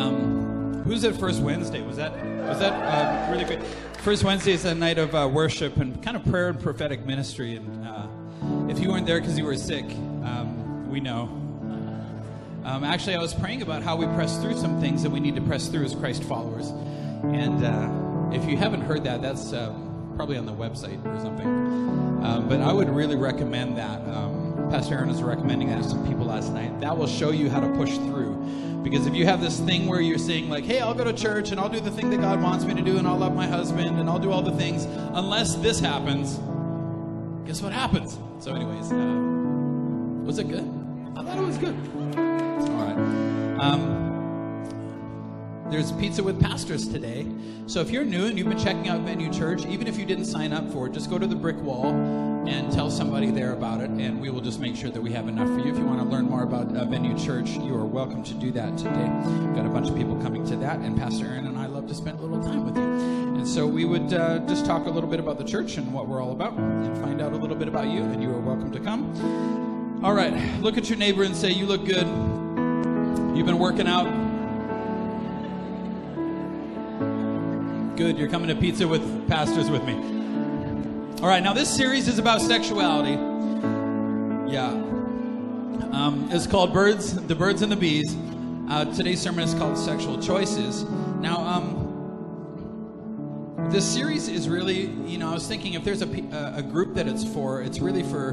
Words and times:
Um, 0.00 0.82
who's 0.84 1.04
at 1.04 1.14
First 1.16 1.42
Wednesday? 1.42 1.82
Was 1.82 1.96
that 1.96 2.12
was 2.46 2.58
that 2.58 2.72
uh, 2.72 3.30
really 3.30 3.44
good? 3.44 3.62
First 3.98 4.24
Wednesday 4.24 4.52
is 4.52 4.64
a 4.64 4.74
night 4.74 4.98
of 4.98 5.14
uh, 5.14 5.28
worship 5.30 5.76
and 5.76 6.02
kind 6.02 6.16
of 6.16 6.24
prayer 6.24 6.48
and 6.48 6.58
prophetic 6.58 7.04
ministry. 7.04 7.56
And 7.56 7.86
uh, 7.86 8.06
if 8.70 8.80
you 8.80 8.88
weren't 8.88 9.06
there 9.06 9.20
because 9.20 9.36
you 9.36 9.44
were 9.44 9.56
sick, 9.56 9.84
um, 9.84 10.90
we 10.90 11.00
know. 11.00 11.24
Um, 12.64 12.84
actually, 12.84 13.14
I 13.14 13.18
was 13.18 13.34
praying 13.34 13.62
about 13.62 13.82
how 13.82 13.96
we 13.96 14.06
press 14.06 14.38
through 14.38 14.56
some 14.56 14.80
things 14.80 15.02
that 15.02 15.10
we 15.10 15.20
need 15.20 15.34
to 15.34 15.42
press 15.42 15.68
through 15.68 15.84
as 15.84 15.94
Christ 15.94 16.24
followers. 16.24 16.68
And 17.22 17.64
uh, 17.64 18.34
if 18.34 18.48
you 18.48 18.56
haven't 18.56 18.82
heard 18.82 19.04
that, 19.04 19.20
that's 19.20 19.52
um, 19.52 20.12
probably 20.16 20.38
on 20.38 20.46
the 20.46 20.52
website 20.52 21.04
or 21.04 21.20
something. 21.20 21.46
Um, 22.24 22.48
but 22.48 22.60
I 22.60 22.72
would 22.72 22.88
really 22.88 23.16
recommend 23.16 23.76
that. 23.76 24.00
Um, 24.08 24.68
Pastor 24.70 24.94
Aaron 24.94 25.08
was 25.08 25.22
recommending 25.22 25.68
that 25.68 25.82
to 25.82 25.88
some 25.88 26.06
people 26.06 26.26
last 26.26 26.52
night. 26.52 26.80
That 26.80 26.96
will 26.96 27.08
show 27.08 27.30
you 27.30 27.50
how 27.50 27.60
to 27.60 27.68
push 27.70 27.96
through. 27.96 28.34
Because 28.82 29.06
if 29.06 29.14
you 29.14 29.26
have 29.26 29.40
this 29.40 29.60
thing 29.60 29.86
where 29.86 30.00
you're 30.00 30.18
saying, 30.18 30.48
like, 30.48 30.64
hey, 30.64 30.80
I'll 30.80 30.94
go 30.94 31.04
to 31.04 31.12
church 31.12 31.50
and 31.50 31.60
I'll 31.60 31.68
do 31.68 31.80
the 31.80 31.90
thing 31.90 32.08
that 32.10 32.20
God 32.20 32.40
wants 32.42 32.64
me 32.64 32.74
to 32.74 32.82
do 32.82 32.96
and 32.96 33.06
I'll 33.06 33.18
love 33.18 33.34
my 33.34 33.46
husband 33.46 33.98
and 33.98 34.08
I'll 34.08 34.18
do 34.18 34.32
all 34.32 34.42
the 34.42 34.52
things, 34.52 34.84
unless 35.12 35.56
this 35.56 35.80
happens, 35.80 36.38
guess 37.46 37.60
what 37.60 37.72
happens? 37.72 38.18
So, 38.38 38.54
anyways, 38.54 38.90
uh, 38.90 40.24
was 40.24 40.38
it 40.38 40.48
good? 40.48 40.66
I 41.16 41.22
thought 41.22 41.36
it 41.36 41.42
was 41.42 41.58
good. 41.58 41.76
All 42.16 42.84
right. 42.84 43.58
Um, 43.60 43.99
there's 45.70 45.92
pizza 45.92 46.22
with 46.22 46.40
pastors 46.40 46.88
today. 46.88 47.26
So 47.66 47.80
if 47.80 47.90
you're 47.90 48.04
new 48.04 48.26
and 48.26 48.36
you've 48.36 48.48
been 48.48 48.58
checking 48.58 48.88
out 48.88 49.02
Venue 49.02 49.32
Church, 49.32 49.64
even 49.66 49.86
if 49.86 49.96
you 49.96 50.04
didn't 50.04 50.24
sign 50.24 50.52
up 50.52 50.68
for 50.72 50.88
it, 50.88 50.92
just 50.92 51.08
go 51.08 51.16
to 51.16 51.28
the 51.28 51.36
brick 51.36 51.56
wall 51.62 51.86
and 52.48 52.72
tell 52.72 52.90
somebody 52.90 53.30
there 53.30 53.52
about 53.52 53.80
it, 53.80 53.90
and 53.90 54.20
we 54.20 54.30
will 54.30 54.40
just 54.40 54.58
make 54.58 54.74
sure 54.74 54.90
that 54.90 55.00
we 55.00 55.12
have 55.12 55.28
enough 55.28 55.46
for 55.46 55.60
you. 55.60 55.70
If 55.72 55.78
you 55.78 55.84
want 55.84 56.00
to 56.00 56.04
learn 56.04 56.24
more 56.24 56.42
about 56.42 56.74
uh, 56.76 56.84
Venue 56.86 57.16
Church, 57.16 57.50
you 57.50 57.74
are 57.76 57.86
welcome 57.86 58.24
to 58.24 58.34
do 58.34 58.50
that 58.50 58.76
today. 58.76 59.08
We've 59.24 59.54
got 59.54 59.64
a 59.64 59.68
bunch 59.68 59.88
of 59.88 59.96
people 59.96 60.16
coming 60.20 60.44
to 60.46 60.56
that, 60.56 60.80
and 60.80 60.96
Pastor 60.98 61.26
Aaron 61.26 61.46
and 61.46 61.56
I 61.56 61.66
love 61.66 61.86
to 61.86 61.94
spend 61.94 62.18
a 62.18 62.22
little 62.22 62.42
time 62.42 62.64
with 62.64 62.76
you. 62.76 62.82
And 62.82 63.46
so 63.46 63.64
we 63.66 63.84
would 63.84 64.12
uh, 64.12 64.40
just 64.40 64.66
talk 64.66 64.86
a 64.86 64.90
little 64.90 65.08
bit 65.08 65.20
about 65.20 65.38
the 65.38 65.44
church 65.44 65.76
and 65.76 65.92
what 65.92 66.08
we're 66.08 66.20
all 66.20 66.32
about, 66.32 66.54
and 66.58 66.98
find 66.98 67.20
out 67.20 67.32
a 67.32 67.36
little 67.36 67.56
bit 67.56 67.68
about 67.68 67.86
you, 67.86 68.02
and 68.02 68.20
you 68.20 68.30
are 68.30 68.40
welcome 68.40 68.72
to 68.72 68.80
come. 68.80 70.00
All 70.02 70.14
right, 70.14 70.34
look 70.60 70.76
at 70.76 70.88
your 70.88 70.98
neighbor 70.98 71.22
and 71.22 71.36
say, 71.36 71.52
You 71.52 71.66
look 71.66 71.84
good. 71.84 72.08
You've 73.36 73.46
been 73.46 73.60
working 73.60 73.86
out. 73.86 74.29
Good, 78.00 78.16
you're 78.16 78.30
coming 78.30 78.48
to 78.48 78.54
pizza 78.54 78.88
with 78.88 79.28
pastors 79.28 79.68
with 79.68 79.84
me. 79.84 79.92
All 81.20 81.28
right, 81.28 81.42
now 81.42 81.52
this 81.52 81.68
series 81.68 82.08
is 82.08 82.18
about 82.18 82.40
sexuality. 82.40 83.10
Yeah. 84.50 84.70
Um, 85.92 86.26
it's 86.32 86.46
called 86.46 86.72
Birds, 86.72 87.12
the 87.26 87.34
Birds 87.34 87.60
and 87.60 87.70
the 87.70 87.76
Bees. 87.76 88.16
Uh, 88.70 88.86
today's 88.96 89.20
sermon 89.20 89.44
is 89.44 89.52
called 89.52 89.76
Sexual 89.76 90.18
Choices. 90.18 90.84
Now, 91.20 91.40
um, 91.40 91.76
this 93.70 93.84
series 93.84 94.28
is 94.28 94.48
really, 94.48 94.86
you 95.04 95.18
know, 95.18 95.28
I 95.28 95.34
was 95.34 95.46
thinking 95.46 95.74
if 95.74 95.84
there's 95.84 96.00
a, 96.00 96.08
a 96.56 96.62
group 96.62 96.94
that 96.94 97.06
it's 97.06 97.24
for, 97.24 97.60
it's 97.60 97.80
really 97.80 98.02
for 98.02 98.30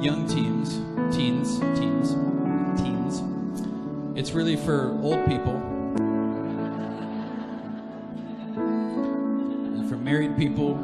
young 0.00 0.26
teens, 0.26 0.80
teens, 1.16 1.60
teens, 1.78 2.16
teens. 2.80 3.22
It's 4.18 4.32
really 4.32 4.56
for 4.56 4.98
old 5.02 5.24
people 5.26 5.73
married 10.14 10.36
people, 10.36 10.74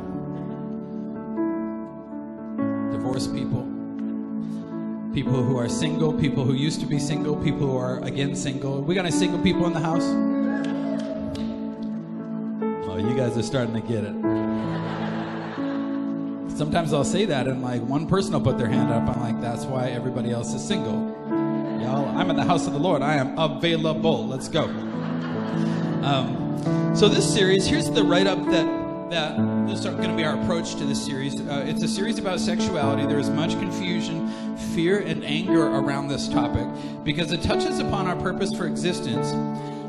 divorced 2.90 3.32
people, 3.32 3.62
people 5.14 5.40
who 5.40 5.56
are 5.56 5.68
single, 5.68 6.12
people 6.12 6.44
who 6.44 6.54
used 6.54 6.80
to 6.80 6.86
be 6.86 6.98
single, 6.98 7.36
people 7.36 7.68
who 7.68 7.76
are 7.76 8.00
again 8.00 8.34
single. 8.34 8.82
We 8.82 8.96
got 8.96 9.04
any 9.04 9.12
single 9.12 9.40
people 9.40 9.66
in 9.66 9.72
the 9.72 9.78
house? 9.78 10.02
Oh, 12.88 12.96
you 12.96 13.14
guys 13.16 13.38
are 13.38 13.42
starting 13.44 13.72
to 13.74 13.80
get 13.80 14.02
it. 14.02 14.16
Sometimes 16.58 16.92
I'll 16.92 17.04
say 17.04 17.24
that, 17.26 17.46
and 17.46 17.62
like 17.62 17.82
one 17.82 18.08
person 18.08 18.32
will 18.32 18.40
put 18.40 18.58
their 18.58 18.66
hand 18.66 18.90
up. 18.92 19.16
I'm 19.16 19.22
like, 19.22 19.40
that's 19.40 19.64
why 19.64 19.90
everybody 19.90 20.32
else 20.32 20.52
is 20.54 20.66
single. 20.66 21.08
Y'all, 21.80 22.08
I'm 22.18 22.30
in 22.30 22.36
the 22.36 22.42
house 22.42 22.66
of 22.66 22.72
the 22.72 22.80
Lord. 22.80 23.00
I 23.00 23.14
am 23.14 23.38
available. 23.38 24.26
Let's 24.26 24.48
go. 24.48 24.64
Um, 26.02 26.96
so 26.96 27.08
this 27.08 27.32
series, 27.32 27.68
here's 27.68 27.88
the 27.88 28.02
write-up 28.02 28.44
that 28.46 28.79
that 29.10 29.36
this 29.66 29.80
is 29.80 29.86
going 29.86 30.08
to 30.08 30.16
be 30.16 30.24
our 30.24 30.40
approach 30.40 30.76
to 30.76 30.84
this 30.84 31.04
series. 31.04 31.40
Uh, 31.40 31.64
it's 31.66 31.82
a 31.82 31.88
series 31.88 32.18
about 32.18 32.38
sexuality. 32.38 33.06
There 33.06 33.18
is 33.18 33.28
much 33.28 33.58
confusion, 33.58 34.56
fear, 34.72 35.00
and 35.00 35.24
anger 35.24 35.66
around 35.66 36.06
this 36.06 36.28
topic 36.28 36.66
because 37.02 37.32
it 37.32 37.42
touches 37.42 37.80
upon 37.80 38.06
our 38.06 38.14
purpose 38.14 38.54
for 38.56 38.68
existence, 38.68 39.32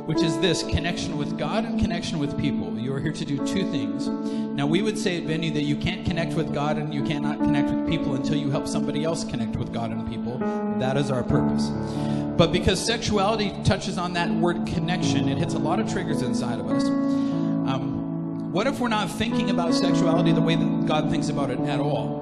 which 0.08 0.22
is 0.24 0.40
this 0.40 0.64
connection 0.64 1.18
with 1.18 1.38
God 1.38 1.66
and 1.66 1.80
connection 1.80 2.18
with 2.18 2.36
people. 2.40 2.78
You 2.80 2.96
are 2.96 3.00
here 3.00 3.12
to 3.12 3.24
do 3.24 3.38
two 3.46 3.70
things. 3.72 4.08
Now, 4.08 4.66
we 4.66 4.82
would 4.82 4.98
say 4.98 5.18
at 5.18 5.24
Venue 5.24 5.52
that 5.52 5.64
you 5.64 5.76
can't 5.76 6.03
connect 6.03 6.34
with 6.34 6.52
God 6.52 6.78
and 6.78 6.92
you 6.92 7.03
cannot 7.03 7.38
connect 7.38 7.70
with 7.70 7.88
people 7.88 8.16
until 8.16 8.36
you 8.36 8.50
help 8.50 8.68
somebody 8.68 9.03
else 9.03 9.24
connect 9.24 9.56
with 9.56 9.72
God 9.72 9.92
and 9.92 10.09
people. 10.09 10.40
That 10.80 10.98
is 10.98 11.12
our 11.12 11.24
purpose. 11.24 11.70
But 12.38 12.52
because 12.52 12.84
sexuality 12.84 13.53
touches 13.64 14.00
on 14.00 14.14
that 14.14 14.32
word 14.32 14.66
connection, 14.66 15.30
it 15.30 15.38
hits 15.38 15.53
a 15.53 15.59
lot 15.59 15.80
of 15.80 15.92
triggers 15.92 16.24
inside 16.24 16.59
of 16.59 16.68
us. 16.72 16.84
What 18.52 18.68
if 18.68 18.82
we're 18.82 18.90
not 18.90 19.10
thinking 19.10 19.50
about 19.50 19.74
sexuality 19.74 20.34
the 20.34 20.42
way 20.42 20.58
that 20.58 20.86
God 20.86 21.10
thinks 21.10 21.30
about 21.30 21.52
it 21.52 21.60
at 21.62 21.80
all? 21.80 22.20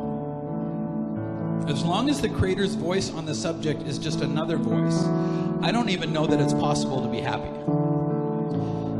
As 1.67 1.83
long 1.83 2.07
as 2.07 2.21
the 2.21 2.29
Creator's 2.29 2.75
voice 2.75 3.11
on 3.11 3.25
the 3.25 3.33
subject 3.33 3.81
is 3.81 3.97
just 3.97 4.21
another 4.21 4.57
voice, 4.57 5.05
I 5.63 5.71
don't 5.71 5.89
even 5.89 6.13
know 6.13 6.27
that 6.27 6.39
it's 6.39 6.53
possible 6.53 7.01
to 7.01 7.07
be 7.07 7.19
happy. 7.19 7.49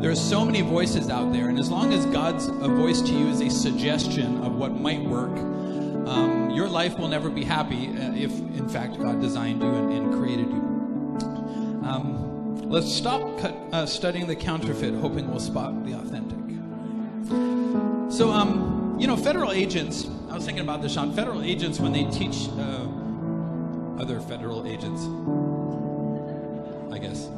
There 0.01 0.09
are 0.09 0.15
so 0.15 0.43
many 0.43 0.61
voices 0.61 1.11
out 1.11 1.31
there, 1.31 1.49
and 1.49 1.59
as 1.59 1.69
long 1.69 1.93
as 1.93 2.03
God's 2.07 2.47
voice 2.47 2.99
to 3.03 3.13
you 3.13 3.27
is 3.27 3.41
a 3.41 3.49
suggestion 3.51 4.41
of 4.41 4.55
what 4.55 4.71
might 4.71 5.03
work, 5.03 5.37
um, 6.09 6.49
your 6.49 6.67
life 6.67 6.97
will 6.97 7.09
never 7.09 7.29
be 7.29 7.43
happy 7.43 7.89
uh, 7.89 8.11
if, 8.15 8.31
in 8.31 8.67
fact, 8.67 8.97
God 8.97 9.21
designed 9.21 9.61
you 9.61 9.69
and, 9.69 9.93
and 9.93 10.13
created 10.15 10.47
you. 10.47 10.61
Um, 11.87 12.71
let's 12.71 12.91
stop 12.91 13.21
cut, 13.37 13.55
uh, 13.71 13.85
studying 13.85 14.25
the 14.25 14.35
counterfeit, 14.35 14.95
hoping 14.95 15.29
we'll 15.29 15.39
spot 15.39 15.85
the 15.85 15.93
authentic. 15.93 16.28
So, 18.19 18.31
um, 18.31 18.97
you 18.99 19.07
know, 19.07 19.15
federal 19.15 19.53
agents, 19.53 20.05
I 20.29 20.35
was 20.35 20.43
thinking 20.43 20.61
about 20.61 20.81
this, 20.81 20.91
Sean. 20.91 21.13
Federal 21.13 21.41
agents, 21.41 21.79
when 21.79 21.93
they 21.93 22.03
teach 22.03 22.49
uh, 22.49 22.85
other 23.97 24.19
federal 24.19 24.67
agents, 24.67 25.03
I 26.93 26.97
guess, 26.97 27.29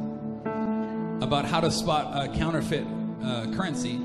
about 1.22 1.44
how 1.44 1.60
to 1.60 1.70
spot 1.70 2.34
counterfeit 2.34 2.84
uh, 3.22 3.46
currency, 3.54 4.00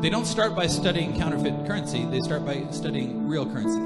they 0.00 0.10
don't 0.10 0.24
start 0.24 0.56
by 0.56 0.66
studying 0.66 1.16
counterfeit 1.16 1.68
currency, 1.68 2.04
they 2.06 2.18
start 2.18 2.44
by 2.44 2.66
studying 2.72 3.28
real 3.28 3.46
currency. 3.46 3.84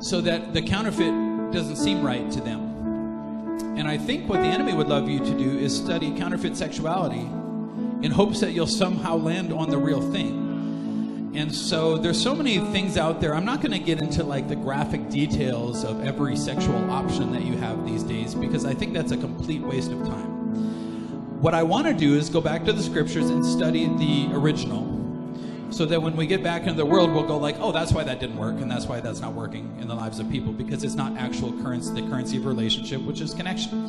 So 0.00 0.22
that 0.22 0.54
the 0.54 0.62
counterfeit 0.62 1.12
doesn't 1.52 1.76
seem 1.76 2.02
right 2.02 2.30
to 2.30 2.40
them. 2.40 3.76
And 3.76 3.86
I 3.86 3.98
think 3.98 4.30
what 4.30 4.40
the 4.40 4.48
enemy 4.48 4.72
would 4.72 4.88
love 4.88 5.10
you 5.10 5.18
to 5.18 5.36
do 5.36 5.58
is 5.58 5.76
study 5.76 6.10
counterfeit 6.16 6.56
sexuality 6.56 7.28
in 8.02 8.10
hopes 8.10 8.40
that 8.40 8.52
you'll 8.52 8.66
somehow 8.66 9.16
land 9.16 9.52
on 9.52 9.70
the 9.70 9.78
real 9.78 10.00
thing. 10.12 11.32
And 11.34 11.54
so 11.54 11.98
there's 11.98 12.20
so 12.20 12.34
many 12.34 12.58
things 12.72 12.96
out 12.96 13.20
there. 13.20 13.34
I'm 13.34 13.44
not 13.44 13.60
going 13.60 13.72
to 13.72 13.78
get 13.78 14.00
into 14.00 14.24
like 14.24 14.48
the 14.48 14.56
graphic 14.56 15.10
details 15.10 15.84
of 15.84 16.04
every 16.04 16.34
sexual 16.36 16.90
option 16.90 17.30
that 17.32 17.42
you 17.42 17.56
have 17.58 17.86
these 17.86 18.02
days 18.02 18.34
because 18.34 18.64
I 18.64 18.72
think 18.72 18.94
that's 18.94 19.12
a 19.12 19.18
complete 19.18 19.60
waste 19.60 19.92
of 19.92 19.98
time. 20.06 21.42
What 21.42 21.52
I 21.52 21.62
want 21.62 21.86
to 21.86 21.92
do 21.92 22.14
is 22.14 22.30
go 22.30 22.40
back 22.40 22.64
to 22.64 22.72
the 22.72 22.82
scriptures 22.82 23.28
and 23.28 23.44
study 23.44 23.86
the 23.86 24.30
original 24.32 24.96
so 25.70 25.84
that 25.84 26.00
when 26.00 26.16
we 26.16 26.26
get 26.26 26.42
back 26.42 26.62
into 26.62 26.74
the 26.74 26.86
world 26.86 27.12
we'll 27.12 27.26
go 27.26 27.36
like 27.36 27.56
oh 27.58 27.72
that's 27.72 27.92
why 27.92 28.04
that 28.04 28.20
didn't 28.20 28.36
work 28.36 28.54
and 28.60 28.70
that's 28.70 28.86
why 28.86 29.00
that's 29.00 29.18
not 29.20 29.32
working 29.32 29.76
in 29.80 29.88
the 29.88 29.94
lives 29.94 30.20
of 30.20 30.30
people 30.30 30.52
because 30.52 30.84
it's 30.84 30.94
not 30.94 31.16
actual 31.16 31.52
currency 31.60 31.92
the 32.00 32.08
currency 32.08 32.36
of 32.36 32.46
relationship 32.46 33.00
which 33.02 33.20
is 33.20 33.34
connection 33.34 33.84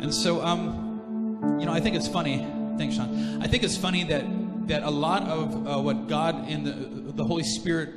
and 0.00 0.14
so 0.14 0.40
um 0.40 1.58
you 1.58 1.66
know 1.66 1.72
i 1.72 1.80
think 1.80 1.96
it's 1.96 2.06
funny 2.06 2.46
Thanks, 2.78 2.96
Sean. 2.96 3.42
I 3.42 3.46
think 3.46 3.62
it's 3.62 3.76
funny 3.76 4.04
that 4.04 4.24
that 4.68 4.82
a 4.84 4.90
lot 4.90 5.24
of 5.24 5.66
uh, 5.66 5.80
what 5.80 6.08
God 6.08 6.48
and 6.48 6.64
the, 6.64 7.12
the 7.12 7.24
Holy 7.24 7.42
Spirit 7.42 7.90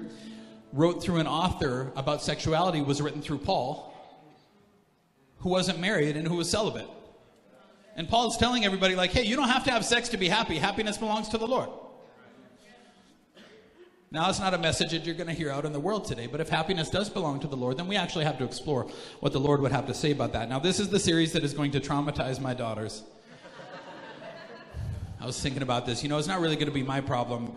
wrote 0.72 1.04
through 1.04 1.18
an 1.18 1.28
author 1.28 1.92
about 1.96 2.22
sexuality 2.22 2.82
was 2.82 3.00
written 3.00 3.22
through 3.22 3.38
Paul, 3.38 3.94
who 5.38 5.50
wasn't 5.50 5.80
married 5.80 6.18
and 6.18 6.28
who 6.28 6.36
was 6.36 6.50
celibate. 6.50 6.88
And 7.96 8.10
Paul 8.10 8.28
is 8.32 8.38
telling 8.38 8.66
everybody, 8.66 8.96
like, 8.96 9.12
hey, 9.12 9.24
you 9.24 9.36
don't 9.36 9.50
have 9.50 9.64
to 9.66 9.72
have 9.72 9.86
sex 9.86 10.10
to 10.10 10.18
be 10.18 10.28
happy. 10.28 10.58
Happiness 10.58 10.98
belongs 10.98 11.30
to 11.30 11.38
the 11.38 11.46
Lord. 11.46 11.70
Now, 14.10 14.30
it's 14.30 14.40
not 14.40 14.54
a 14.54 14.60
message 14.60 14.92
that 14.92 15.06
you're 15.06 15.16
going 15.16 15.28
to 15.28 15.34
hear 15.34 15.52
out 15.52 15.66
in 15.66 15.74
the 15.74 15.80
world 15.80 16.06
today, 16.06 16.28
but 16.28 16.40
if 16.40 16.50
happiness 16.50 16.90
does 16.90 17.10
belong 17.10 17.40
to 17.42 17.48
the 17.48 17.58
Lord, 17.58 17.78
then 17.78 17.88
we 17.88 17.96
actually 17.96 18.26
have 18.26 18.38
to 18.40 18.44
explore 18.44 18.88
what 19.20 19.34
the 19.34 19.40
Lord 19.40 19.62
would 19.62 19.72
have 19.72 19.88
to 19.88 19.94
say 19.94 20.12
about 20.12 20.34
that. 20.34 20.50
Now, 20.50 20.60
this 20.60 20.80
is 20.80 20.90
the 20.90 21.00
series 21.00 21.34
that 21.34 21.44
is 21.44 21.54
going 21.54 21.72
to 21.72 21.80
traumatize 21.80 22.40
my 22.40 22.54
daughters. 22.54 23.04
I 25.24 25.26
was 25.26 25.40
thinking 25.40 25.62
about 25.62 25.86
this. 25.86 26.04
You 26.04 26.10
know, 26.10 26.18
it's 26.18 26.28
not 26.28 26.42
really 26.42 26.58
going 26.58 26.68
to 26.68 26.74
be 26.74 26.84
my 26.84 27.00
problem 27.00 27.56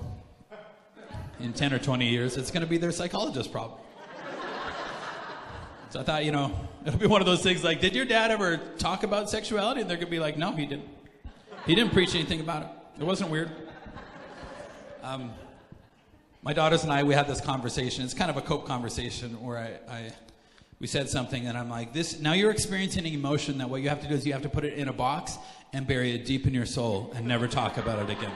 in 1.41 1.53
10 1.53 1.73
or 1.73 1.81
20 1.81 2.09
years, 2.09 2.37
it's 2.37 2.53
going 2.53 2.61
to 2.61 2.67
be 2.67 2.79
their 2.79 2.93
psychologist's 2.93 3.51
problem. 3.51 3.81
So 5.91 5.99
I 5.99 6.05
thought, 6.05 6.25
you 6.25 6.31
know, 6.31 6.53
it'll 6.85 7.01
be 7.01 7.09
one 7.09 7.21
of 7.21 7.27
those 7.27 7.43
things 7.43 7.65
like, 7.65 7.81
did 7.81 7.97
your 7.97 8.05
dad 8.05 8.31
ever 8.31 8.59
talk 8.79 9.03
about 9.03 9.29
sexuality? 9.29 9.81
And 9.81 9.91
they're 9.91 9.97
going 9.97 10.07
to 10.07 10.11
be 10.13 10.21
like, 10.21 10.39
no, 10.39 10.53
he 10.53 10.65
didn't. 10.65 10.89
He 11.67 11.75
didn't 11.75 11.93
preach 11.93 12.15
anything 12.15 12.39
about 12.39 12.63
it. 12.63 12.69
It 13.01 13.05
wasn't 13.05 13.31
weird. 13.31 13.51
Um, 15.03 15.33
my 16.43 16.53
daughters 16.53 16.85
and 16.85 16.93
I, 16.93 17.03
we 17.03 17.15
had 17.15 17.27
this 17.27 17.41
conversation. 17.41 18.05
It's 18.05 18.15
kind 18.15 18.31
of 18.31 18.37
a 18.37 18.43
cope 18.43 18.65
conversation 18.65 19.43
where 19.43 19.59
I, 19.59 19.93
I, 19.93 20.13
we 20.79 20.87
said 20.87 21.09
something, 21.09 21.47
and 21.47 21.57
I'm 21.57 21.71
like, 21.71 21.93
"This 21.93 22.21
now 22.21 22.33
you're 22.33 22.51
experiencing 22.51 23.07
an 23.07 23.13
emotion 23.13 23.59
that 23.59 23.71
what 23.71 23.83
you 23.83 23.89
have 23.89 24.03
to 24.03 24.09
do 24.09 24.15
is 24.15 24.27
you 24.27 24.33
have 24.33 24.43
to 24.43 24.49
put 24.49 24.65
it 24.65 24.75
in 24.75 24.89
a 24.89 24.93
box 24.93 25.39
and 25.73 25.87
bury 25.87 26.15
it 26.15 26.27
deep 26.27 26.47
in 26.47 26.55
your 26.55 26.67
soul 26.67 27.13
and 27.15 27.27
never 27.27 27.49
talk 27.49 27.79
about 27.79 27.99
it 27.99 28.11
again." 28.11 28.33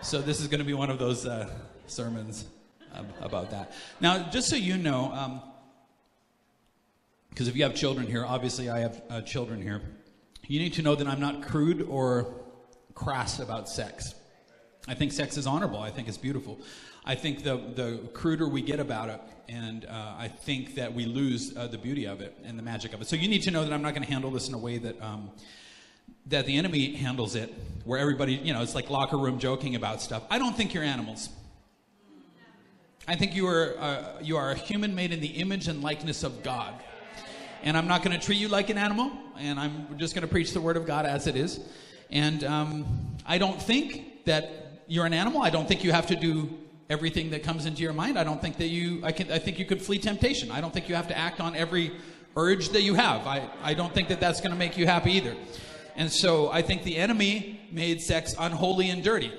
so 0.00 0.20
this 0.20 0.40
is 0.40 0.48
going 0.48 0.60
to 0.60 0.64
be 0.64 0.74
one 0.74 0.90
of 0.90 0.98
those 0.98 1.26
uh, 1.26 1.50
sermons 1.86 2.44
about 3.20 3.50
that. 3.50 3.72
Now, 4.00 4.30
just 4.30 4.48
so 4.48 4.56
you 4.56 4.76
know, 4.76 5.42
because 7.30 7.46
um, 7.46 7.50
if 7.50 7.56
you 7.56 7.62
have 7.64 7.74
children 7.74 8.06
here, 8.06 8.24
obviously 8.24 8.70
I 8.70 8.80
have 8.80 9.02
uh, 9.10 9.20
children 9.22 9.62
here. 9.62 9.82
You 10.46 10.60
need 10.60 10.74
to 10.74 10.82
know 10.82 10.94
that 10.94 11.06
I'm 11.06 11.20
not 11.20 11.42
crude 11.42 11.82
or 11.82 12.34
crass 12.94 13.38
about 13.38 13.68
sex. 13.68 14.14
I 14.86 14.94
think 14.94 15.12
sex 15.12 15.36
is 15.36 15.46
honorable. 15.46 15.80
I 15.80 15.90
think 15.90 16.08
it's 16.08 16.16
beautiful. 16.16 16.58
I 17.08 17.14
think 17.14 17.42
the, 17.42 17.56
the 17.56 18.00
cruder 18.12 18.46
we 18.46 18.60
get 18.60 18.80
about 18.80 19.08
it, 19.08 19.18
and 19.48 19.86
uh, 19.86 20.14
I 20.18 20.28
think 20.28 20.74
that 20.74 20.92
we 20.92 21.06
lose 21.06 21.56
uh, 21.56 21.66
the 21.66 21.78
beauty 21.78 22.06
of 22.06 22.20
it 22.20 22.36
and 22.44 22.58
the 22.58 22.62
magic 22.62 22.92
of 22.92 23.00
it. 23.00 23.08
So 23.08 23.16
you 23.16 23.28
need 23.28 23.42
to 23.44 23.50
know 23.50 23.64
that 23.64 23.72
I'm 23.72 23.80
not 23.80 23.94
going 23.94 24.04
to 24.04 24.12
handle 24.12 24.30
this 24.30 24.46
in 24.46 24.52
a 24.52 24.58
way 24.58 24.76
that 24.76 25.00
um, 25.00 25.30
that 26.26 26.44
the 26.44 26.58
enemy 26.58 26.94
handles 26.96 27.34
it, 27.34 27.54
where 27.84 27.98
everybody, 27.98 28.34
you 28.34 28.52
know, 28.52 28.60
it's 28.60 28.74
like 28.74 28.90
locker 28.90 29.16
room 29.16 29.38
joking 29.38 29.74
about 29.74 30.02
stuff. 30.02 30.22
I 30.28 30.38
don't 30.38 30.54
think 30.54 30.74
you're 30.74 30.84
animals. 30.84 31.30
I 33.06 33.16
think 33.16 33.34
you 33.34 33.46
are 33.46 33.74
uh, 33.78 34.18
you 34.20 34.36
are 34.36 34.50
a 34.50 34.54
human 34.54 34.94
made 34.94 35.10
in 35.10 35.20
the 35.20 35.28
image 35.28 35.66
and 35.66 35.82
likeness 35.82 36.24
of 36.24 36.42
God. 36.42 36.74
And 37.62 37.74
I'm 37.74 37.88
not 37.88 38.02
going 38.02 38.20
to 38.20 38.24
treat 38.24 38.36
you 38.36 38.48
like 38.48 38.68
an 38.68 38.76
animal, 38.76 39.10
and 39.38 39.58
I'm 39.58 39.96
just 39.96 40.14
going 40.14 40.28
to 40.28 40.28
preach 40.28 40.52
the 40.52 40.60
word 40.60 40.76
of 40.76 40.84
God 40.84 41.06
as 41.06 41.26
it 41.26 41.36
is. 41.36 41.58
And 42.10 42.44
um, 42.44 43.16
I 43.24 43.38
don't 43.38 43.60
think 43.60 44.26
that 44.26 44.82
you're 44.88 45.06
an 45.06 45.14
animal. 45.14 45.40
I 45.40 45.48
don't 45.48 45.66
think 45.66 45.84
you 45.84 45.92
have 45.92 46.08
to 46.08 46.16
do 46.16 46.50
everything 46.90 47.30
that 47.30 47.42
comes 47.42 47.66
into 47.66 47.82
your 47.82 47.92
mind. 47.92 48.18
I 48.18 48.24
don't 48.24 48.40
think 48.40 48.56
that 48.58 48.68
you, 48.68 49.00
I, 49.04 49.12
can, 49.12 49.30
I 49.30 49.38
think 49.38 49.58
you 49.58 49.64
could 49.64 49.82
flee 49.82 49.98
temptation. 49.98 50.50
I 50.50 50.60
don't 50.60 50.72
think 50.72 50.88
you 50.88 50.94
have 50.94 51.08
to 51.08 51.18
act 51.18 51.40
on 51.40 51.54
every 51.54 51.92
urge 52.36 52.70
that 52.70 52.82
you 52.82 52.94
have. 52.94 53.26
I, 53.26 53.48
I 53.62 53.74
don't 53.74 53.92
think 53.92 54.08
that 54.08 54.20
that's 54.20 54.40
going 54.40 54.52
to 54.52 54.56
make 54.58 54.76
you 54.76 54.86
happy 54.86 55.12
either. 55.12 55.36
And 55.96 56.10
so 56.10 56.50
I 56.50 56.62
think 56.62 56.84
the 56.84 56.96
enemy 56.96 57.60
made 57.72 58.00
sex 58.00 58.34
unholy 58.38 58.90
and 58.90 59.02
dirty 59.02 59.32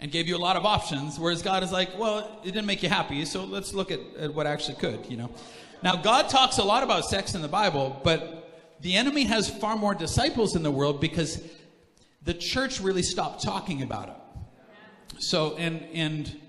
and 0.00 0.12
gave 0.12 0.28
you 0.28 0.36
a 0.36 0.38
lot 0.38 0.56
of 0.56 0.64
options, 0.64 1.18
whereas 1.18 1.42
God 1.42 1.64
is 1.64 1.72
like, 1.72 1.98
well, 1.98 2.40
it 2.44 2.52
didn't 2.52 2.66
make 2.66 2.84
you 2.84 2.88
happy, 2.88 3.24
so 3.24 3.44
let's 3.44 3.74
look 3.74 3.90
at, 3.90 3.98
at 4.16 4.32
what 4.32 4.46
actually 4.46 4.76
could, 4.76 5.04
you 5.06 5.16
know. 5.16 5.28
Now, 5.82 5.96
God 5.96 6.28
talks 6.28 6.58
a 6.58 6.64
lot 6.64 6.84
about 6.84 7.04
sex 7.04 7.34
in 7.34 7.42
the 7.42 7.48
Bible, 7.48 8.00
but 8.04 8.76
the 8.80 8.94
enemy 8.94 9.24
has 9.24 9.50
far 9.50 9.76
more 9.76 9.94
disciples 9.94 10.54
in 10.54 10.62
the 10.62 10.70
world 10.70 11.00
because 11.00 11.42
the 12.22 12.34
church 12.34 12.80
really 12.80 13.02
stopped 13.02 13.42
talking 13.42 13.82
about 13.82 14.08
it. 14.08 14.14
So, 15.18 15.56
and, 15.56 15.86
and, 15.92 16.40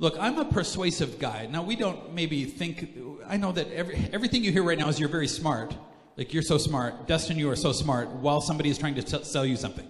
Look, 0.00 0.16
I'm 0.18 0.38
a 0.38 0.46
persuasive 0.46 1.18
guy. 1.18 1.46
Now, 1.52 1.62
we 1.62 1.76
don't 1.76 2.14
maybe 2.14 2.46
think, 2.46 2.96
I 3.28 3.36
know 3.36 3.52
that 3.52 3.70
every, 3.70 3.96
everything 4.14 4.42
you 4.42 4.50
hear 4.50 4.62
right 4.62 4.78
now 4.78 4.88
is 4.88 4.98
you're 4.98 5.10
very 5.10 5.28
smart. 5.28 5.76
Like, 6.16 6.32
you're 6.32 6.42
so 6.42 6.56
smart. 6.56 7.06
Dustin, 7.06 7.38
you 7.38 7.50
are 7.50 7.56
so 7.56 7.72
smart 7.72 8.08
while 8.08 8.40
somebody 8.40 8.70
is 8.70 8.78
trying 8.78 8.94
to 8.94 9.02
t- 9.02 9.24
sell 9.24 9.44
you 9.44 9.56
something. 9.56 9.86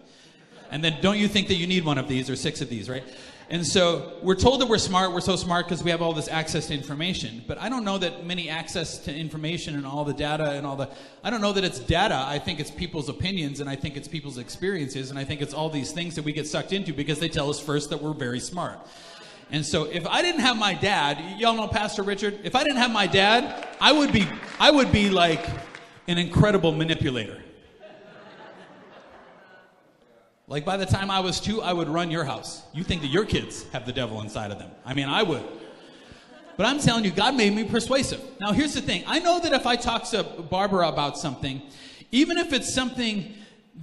And 0.72 0.82
then 0.82 0.98
don't 1.00 1.16
you 1.16 1.28
think 1.28 1.46
that 1.46 1.54
you 1.54 1.68
need 1.68 1.84
one 1.84 1.96
of 1.96 2.08
these 2.08 2.28
or 2.28 2.34
six 2.34 2.60
of 2.60 2.68
these, 2.68 2.90
right? 2.90 3.04
And 3.50 3.66
so 3.66 4.12
we're 4.22 4.36
told 4.36 4.60
that 4.60 4.66
we're 4.66 4.78
smart. 4.78 5.12
We're 5.12 5.20
so 5.20 5.34
smart 5.34 5.66
because 5.66 5.82
we 5.82 5.90
have 5.90 6.00
all 6.00 6.12
this 6.12 6.28
access 6.28 6.68
to 6.68 6.74
information. 6.74 7.42
But 7.48 7.58
I 7.58 7.68
don't 7.68 7.84
know 7.84 7.98
that 7.98 8.24
many 8.24 8.48
access 8.48 8.98
to 8.98 9.14
information 9.14 9.74
and 9.74 9.84
all 9.84 10.04
the 10.04 10.14
data 10.14 10.52
and 10.52 10.64
all 10.64 10.76
the. 10.76 10.88
I 11.24 11.30
don't 11.30 11.40
know 11.40 11.52
that 11.52 11.64
it's 11.64 11.80
data. 11.80 12.24
I 12.24 12.38
think 12.38 12.60
it's 12.60 12.70
people's 12.70 13.08
opinions 13.08 13.58
and 13.58 13.68
I 13.68 13.74
think 13.74 13.96
it's 13.96 14.06
people's 14.06 14.38
experiences 14.38 15.10
and 15.10 15.18
I 15.18 15.24
think 15.24 15.42
it's 15.42 15.52
all 15.52 15.68
these 15.68 15.90
things 15.90 16.14
that 16.14 16.24
we 16.24 16.32
get 16.32 16.46
sucked 16.46 16.72
into 16.72 16.92
because 16.94 17.18
they 17.18 17.28
tell 17.28 17.50
us 17.50 17.58
first 17.58 17.90
that 17.90 18.00
we're 18.00 18.14
very 18.14 18.38
smart. 18.38 18.78
And 19.50 19.66
so 19.66 19.82
if 19.84 20.06
I 20.06 20.22
didn't 20.22 20.42
have 20.42 20.56
my 20.56 20.74
dad, 20.74 21.40
y'all 21.40 21.56
know 21.56 21.66
Pastor 21.66 22.04
Richard. 22.04 22.38
If 22.44 22.54
I 22.54 22.62
didn't 22.62 22.78
have 22.78 22.92
my 22.92 23.08
dad, 23.08 23.68
I 23.80 23.90
would 23.90 24.12
be. 24.12 24.28
I 24.60 24.70
would 24.70 24.92
be 24.92 25.10
like 25.10 25.44
an 26.06 26.18
incredible 26.18 26.70
manipulator. 26.70 27.42
Like 30.50 30.64
by 30.64 30.76
the 30.76 30.84
time 30.84 31.12
I 31.12 31.20
was 31.20 31.38
two, 31.38 31.62
I 31.62 31.72
would 31.72 31.88
run 31.88 32.10
your 32.10 32.24
house. 32.24 32.62
You 32.74 32.82
think 32.82 33.02
that 33.02 33.08
your 33.08 33.24
kids 33.24 33.64
have 33.72 33.86
the 33.86 33.92
devil 33.92 34.20
inside 34.20 34.50
of 34.50 34.58
them. 34.58 34.72
I 34.84 34.94
mean, 34.94 35.08
I 35.08 35.22
would. 35.22 35.44
But 36.56 36.66
I'm 36.66 36.80
telling 36.80 37.04
you, 37.04 37.12
God 37.12 37.36
made 37.36 37.54
me 37.54 37.62
persuasive. 37.62 38.20
Now, 38.40 38.50
here's 38.50 38.74
the 38.74 38.80
thing 38.80 39.04
I 39.06 39.20
know 39.20 39.38
that 39.38 39.52
if 39.52 39.64
I 39.64 39.76
talk 39.76 40.10
to 40.10 40.24
Barbara 40.24 40.88
about 40.88 41.16
something, 41.16 41.62
even 42.10 42.36
if 42.36 42.52
it's 42.52 42.74
something 42.74 43.32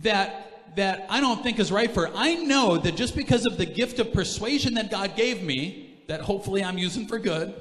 that 0.02 0.75
that 0.75 1.08
I 1.10 1.22
don't 1.22 1.42
think 1.42 1.58
is 1.58 1.72
right 1.72 1.90
for 1.90 2.08
her, 2.08 2.14
I 2.14 2.36
know 2.36 2.78
that 2.78 2.96
just 2.96 3.16
because 3.16 3.46
of 3.46 3.58
the 3.58 3.66
gift 3.66 3.98
of 4.00 4.12
persuasion 4.12 4.74
that 4.74 4.92
God 4.92 5.16
gave 5.16 5.42
me, 5.42 5.98
that 6.08 6.19
hopefully 6.19 6.64
I'm 6.64 6.78
using 6.78 7.08
for 7.08 7.18
good. 7.18 7.56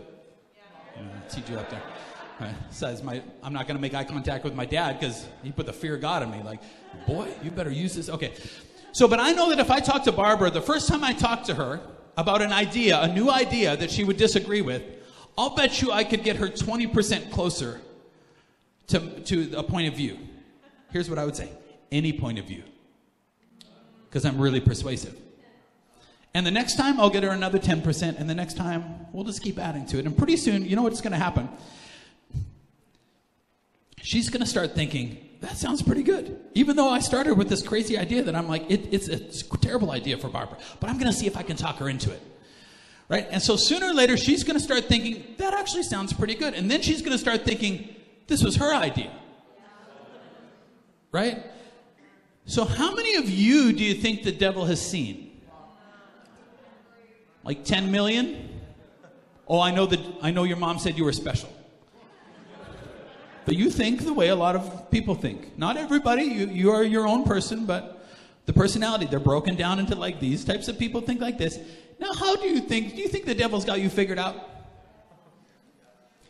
Yeah. 0.96 1.02
teach 1.30 1.48
you 1.48 1.56
up 1.56 1.70
there. 1.70 1.82
Right. 2.40 2.54
Says 2.68 3.02
my, 3.02 3.22
I'm 3.42 3.54
not 3.54 3.66
going 3.66 3.76
to 3.76 3.80
make 3.80 3.94
eye 3.94 4.04
contact 4.04 4.44
with 4.44 4.54
my 4.54 4.66
dad 4.66 5.00
because 5.00 5.26
he 5.42 5.52
put 5.52 5.64
the 5.64 5.72
fear 5.72 5.94
of 5.94 6.02
God 6.02 6.22
in 6.24 6.30
me. 6.30 6.42
Like, 6.42 6.60
boy, 7.06 7.28
you 7.42 7.50
better 7.50 7.70
use 7.70 7.94
this. 7.94 8.10
Okay, 8.10 8.34
so, 8.96 9.06
but 9.06 9.20
I 9.20 9.32
know 9.32 9.50
that 9.50 9.58
if 9.58 9.70
I 9.70 9.80
talk 9.80 10.04
to 10.04 10.12
Barbara, 10.12 10.50
the 10.50 10.62
first 10.62 10.88
time 10.88 11.04
I 11.04 11.12
talk 11.12 11.42
to 11.44 11.54
her 11.54 11.82
about 12.16 12.40
an 12.40 12.50
idea, 12.50 12.98
a 12.98 13.12
new 13.12 13.28
idea 13.28 13.76
that 13.76 13.90
she 13.90 14.04
would 14.04 14.16
disagree 14.16 14.62
with, 14.62 14.82
I'll 15.36 15.54
bet 15.54 15.82
you 15.82 15.92
I 15.92 16.02
could 16.02 16.24
get 16.24 16.36
her 16.36 16.48
20% 16.48 17.30
closer 17.30 17.82
to, 18.86 19.00
to 19.24 19.52
a 19.54 19.62
point 19.62 19.88
of 19.88 19.94
view. 19.94 20.16
Here's 20.92 21.10
what 21.10 21.18
I 21.18 21.26
would 21.26 21.36
say 21.36 21.50
any 21.92 22.10
point 22.10 22.38
of 22.38 22.46
view. 22.46 22.62
Because 24.08 24.24
I'm 24.24 24.40
really 24.40 24.60
persuasive. 24.60 25.14
And 26.32 26.46
the 26.46 26.50
next 26.50 26.76
time, 26.76 26.98
I'll 26.98 27.10
get 27.10 27.22
her 27.22 27.28
another 27.28 27.58
10%, 27.58 28.18
and 28.18 28.30
the 28.30 28.34
next 28.34 28.54
time, 28.54 29.08
we'll 29.12 29.24
just 29.24 29.42
keep 29.42 29.58
adding 29.58 29.84
to 29.88 29.98
it. 29.98 30.06
And 30.06 30.16
pretty 30.16 30.38
soon, 30.38 30.64
you 30.64 30.74
know 30.74 30.80
what's 30.80 31.02
going 31.02 31.12
to 31.12 31.18
happen? 31.18 31.50
She's 34.00 34.30
going 34.30 34.40
to 34.40 34.46
start 34.46 34.74
thinking, 34.74 35.25
that 35.46 35.56
sounds 35.56 35.80
pretty 35.80 36.02
good. 36.02 36.40
Even 36.54 36.74
though 36.74 36.88
I 36.88 36.98
started 36.98 37.34
with 37.34 37.48
this 37.48 37.62
crazy 37.62 37.96
idea 37.96 38.20
that 38.24 38.34
I'm 38.34 38.48
like, 38.48 38.68
it, 38.68 38.92
it's, 38.92 39.06
it's 39.06 39.42
a 39.42 39.56
terrible 39.58 39.92
idea 39.92 40.18
for 40.18 40.28
Barbara, 40.28 40.58
but 40.80 40.90
I'm 40.90 40.98
going 40.98 41.10
to 41.10 41.16
see 41.16 41.28
if 41.28 41.36
I 41.36 41.42
can 41.42 41.56
talk 41.56 41.76
her 41.76 41.88
into 41.88 42.10
it. 42.10 42.20
Right? 43.08 43.28
And 43.30 43.40
so 43.40 43.54
sooner 43.54 43.86
or 43.86 43.94
later, 43.94 44.16
she's 44.16 44.42
going 44.42 44.58
to 44.58 44.64
start 44.64 44.86
thinking, 44.86 45.36
that 45.38 45.54
actually 45.54 45.84
sounds 45.84 46.12
pretty 46.12 46.34
good. 46.34 46.54
And 46.54 46.68
then 46.68 46.82
she's 46.82 47.00
going 47.00 47.12
to 47.12 47.18
start 47.18 47.44
thinking, 47.44 47.94
this 48.26 48.42
was 48.42 48.56
her 48.56 48.74
idea. 48.74 49.12
Right? 51.12 51.44
So, 52.46 52.64
how 52.64 52.92
many 52.92 53.14
of 53.14 53.30
you 53.30 53.72
do 53.72 53.84
you 53.84 53.94
think 53.94 54.24
the 54.24 54.32
devil 54.32 54.64
has 54.64 54.84
seen? 54.84 55.40
Like 57.44 57.64
10 57.64 57.92
million? 57.92 58.60
Oh, 59.46 59.60
I 59.60 59.70
know 59.70 59.86
that 59.86 60.00
I 60.20 60.32
know 60.32 60.42
your 60.42 60.56
mom 60.56 60.80
said 60.80 60.98
you 60.98 61.04
were 61.04 61.12
special. 61.12 61.52
But 63.46 63.56
you 63.56 63.70
think 63.70 64.04
the 64.04 64.12
way 64.12 64.28
a 64.28 64.36
lot 64.36 64.56
of 64.56 64.90
people 64.90 65.14
think. 65.14 65.56
Not 65.56 65.76
everybody, 65.76 66.24
you, 66.24 66.46
you 66.48 66.70
are 66.72 66.82
your 66.82 67.06
own 67.06 67.22
person, 67.22 67.64
but 67.64 68.04
the 68.44 68.52
personality, 68.52 69.06
they're 69.06 69.20
broken 69.20 69.54
down 69.54 69.78
into 69.78 69.94
like 69.94 70.20
these 70.20 70.44
types 70.44 70.68
of 70.68 70.78
people 70.78 71.00
think 71.00 71.20
like 71.20 71.38
this. 71.38 71.58
Now, 71.98 72.12
how 72.12 72.36
do 72.36 72.48
you 72.48 72.60
think? 72.60 72.96
Do 72.96 73.02
you 73.02 73.08
think 73.08 73.24
the 73.24 73.34
devil's 73.34 73.64
got 73.64 73.80
you 73.80 73.88
figured 73.88 74.18
out? 74.18 74.50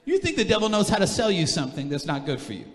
You 0.05 0.19
think 0.19 0.37
the 0.37 0.45
devil 0.45 0.69
knows 0.69 0.89
how 0.89 0.99
to 0.99 1.07
sell 1.07 1.31
you 1.31 1.47
something 1.47 1.89
that's 1.89 2.07
not 2.07 2.27
good 2.27 2.41
for 2.41 2.53
you? 2.53 2.67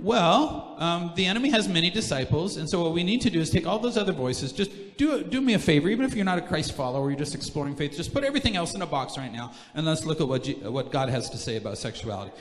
Well, 0.00 0.76
um, 0.78 1.12
the 1.14 1.26
enemy 1.26 1.50
has 1.50 1.68
many 1.68 1.90
disciples, 1.90 2.56
and 2.56 2.68
so 2.68 2.82
what 2.82 2.94
we 2.94 3.04
need 3.04 3.20
to 3.20 3.30
do 3.30 3.40
is 3.40 3.50
take 3.50 3.66
all 3.66 3.78
those 3.78 3.98
other 3.98 4.12
voices. 4.12 4.50
Just 4.50 4.96
do 4.96 5.22
do 5.22 5.42
me 5.42 5.52
a 5.52 5.58
favor, 5.58 5.90
even 5.90 6.06
if 6.06 6.14
you're 6.14 6.24
not 6.24 6.38
a 6.38 6.42
Christ 6.42 6.72
follower, 6.72 7.10
you're 7.10 7.18
just 7.18 7.34
exploring 7.34 7.76
faith. 7.76 7.92
Just 7.92 8.12
put 8.12 8.24
everything 8.24 8.56
else 8.56 8.74
in 8.74 8.80
a 8.80 8.86
box 8.86 9.18
right 9.18 9.32
now, 9.32 9.52
and 9.74 9.84
let's 9.84 10.06
look 10.06 10.20
at 10.22 10.26
what 10.26 10.44
G- 10.44 10.54
what 10.54 10.90
God 10.90 11.10
has 11.10 11.28
to 11.30 11.36
say 11.36 11.56
about 11.56 11.76
sexuality. 11.76 12.32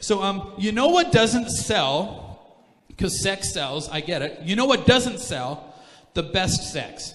So, 0.00 0.22
um, 0.22 0.52
you 0.58 0.72
know 0.72 0.88
what 0.88 1.12
doesn't 1.12 1.50
sell? 1.50 2.54
Because 2.88 3.20
sex 3.20 3.52
sells, 3.52 3.88
I 3.88 4.00
get 4.00 4.22
it. 4.22 4.40
You 4.42 4.56
know 4.56 4.66
what 4.66 4.86
doesn't 4.86 5.20
sell? 5.20 5.74
The 6.14 6.22
best 6.22 6.72
sex. 6.72 7.14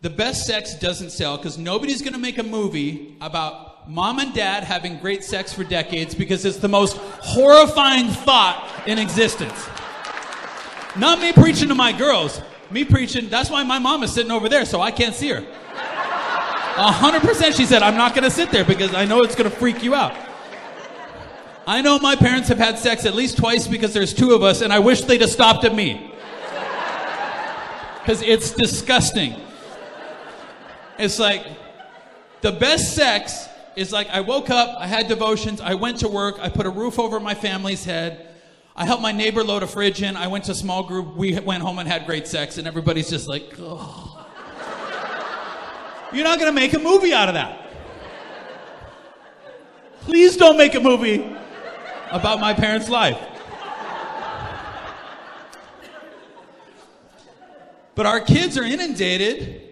The 0.00 0.10
best 0.10 0.46
sex 0.46 0.74
doesn't 0.74 1.10
sell 1.10 1.36
because 1.36 1.58
nobody's 1.58 2.02
going 2.02 2.12
to 2.12 2.18
make 2.18 2.38
a 2.38 2.42
movie 2.42 3.16
about 3.20 3.90
mom 3.90 4.18
and 4.18 4.34
dad 4.34 4.64
having 4.64 4.98
great 4.98 5.24
sex 5.24 5.52
for 5.52 5.64
decades 5.64 6.14
because 6.14 6.44
it's 6.44 6.58
the 6.58 6.68
most 6.68 6.96
horrifying 6.96 8.08
thought 8.08 8.82
in 8.86 8.98
existence. 8.98 9.68
Not 10.96 11.20
me 11.20 11.32
preaching 11.32 11.68
to 11.68 11.74
my 11.74 11.92
girls. 11.92 12.40
Me 12.70 12.84
preaching, 12.84 13.28
that's 13.28 13.50
why 13.50 13.62
my 13.62 13.78
mom 13.78 14.02
is 14.02 14.12
sitting 14.12 14.30
over 14.30 14.48
there, 14.48 14.64
so 14.66 14.80
I 14.80 14.90
can't 14.90 15.14
see 15.14 15.30
her. 15.30 15.44
A 16.76 16.92
hundred 16.92 17.22
percent, 17.22 17.56
she 17.56 17.64
said, 17.64 17.82
I'm 17.82 17.96
not 17.96 18.14
gonna 18.14 18.30
sit 18.30 18.50
there 18.50 18.64
because 18.64 18.94
I 18.94 19.04
know 19.04 19.22
it's 19.22 19.34
gonna 19.34 19.50
freak 19.50 19.82
you 19.82 19.94
out. 19.94 20.14
I 21.68 21.82
know 21.82 21.98
my 21.98 22.16
parents 22.16 22.48
have 22.48 22.56
had 22.56 22.78
sex 22.78 23.04
at 23.04 23.14
least 23.14 23.36
twice 23.36 23.68
because 23.68 23.92
there's 23.92 24.14
two 24.14 24.32
of 24.32 24.42
us, 24.42 24.62
and 24.62 24.72
I 24.72 24.78
wish 24.78 25.02
they'd 25.02 25.20
have 25.20 25.28
stopped 25.28 25.64
at 25.66 25.74
me. 25.74 26.14
Because 28.00 28.22
it's 28.22 28.52
disgusting. 28.52 29.34
It's 30.98 31.18
like 31.18 31.46
the 32.40 32.52
best 32.52 32.94
sex 32.94 33.46
is 33.76 33.92
like 33.92 34.08
I 34.08 34.22
woke 34.22 34.48
up, 34.48 34.80
I 34.80 34.86
had 34.86 35.08
devotions, 35.08 35.60
I 35.60 35.74
went 35.74 35.98
to 35.98 36.08
work, 36.08 36.38
I 36.40 36.48
put 36.48 36.64
a 36.64 36.70
roof 36.70 36.98
over 36.98 37.20
my 37.20 37.34
family's 37.34 37.84
head, 37.84 38.34
I 38.74 38.86
helped 38.86 39.02
my 39.02 39.12
neighbor 39.12 39.44
load 39.44 39.62
a 39.62 39.66
fridge 39.66 40.02
in. 40.02 40.16
I 40.16 40.28
went 40.28 40.44
to 40.44 40.52
a 40.52 40.54
small 40.54 40.84
group. 40.84 41.16
We 41.16 41.38
went 41.40 41.62
home 41.62 41.80
and 41.80 41.86
had 41.86 42.06
great 42.06 42.26
sex, 42.26 42.56
and 42.56 42.66
everybody's 42.66 43.10
just 43.10 43.28
like, 43.28 43.52
oh. 43.58 44.24
You're 46.14 46.24
not 46.24 46.38
going 46.38 46.48
to 46.48 46.58
make 46.58 46.72
a 46.72 46.78
movie 46.78 47.12
out 47.12 47.28
of 47.28 47.34
that. 47.34 47.70
Please 50.02 50.38
don't 50.38 50.56
make 50.56 50.74
a 50.74 50.80
movie 50.80 51.36
about 52.10 52.40
my 52.40 52.54
parents' 52.54 52.88
life. 52.88 53.18
But 57.94 58.06
our 58.06 58.20
kids 58.20 58.56
are 58.56 58.62
inundated 58.62 59.62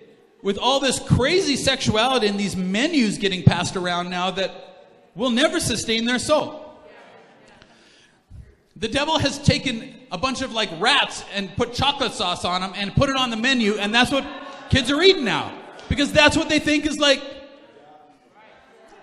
with 0.42 0.58
all 0.58 0.80
this 0.80 0.98
crazy 0.98 1.56
sexuality 1.56 2.26
and 2.26 2.38
these 2.38 2.56
menus 2.56 3.18
getting 3.18 3.42
passed 3.42 3.76
around 3.76 4.10
now 4.10 4.30
that 4.32 4.50
will 5.14 5.30
never 5.30 5.60
sustain 5.60 6.04
their 6.04 6.18
soul. 6.18 6.62
The 8.76 8.88
devil 8.88 9.18
has 9.18 9.38
taken 9.38 9.94
a 10.12 10.18
bunch 10.18 10.42
of 10.42 10.52
like 10.52 10.70
rats 10.78 11.24
and 11.34 11.54
put 11.56 11.72
chocolate 11.72 12.12
sauce 12.12 12.44
on 12.44 12.60
them 12.60 12.72
and 12.76 12.94
put 12.94 13.08
it 13.08 13.16
on 13.16 13.30
the 13.30 13.36
menu, 13.36 13.74
and 13.74 13.94
that's 13.94 14.10
what 14.10 14.26
kids 14.68 14.90
are 14.90 15.02
eating 15.02 15.24
now. 15.24 15.52
Because 15.88 16.12
that's 16.12 16.36
what 16.36 16.48
they 16.48 16.58
think 16.58 16.84
is 16.84 16.98
like. 16.98 17.22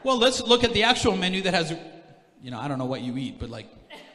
Well, 0.04 0.18
let's 0.18 0.42
look 0.42 0.64
at 0.64 0.74
the 0.74 0.84
actual 0.84 1.16
menu 1.16 1.42
that 1.44 1.54
has, 1.54 1.74
you 2.44 2.52
know, 2.52 2.60
I 2.60 2.68
don't 2.68 2.78
know 2.78 2.86
what 2.86 3.02
you 3.02 3.18
eat, 3.18 3.40
but 3.40 3.50
like, 3.50 3.68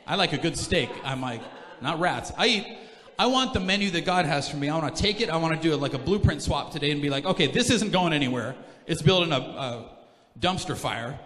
I 0.07 0.15
like 0.15 0.35
a 0.35 0.39
good 0.39 0.57
steak. 0.57 0.91
I'm 1.03 1.23
like, 1.23 1.41
not 1.81 1.99
rats. 1.99 2.31
I 2.37 2.47
eat, 2.47 2.79
I 3.19 3.27
want 3.27 3.55
the 3.55 3.61
menu 3.61 3.91
that 3.93 4.05
God 4.05 4.27
has 4.27 4.49
for 4.49 4.59
me. 4.59 4.69
I 4.69 4.79
want 4.79 4.95
to 4.95 5.03
take 5.03 5.23
it. 5.23 5.31
I 5.31 5.39
want 5.39 5.57
to 5.57 5.61
do 5.61 5.73
it 5.73 5.79
like 5.79 5.95
a 5.95 5.99
blueprint 5.99 6.43
swap 6.43 6.71
today 6.71 6.91
and 6.91 7.01
be 7.01 7.09
like, 7.09 7.25
okay, 7.25 7.47
this 7.47 7.71
isn't 7.71 7.91
going 7.91 8.13
anywhere. 8.13 8.55
It's 8.87 9.01
building 9.01 9.33
a, 9.33 9.39
a 9.39 9.91
dumpster 10.39 10.77
fire. 10.77 11.19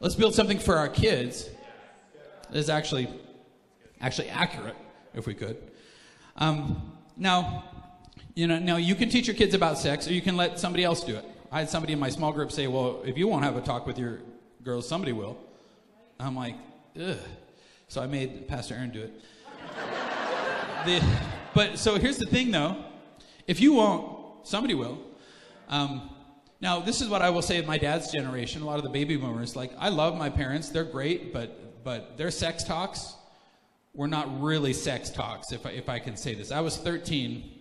Let's 0.00 0.14
build 0.14 0.34
something 0.34 0.58
for 0.58 0.76
our 0.76 0.88
kids 0.88 1.48
that 2.50 2.58
is 2.58 2.68
actually 2.68 3.08
actually 4.00 4.28
accurate, 4.28 4.76
if 5.14 5.26
we 5.26 5.34
could. 5.34 5.56
Um, 6.36 6.92
now, 7.16 7.64
you 8.34 8.46
know, 8.46 8.58
now 8.58 8.76
you 8.76 8.94
can 8.94 9.08
teach 9.08 9.26
your 9.26 9.34
kids 9.34 9.54
about 9.54 9.76
sex, 9.76 10.06
or 10.06 10.12
you 10.12 10.20
can 10.20 10.36
let 10.36 10.60
somebody 10.60 10.84
else 10.84 11.02
do 11.02 11.16
it. 11.16 11.24
I 11.50 11.60
had 11.60 11.70
somebody 11.70 11.94
in 11.94 11.98
my 11.98 12.10
small 12.10 12.32
group 12.32 12.52
say, 12.52 12.68
"Well, 12.68 13.02
if 13.04 13.18
you 13.18 13.26
won't 13.26 13.44
have 13.44 13.56
a 13.56 13.60
talk 13.60 13.86
with 13.86 13.98
your 13.98 14.20
girls, 14.62 14.86
somebody 14.86 15.12
will." 15.12 15.36
I'm 16.20 16.36
like, 16.36 16.54
ugh. 17.00 17.16
So 17.88 18.02
I 18.02 18.06
made 18.06 18.48
Pastor 18.48 18.74
Aaron 18.74 18.90
do 18.90 19.02
it. 19.02 19.12
the, 20.84 21.04
but 21.54 21.78
so 21.78 21.96
here's 21.96 22.18
the 22.18 22.26
thing, 22.26 22.50
though: 22.50 22.76
if 23.46 23.60
you 23.60 23.74
won't, 23.74 24.46
somebody 24.46 24.74
will. 24.74 24.98
Um, 25.68 26.10
now, 26.60 26.80
this 26.80 27.00
is 27.00 27.08
what 27.08 27.22
I 27.22 27.30
will 27.30 27.42
say 27.42 27.58
of 27.58 27.66
my 27.66 27.78
dad's 27.78 28.10
generation. 28.10 28.62
A 28.62 28.66
lot 28.66 28.78
of 28.78 28.84
the 28.84 28.90
baby 28.90 29.16
boomers, 29.16 29.54
like, 29.54 29.72
I 29.78 29.88
love 29.88 30.16
my 30.16 30.28
parents; 30.28 30.68
they're 30.68 30.84
great, 30.84 31.32
but 31.32 31.84
but 31.84 32.18
their 32.18 32.30
sex 32.30 32.64
talks 32.64 33.14
were 33.94 34.08
not 34.08 34.40
really 34.40 34.72
sex 34.72 35.10
talks, 35.10 35.52
if 35.52 35.64
I, 35.66 35.70
if 35.70 35.88
I 35.88 35.98
can 35.98 36.16
say 36.16 36.34
this. 36.34 36.50
I 36.50 36.60
was 36.60 36.76
13, 36.76 37.58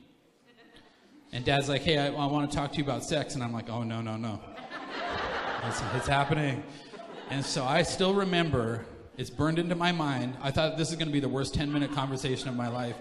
and 1.34 1.44
dad's 1.46 1.70
like, 1.70 1.82
hey, 1.82 1.98
I, 1.98 2.08
I 2.08 2.26
want 2.26 2.50
to 2.50 2.56
talk 2.56 2.72
to 2.72 2.78
you 2.78 2.84
about 2.84 3.04
sex. 3.04 3.36
And 3.36 3.44
I'm 3.44 3.54
like, 3.54 3.70
oh, 3.70 3.84
no, 3.84 4.02
no, 4.02 4.18
no. 4.18 4.40
it's, 5.68 5.82
it's 5.96 6.08
happening. 6.08 6.64
And 7.30 7.44
so 7.44 7.66
I 7.66 7.84
still 7.84 8.14
remember, 8.14 8.86
it's 9.18 9.30
burned 9.30 9.60
into 9.60 9.76
my 9.76 9.92
mind. 9.92 10.38
I 10.42 10.52
thought 10.52 10.78
this 10.78 10.90
is 10.90 10.96
going 10.96 11.08
to 11.08 11.14
be 11.14 11.20
the 11.20 11.30
worst 11.30 11.54
10 11.54 11.72
minute 11.72 11.92
conversation 11.92 12.48
of 12.48 12.56
my 12.56 12.70
life. 12.70 12.96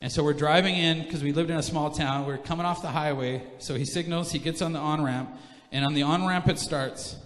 And 0.00 0.12
so 0.12 0.22
we're 0.22 0.34
driving 0.34 0.76
in 0.76 1.02
because 1.02 1.22
we 1.22 1.32
lived 1.32 1.50
in 1.50 1.56
a 1.56 1.62
small 1.62 1.90
town. 1.90 2.26
We're 2.26 2.38
coming 2.38 2.64
off 2.64 2.82
the 2.82 2.88
highway. 2.88 3.42
So 3.58 3.74
he 3.74 3.84
signals, 3.84 4.30
he 4.30 4.38
gets 4.38 4.62
on 4.62 4.72
the 4.72 4.78
on 4.78 5.02
ramp, 5.02 5.30
and 5.72 5.84
on 5.84 5.94
the 5.94 6.02
on 6.02 6.26
ramp 6.26 6.48
it 6.48 6.58
starts. 6.58 7.16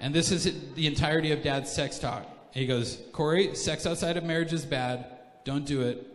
And 0.00 0.14
this 0.14 0.30
is 0.30 0.74
the 0.74 0.86
entirety 0.86 1.32
of 1.32 1.42
dad's 1.42 1.72
sex 1.72 1.98
talk. 1.98 2.26
He 2.52 2.66
goes, 2.66 3.00
Corey, 3.12 3.56
sex 3.56 3.86
outside 3.86 4.16
of 4.16 4.24
marriage 4.24 4.52
is 4.52 4.64
bad. 4.64 5.06
Don't 5.44 5.64
do 5.64 5.82
it. 5.82 6.06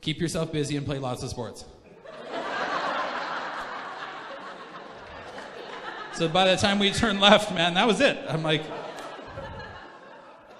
Keep 0.00 0.20
yourself 0.20 0.52
busy 0.52 0.76
and 0.76 0.84
play 0.84 0.98
lots 0.98 1.22
of 1.22 1.30
sports. 1.30 1.64
So 6.16 6.28
by 6.28 6.50
the 6.50 6.56
time 6.56 6.78
we 6.78 6.90
turned 6.90 7.20
left, 7.20 7.52
man, 7.52 7.74
that 7.74 7.86
was 7.86 8.00
it. 8.00 8.18
I'm 8.28 8.42
like, 8.42 8.62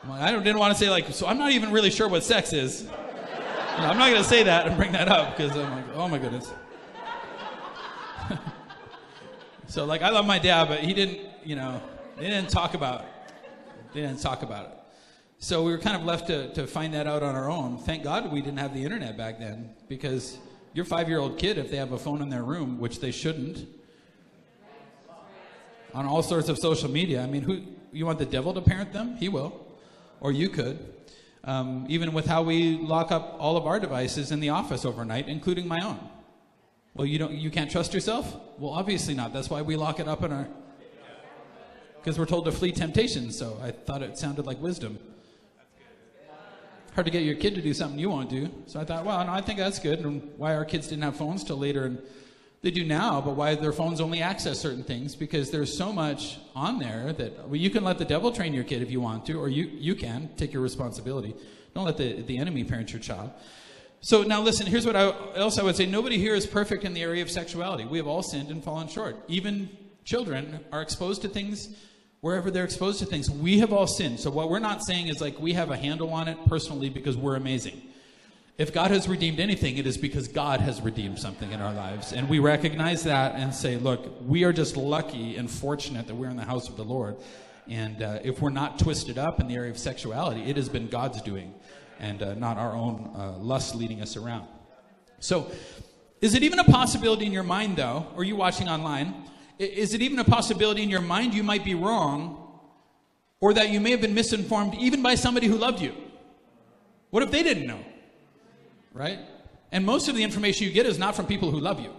I'm 0.02 0.10
like 0.10 0.20
I 0.20 0.32
didn't 0.32 0.58
want 0.58 0.72
to 0.72 0.78
say 0.78 0.90
like, 0.90 1.08
so 1.12 1.26
I'm 1.26 1.38
not 1.38 1.52
even 1.52 1.72
really 1.72 1.90
sure 1.90 2.08
what 2.08 2.24
sex 2.24 2.52
is. 2.52 2.84
No, 2.84 3.86
I'm 3.86 3.98
not 3.98 4.10
going 4.10 4.22
to 4.22 4.28
say 4.28 4.42
that 4.44 4.66
and 4.66 4.76
bring 4.76 4.92
that 4.92 5.08
up 5.08 5.36
because 5.36 5.52
I'm 5.56 5.70
like, 5.70 5.84
oh 5.94 6.08
my 6.08 6.18
goodness. 6.18 6.52
so 9.66 9.84
like, 9.84 10.02
I 10.02 10.10
love 10.10 10.26
my 10.26 10.38
dad, 10.38 10.68
but 10.68 10.80
he 10.80 10.94
didn't, 10.94 11.20
you 11.44 11.56
know, 11.56 11.82
they 12.16 12.28
didn't 12.28 12.50
talk 12.50 12.74
about 12.74 13.04
they 13.94 14.00
didn't 14.00 14.20
talk 14.20 14.42
about 14.42 14.66
it. 14.66 14.72
So 15.38 15.62
we 15.62 15.70
were 15.70 15.78
kind 15.78 15.96
of 15.96 16.04
left 16.04 16.26
to, 16.26 16.52
to 16.54 16.66
find 16.66 16.92
that 16.94 17.06
out 17.06 17.22
on 17.22 17.36
our 17.36 17.48
own. 17.48 17.78
Thank 17.78 18.02
God 18.02 18.32
we 18.32 18.40
didn't 18.40 18.58
have 18.58 18.74
the 18.74 18.82
internet 18.82 19.16
back 19.16 19.38
then 19.38 19.70
because 19.88 20.38
your 20.72 20.84
five 20.84 21.08
year 21.08 21.20
old 21.20 21.38
kid, 21.38 21.58
if 21.58 21.70
they 21.70 21.76
have 21.76 21.92
a 21.92 21.98
phone 21.98 22.20
in 22.20 22.28
their 22.28 22.42
room, 22.42 22.78
which 22.80 23.00
they 23.00 23.12
shouldn't, 23.12 23.68
on 25.94 26.06
all 26.06 26.22
sorts 26.22 26.48
of 26.48 26.58
social 26.58 26.90
media, 26.90 27.22
I 27.22 27.26
mean, 27.26 27.42
who 27.42 27.62
you 27.92 28.04
want 28.04 28.18
the 28.18 28.26
devil 28.26 28.52
to 28.52 28.60
parent 28.60 28.92
them? 28.92 29.16
He 29.16 29.28
will. 29.28 29.66
Or 30.20 30.32
you 30.32 30.48
could. 30.48 30.92
Um, 31.44 31.86
even 31.88 32.12
with 32.12 32.26
how 32.26 32.42
we 32.42 32.78
lock 32.78 33.12
up 33.12 33.36
all 33.38 33.56
of 33.56 33.66
our 33.66 33.78
devices 33.78 34.32
in 34.32 34.40
the 34.40 34.48
office 34.48 34.84
overnight, 34.84 35.28
including 35.28 35.68
my 35.68 35.80
own. 35.80 36.00
Well, 36.94 37.06
you 37.06 37.18
don't, 37.18 37.32
you 37.32 37.50
can't 37.50 37.70
trust 37.70 37.94
yourself? 37.94 38.36
Well, 38.58 38.72
obviously 38.72 39.14
not. 39.14 39.32
That's 39.32 39.50
why 39.50 39.62
we 39.62 39.76
lock 39.76 40.00
it 40.00 40.08
up 40.08 40.22
in 40.22 40.32
our 40.32 40.48
because 42.04 42.18
we're 42.18 42.26
told 42.26 42.44
to 42.44 42.52
flee 42.52 42.70
temptation, 42.70 43.30
so 43.30 43.58
I 43.62 43.70
thought 43.70 44.02
it 44.02 44.18
sounded 44.18 44.44
like 44.44 44.60
wisdom. 44.60 44.98
Hard 46.94 47.06
to 47.06 47.10
get 47.10 47.22
your 47.22 47.34
kid 47.34 47.54
to 47.54 47.62
do 47.62 47.72
something 47.72 47.98
you 47.98 48.10
won't 48.10 48.28
do. 48.28 48.50
So 48.66 48.78
I 48.78 48.84
thought, 48.84 49.06
well, 49.06 49.24
no, 49.24 49.32
I 49.32 49.40
think 49.40 49.58
that's 49.58 49.78
good. 49.78 50.00
And 50.00 50.30
why 50.36 50.54
our 50.54 50.66
kids 50.66 50.86
didn't 50.86 51.02
have 51.02 51.16
phones 51.16 51.42
till 51.42 51.56
later, 51.56 51.86
and 51.86 52.02
they 52.64 52.70
do 52.70 52.84
now, 52.84 53.20
but 53.20 53.36
why 53.36 53.54
their 53.54 53.72
phones 53.72 54.00
only 54.00 54.22
access 54.22 54.58
certain 54.58 54.82
things? 54.82 55.14
Because 55.14 55.50
there's 55.50 55.76
so 55.76 55.92
much 55.92 56.38
on 56.56 56.78
there 56.78 57.12
that 57.12 57.46
well, 57.46 57.56
you 57.56 57.70
can 57.70 57.84
let 57.84 57.98
the 57.98 58.04
devil 58.04 58.32
train 58.32 58.54
your 58.54 58.64
kid 58.64 58.82
if 58.82 58.90
you 58.90 59.00
want 59.00 59.26
to, 59.26 59.34
or 59.34 59.48
you, 59.48 59.66
you 59.66 59.94
can 59.94 60.30
take 60.36 60.52
your 60.52 60.62
responsibility. 60.62 61.34
Don't 61.74 61.84
let 61.84 61.98
the, 61.98 62.22
the 62.22 62.38
enemy 62.38 62.64
parent 62.64 62.92
your 62.92 63.02
child. 63.02 63.30
So 64.00 64.22
now 64.22 64.40
listen, 64.40 64.66
here's 64.66 64.86
what 64.86 64.96
I, 64.96 65.14
else 65.34 65.58
I 65.58 65.62
would 65.62 65.76
say. 65.76 65.86
Nobody 65.86 66.18
here 66.18 66.34
is 66.34 66.46
perfect 66.46 66.84
in 66.84 66.94
the 66.94 67.02
area 67.02 67.22
of 67.22 67.30
sexuality. 67.30 67.84
We 67.84 67.98
have 67.98 68.06
all 68.06 68.22
sinned 68.22 68.50
and 68.50 68.64
fallen 68.64 68.88
short. 68.88 69.16
Even 69.28 69.68
children 70.04 70.60
are 70.72 70.82
exposed 70.82 71.22
to 71.22 71.28
things 71.28 71.68
wherever 72.20 72.50
they're 72.50 72.64
exposed 72.64 72.98
to 73.00 73.06
things. 73.06 73.30
We 73.30 73.58
have 73.58 73.72
all 73.72 73.86
sinned. 73.86 74.18
So 74.18 74.30
what 74.30 74.48
we're 74.48 74.58
not 74.58 74.82
saying 74.82 75.08
is 75.08 75.20
like 75.20 75.38
we 75.38 75.52
have 75.52 75.70
a 75.70 75.76
handle 75.76 76.10
on 76.14 76.28
it 76.28 76.38
personally 76.46 76.88
because 76.88 77.16
we're 77.16 77.36
amazing. 77.36 77.82
If 78.56 78.72
God 78.72 78.92
has 78.92 79.08
redeemed 79.08 79.40
anything, 79.40 79.78
it 79.78 79.86
is 79.86 79.98
because 79.98 80.28
God 80.28 80.60
has 80.60 80.80
redeemed 80.80 81.18
something 81.18 81.50
in 81.50 81.60
our 81.60 81.74
lives. 81.74 82.12
And 82.12 82.28
we 82.28 82.38
recognize 82.38 83.02
that 83.02 83.34
and 83.34 83.52
say, 83.52 83.76
look, 83.76 84.14
we 84.24 84.44
are 84.44 84.52
just 84.52 84.76
lucky 84.76 85.36
and 85.36 85.50
fortunate 85.50 86.06
that 86.06 86.14
we're 86.14 86.30
in 86.30 86.36
the 86.36 86.44
house 86.44 86.68
of 86.68 86.76
the 86.76 86.84
Lord. 86.84 87.16
And 87.68 88.00
uh, 88.00 88.20
if 88.22 88.40
we're 88.40 88.50
not 88.50 88.78
twisted 88.78 89.18
up 89.18 89.40
in 89.40 89.48
the 89.48 89.56
area 89.56 89.72
of 89.72 89.78
sexuality, 89.78 90.42
it 90.42 90.56
has 90.56 90.68
been 90.68 90.86
God's 90.86 91.20
doing 91.22 91.52
and 91.98 92.22
uh, 92.22 92.34
not 92.34 92.56
our 92.56 92.74
own 92.74 93.10
uh, 93.16 93.32
lust 93.38 93.74
leading 93.74 94.00
us 94.00 94.16
around. 94.16 94.46
So, 95.18 95.50
is 96.20 96.34
it 96.34 96.44
even 96.44 96.60
a 96.60 96.64
possibility 96.64 97.26
in 97.26 97.32
your 97.32 97.42
mind, 97.42 97.76
though, 97.76 98.06
or 98.14 98.22
you 98.22 98.36
watching 98.36 98.68
online, 98.68 99.14
is 99.58 99.94
it 99.94 100.00
even 100.00 100.18
a 100.20 100.24
possibility 100.24 100.82
in 100.82 100.90
your 100.90 101.00
mind 101.00 101.34
you 101.34 101.42
might 101.42 101.64
be 101.64 101.74
wrong 101.74 102.60
or 103.40 103.52
that 103.54 103.70
you 103.70 103.80
may 103.80 103.90
have 103.90 104.00
been 104.00 104.14
misinformed 104.14 104.74
even 104.74 105.02
by 105.02 105.16
somebody 105.16 105.48
who 105.48 105.56
loved 105.56 105.80
you? 105.80 105.94
What 107.10 107.22
if 107.22 107.30
they 107.30 107.42
didn't 107.42 107.66
know? 107.66 107.80
Right? 108.94 109.18
And 109.70 109.84
most 109.84 110.08
of 110.08 110.14
the 110.14 110.22
information 110.22 110.66
you 110.66 110.72
get 110.72 110.86
is 110.86 110.98
not 110.98 111.14
from 111.14 111.26
people 111.26 111.50
who 111.50 111.60
love 111.60 111.80
you, 111.80 111.92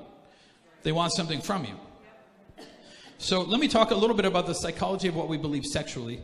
they 0.82 0.92
want 0.92 1.14
something 1.14 1.42
from 1.42 1.66
you. 1.66 1.75
So 3.18 3.42
let 3.42 3.60
me 3.60 3.68
talk 3.68 3.92
a 3.92 3.96
little 3.96 4.16
bit 4.16 4.25
about 4.25 4.46
the 4.46 4.54
psychology 4.54 5.08
of 5.08 5.16
what 5.16 5.30
we 5.30 5.38
believe 5.38 5.66
sexually. 5.66 6.22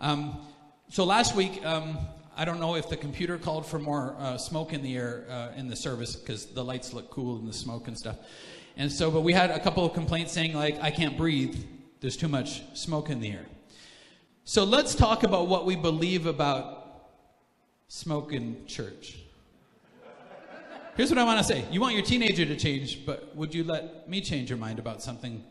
Um, 0.00 0.38
so 0.90 1.04
last 1.04 1.34
week, 1.34 1.64
um, 1.64 1.98
I 2.36 2.44
don't 2.44 2.60
know 2.60 2.74
if 2.74 2.88
the 2.88 2.96
computer 2.96 3.38
called 3.38 3.64
for 3.64 3.78
more 3.78 4.16
uh, 4.18 4.36
smoke 4.36 4.72
in 4.72 4.82
the 4.82 4.96
air 4.96 5.24
uh, 5.30 5.48
in 5.56 5.68
the 5.68 5.76
service 5.76 6.16
because 6.16 6.46
the 6.46 6.64
lights 6.64 6.92
look 6.92 7.10
cool 7.10 7.36
and 7.36 7.48
the 7.48 7.52
smoke 7.52 7.88
and 7.88 7.96
stuff. 7.96 8.16
And 8.76 8.90
so, 8.90 9.10
but 9.10 9.22
we 9.22 9.32
had 9.32 9.50
a 9.50 9.60
couple 9.60 9.84
of 9.84 9.94
complaints 9.94 10.32
saying, 10.32 10.54
like, 10.54 10.80
I 10.82 10.90
can't 10.90 11.16
breathe. 11.16 11.56
There's 12.00 12.16
too 12.16 12.28
much 12.28 12.62
smoke 12.76 13.08
in 13.08 13.20
the 13.20 13.30
air. 13.30 13.46
So 14.44 14.64
let's 14.64 14.94
talk 14.94 15.22
about 15.22 15.48
what 15.48 15.64
we 15.64 15.76
believe 15.76 16.26
about 16.26 17.08
smoke 17.88 18.32
in 18.32 18.66
church. 18.66 19.16
Here's 20.96 21.10
what 21.10 21.18
I 21.18 21.24
want 21.24 21.38
to 21.38 21.44
say. 21.44 21.64
You 21.72 21.80
want 21.80 21.94
your 21.94 22.04
teenager 22.04 22.44
to 22.44 22.56
change, 22.56 23.04
but 23.04 23.34
would 23.34 23.52
you 23.52 23.64
let 23.64 24.08
me 24.08 24.20
change 24.20 24.48
your 24.48 24.58
mind 24.58 24.78
about 24.78 25.02
something 25.02 25.42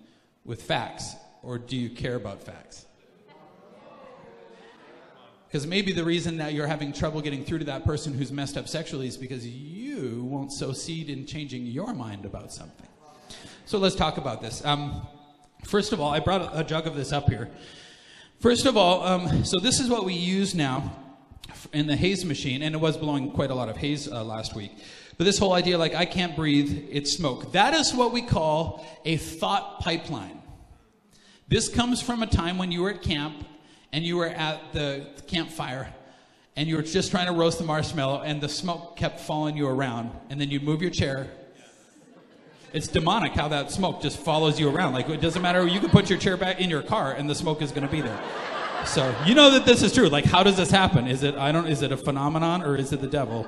with 0.46 0.62
facts, 0.62 1.16
or 1.42 1.58
do 1.58 1.76
you 1.76 1.90
care 1.90 2.16
about 2.16 2.42
facts? 2.42 2.86
Because 5.48 5.68
maybe 5.68 5.92
the 5.92 6.04
reason 6.04 6.38
that 6.38 6.54
you're 6.54 6.68
having 6.68 6.94
trouble 6.94 7.20
getting 7.22 7.44
through 7.44 7.60
to 7.60 7.66
that 7.66 7.84
person 7.84 8.14
who's 8.14 8.32
messed 8.32 8.56
up 8.56 8.70
sexually 8.70 9.08
is 9.08 9.18
because 9.18 9.46
you 9.46 10.24
won't 10.24 10.52
sow 10.54 10.72
seed 10.72 11.10
in 11.10 11.26
changing 11.26 11.66
your 11.66 11.94
mind 11.94 12.26
about 12.26 12.54
something. 12.54 12.88
So 13.66 13.78
let's 13.78 13.96
talk 13.96 14.18
about 14.18 14.42
this. 14.42 14.64
Um, 14.64 15.06
first 15.66 15.92
of 15.92 16.00
all, 16.00 16.12
I 16.14 16.22
brought 16.22 16.58
a 16.58 16.64
jug 16.64 16.88
of 16.88 16.96
this 16.96 17.12
up 17.12 17.30
here. 17.30 17.50
First 18.40 18.66
of 18.66 18.78
all, 18.78 19.04
um, 19.06 19.44
so 19.44 19.60
this 19.60 19.82
is 19.82 19.90
what 19.90 20.06
we 20.06 20.14
use 20.14 20.56
now. 20.56 21.04
in 21.72 21.88
the 21.88 21.96
haze 21.96 22.26
machine, 22.26 22.62
and 22.62 22.76
it 22.76 22.78
was 22.78 22.98
blowing 22.98 23.32
quite 23.32 23.52
a 23.52 23.56
lot 23.56 23.70
of 23.70 23.78
haze 23.78 24.08
uh, 24.08 24.24
last 24.24 24.56
week. 24.56 24.72
But 25.17 25.25
this 25.25 25.38
whole 25.38 25.53
idea, 25.53 25.77
like, 25.77 25.93
I 25.93 26.05
can't 26.05 26.36
breathe, 26.36 26.88
it's 26.89 27.13
smoke. 27.13 27.51
That 27.51 27.74
is 27.74 27.93
what 27.93 28.12
we 28.12 28.22
call 28.22 28.86
a 29.05 29.17
thought 29.17 29.79
pipeline. 29.79 30.41
This 31.48 31.70
comes 31.70 32.01
from 32.01 32.24
a 32.24 32.27
time 32.27 32.58
when 32.58 32.72
you 32.72 32.82
were 32.82 32.89
at 32.89 33.01
camp 33.01 33.46
and 33.91 34.03
you 34.03 34.17
were 34.17 34.27
at 34.27 34.74
the 34.74 35.08
campfire 35.27 35.93
and 36.55 36.67
you 36.67 36.75
were 36.75 36.82
just 36.82 37.12
trying 37.12 37.27
to 37.27 37.34
roast 37.34 37.60
the 37.60 37.63
marshmallow 37.63 38.22
and 38.22 38.41
the 38.41 38.50
smoke 38.50 38.96
kept 38.96 39.20
following 39.20 39.58
you 39.58 39.67
around 39.67 40.12
and 40.29 40.41
then 40.41 40.50
you'd 40.50 40.63
move 40.63 40.82
your 40.82 40.91
chair. 40.91 41.29
It's 42.74 42.88
demonic 42.88 43.34
how 43.34 43.50
that 43.50 43.72
smoke 43.72 44.01
just 44.01 44.17
follows 44.17 44.60
you 44.60 44.67
around. 44.67 44.93
Like 44.93 45.10
it 45.10 45.22
doesn't 45.22 45.41
matter 45.41 45.67
you 45.67 45.79
can 45.79 45.89
put 45.89 46.10
your 46.10 46.17
chair 46.17 46.38
back 46.38 46.60
in 46.60 46.70
your 46.70 46.82
car 46.82 47.12
and 47.12 47.29
the 47.29 47.36
smoke 47.36 47.62
is 47.62 47.72
going 47.72 47.86
to 47.86 47.91
be 47.91 48.01
there. 48.01 48.20
So 48.86 49.15
you 49.25 49.36
know 49.36 49.51
that 49.51 49.65
this 49.65 49.84
is 49.84 49.93
true. 49.93 50.10
Like 50.10 50.25
how 50.25 50.41
does 50.41 50.58
this 50.58 50.72
happen? 50.72 51.08
Is 51.08 51.22
it 51.24 51.36
i 51.36 51.51
don't 51.51 51.67
is 51.67 51.84
it 51.84 51.91
a 51.91 51.98
phenomenon 51.98 52.63
or 52.63 52.75
is 52.75 52.91
it 52.93 53.01
the 53.01 53.08
devil? 53.08 53.48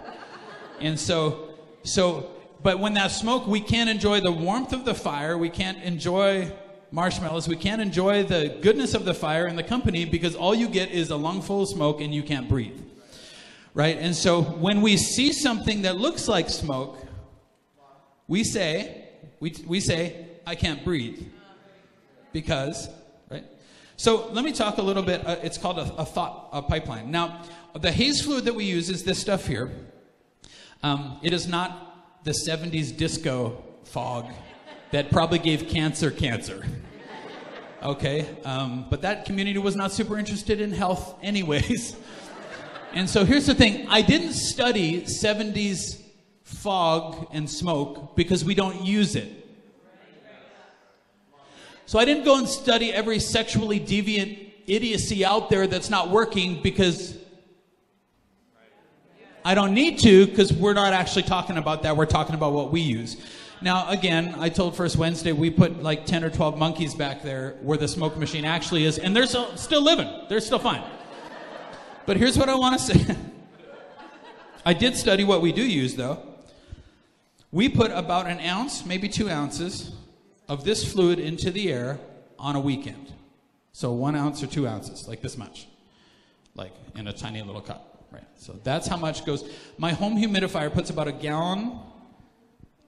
And 0.79 0.99
so 0.99 1.54
so 1.85 2.29
but 2.61 2.79
when 2.79 2.93
that 2.93 3.11
smoke 3.11 3.47
we 3.47 3.61
can't 3.61 3.89
enjoy 3.89 4.19
the 4.19 4.31
warmth 4.31 4.73
of 4.73 4.83
the 4.83 4.93
fire 4.93 5.37
we 5.37 5.49
can't 5.49 5.81
enjoy 5.83 6.51
marshmallows 6.91 7.47
we 7.47 7.55
can't 7.55 7.81
enjoy 7.81 8.23
the 8.23 8.57
goodness 8.61 8.93
of 8.93 9.05
the 9.05 9.13
fire 9.13 9.45
and 9.45 9.57
the 9.57 9.63
company 9.63 10.03
because 10.03 10.35
all 10.35 10.53
you 10.53 10.67
get 10.67 10.91
is 10.91 11.09
a 11.09 11.15
lungful 11.15 11.61
of 11.61 11.69
smoke 11.69 12.01
and 12.01 12.13
you 12.13 12.21
can't 12.21 12.49
breathe 12.49 12.79
right? 13.75 13.97
And 13.99 14.15
so 14.15 14.41
when 14.41 14.81
we 14.81 14.97
see 14.97 15.31
something 15.31 15.83
that 15.83 15.97
looks 15.97 16.27
like 16.27 16.49
smoke, 16.49 16.97
we 18.27 18.43
say, 18.43 19.09
we, 19.39 19.53
we 19.67 19.79
say, 19.79 20.25
I 20.47 20.55
can't 20.55 20.83
breathe. 20.83 21.21
Because, 22.31 22.89
right? 23.29 23.43
So 23.97 24.29
let 24.29 24.43
me 24.43 24.51
talk 24.51 24.79
a 24.79 24.81
little 24.81 25.03
bit. 25.03 25.25
Uh, 25.27 25.35
it's 25.43 25.57
called 25.57 25.77
a, 25.77 25.93
a 25.95 26.05
thought 26.05 26.49
a 26.51 26.61
pipeline. 26.61 27.11
Now, 27.11 27.43
the 27.79 27.91
haze 27.91 28.21
fluid 28.21 28.45
that 28.45 28.55
we 28.55 28.63
use 28.63 28.89
is 28.89 29.03
this 29.03 29.19
stuff 29.19 29.45
here. 29.45 29.69
Um, 30.85 31.17
it 31.23 31.33
is 31.33 31.47
not 31.47 32.23
the 32.25 32.29
70s 32.29 32.95
disco 32.95 33.63
fog 33.85 34.31
that 34.91 35.09
probably 35.09 35.39
gave 35.39 35.67
cancer 35.67 36.11
cancer. 36.11 36.63
Okay? 37.81 38.27
Um, 38.45 38.85
but 38.91 39.01
that 39.01 39.25
community 39.25 39.57
was 39.57 39.75
not 39.75 39.91
super 39.91 40.19
interested 40.19 40.61
in 40.61 40.71
health, 40.71 41.15
anyways. 41.23 41.95
And 42.93 43.09
so 43.09 43.25
here's 43.25 43.47
the 43.47 43.55
thing 43.55 43.87
I 43.89 44.03
didn't 44.03 44.33
study 44.33 45.01
70s 45.01 46.03
fog 46.43 47.29
and 47.33 47.49
smoke 47.49 48.15
because 48.15 48.45
we 48.45 48.53
don't 48.53 48.83
use 48.83 49.15
it. 49.15 49.31
So 51.87 51.97
I 51.97 52.05
didn't 52.05 52.25
go 52.25 52.37
and 52.37 52.47
study 52.47 52.93
every 52.93 53.17
sexually 53.17 53.79
deviant 53.79 54.51
idiocy 54.67 55.25
out 55.25 55.49
there 55.49 55.65
that's 55.65 55.89
not 55.89 56.11
working 56.11 56.61
because 56.61 57.17
I 59.45 59.53
don't 59.53 59.75
need 59.75 59.99
to 59.99 60.25
because 60.25 60.51
we're 60.51 60.73
not 60.73 60.91
actually 60.91 61.21
talking 61.21 61.57
about 61.57 61.83
that. 61.83 61.95
We're 61.95 62.07
talking 62.07 62.33
about 62.33 62.53
what 62.53 62.71
we 62.71 62.81
use. 62.81 63.15
Now, 63.61 63.87
again, 63.89 64.33
I 64.39 64.49
told 64.49 64.75
First 64.75 64.97
Wednesday 64.97 65.33
we 65.33 65.51
put 65.51 65.83
like 65.83 66.07
10 66.07 66.23
or 66.23 66.31
12 66.31 66.57
monkeys 66.57 66.95
back 66.95 67.21
there 67.21 67.51
where 67.61 67.77
the 67.77 67.87
smoke 67.87 68.17
machine 68.17 68.43
actually 68.43 68.85
is, 68.85 68.97
and 68.97 69.15
they're 69.15 69.27
still, 69.27 69.55
still 69.55 69.83
living. 69.83 70.09
They're 70.29 70.41
still 70.41 70.57
fine. 70.57 70.83
But 72.07 72.17
here's 72.17 72.39
what 72.39 72.49
I 72.49 72.55
want 72.55 72.79
to 72.79 72.85
say. 72.85 73.15
I 74.65 74.73
did 74.73 74.95
study 74.95 75.23
what 75.23 75.43
we 75.43 75.51
do 75.51 75.61
use, 75.63 75.95
though. 75.95 76.23
We 77.51 77.69
put 77.69 77.91
about 77.91 78.25
an 78.25 78.39
ounce, 78.39 78.83
maybe 78.83 79.07
two 79.07 79.29
ounces, 79.29 79.91
of 80.49 80.65
this 80.65 80.91
fluid 80.91 81.19
into 81.19 81.51
the 81.51 81.71
air 81.71 81.99
on 82.39 82.55
a 82.55 82.59
weekend. 82.59 83.13
So 83.73 83.91
one 83.91 84.15
ounce 84.15 84.41
or 84.41 84.47
two 84.47 84.67
ounces, 84.67 85.07
like 85.07 85.21
this 85.21 85.37
much, 85.37 85.67
like 86.55 86.73
in 86.95 87.07
a 87.07 87.13
tiny 87.13 87.43
little 87.43 87.61
cup. 87.61 87.94
Right. 88.15 88.23
So 88.37 88.57
that's 88.63 88.87
how 88.87 88.95
much 88.95 89.25
goes. 89.25 89.43
My 89.77 89.91
home 89.91 90.15
humidifier 90.15 90.73
puts 90.73 90.89
about 90.89 91.09
a 91.09 91.11
gallon 91.11 91.77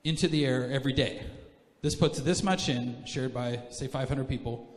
into 0.05 0.29
the 0.29 0.45
air 0.45 0.71
every 0.71 0.93
day. 0.93 1.21
This 1.81 1.95
puts 1.95 2.21
this 2.21 2.43
much 2.43 2.69
in, 2.69 3.05
shared 3.05 3.33
by 3.33 3.59
say 3.69 3.87
500 3.87 4.25
people, 4.29 4.73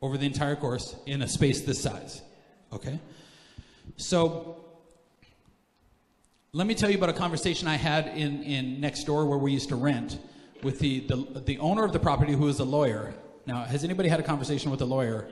over 0.00 0.18
the 0.18 0.26
entire 0.26 0.56
course 0.56 0.96
in 1.06 1.22
a 1.22 1.28
space 1.28 1.60
this 1.60 1.80
size. 1.80 2.20
Okay. 2.72 2.98
So 3.96 4.64
let 6.52 6.66
me 6.66 6.74
tell 6.74 6.90
you 6.90 6.96
about 6.96 7.10
a 7.10 7.12
conversation 7.14 7.68
I 7.68 7.76
had 7.76 8.08
in, 8.08 8.42
in 8.42 8.80
next 8.80 9.04
door 9.04 9.24
where 9.26 9.38
we 9.38 9.52
used 9.52 9.68
to 9.68 9.76
rent 9.76 10.18
with 10.64 10.80
the, 10.80 10.98
the, 11.06 11.42
the 11.46 11.58
owner 11.60 11.84
of 11.84 11.92
the 11.92 12.00
property 12.00 12.32
who 12.32 12.48
is 12.48 12.58
a 12.58 12.64
lawyer. 12.64 13.14
Now, 13.46 13.62
has 13.62 13.84
anybody 13.84 14.08
had 14.08 14.18
a 14.18 14.24
conversation 14.24 14.72
with 14.72 14.80
a 14.80 14.84
lawyer? 14.84 15.28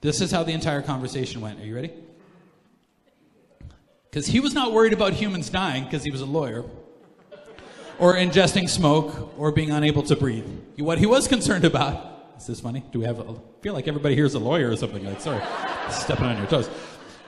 This 0.00 0.20
is 0.20 0.30
how 0.30 0.44
the 0.44 0.52
entire 0.52 0.82
conversation 0.82 1.40
went. 1.40 1.60
Are 1.60 1.64
you 1.64 1.74
ready? 1.74 1.92
Because 4.10 4.26
he 4.26 4.40
was 4.40 4.54
not 4.54 4.72
worried 4.72 4.92
about 4.92 5.12
humans 5.12 5.50
dying 5.50 5.84
because 5.84 6.04
he 6.04 6.10
was 6.10 6.20
a 6.20 6.26
lawyer, 6.26 6.64
or 7.98 8.14
ingesting 8.14 8.68
smoke, 8.68 9.32
or 9.36 9.50
being 9.50 9.70
unable 9.70 10.02
to 10.04 10.16
breathe. 10.16 10.46
What 10.78 10.98
he 10.98 11.06
was 11.06 11.26
concerned 11.26 11.64
about 11.64 12.34
is 12.38 12.46
this 12.46 12.60
funny? 12.60 12.84
Do 12.92 13.00
we 13.00 13.04
have? 13.04 13.18
A, 13.18 13.32
I 13.32 13.34
feel 13.60 13.74
like 13.74 13.88
everybody 13.88 14.14
here 14.14 14.24
is 14.24 14.34
a 14.34 14.38
lawyer 14.38 14.70
or 14.70 14.76
something. 14.76 15.04
Like, 15.04 15.20
sorry, 15.20 15.42
stepping 15.90 16.26
on 16.26 16.38
your 16.38 16.46
toes. 16.46 16.68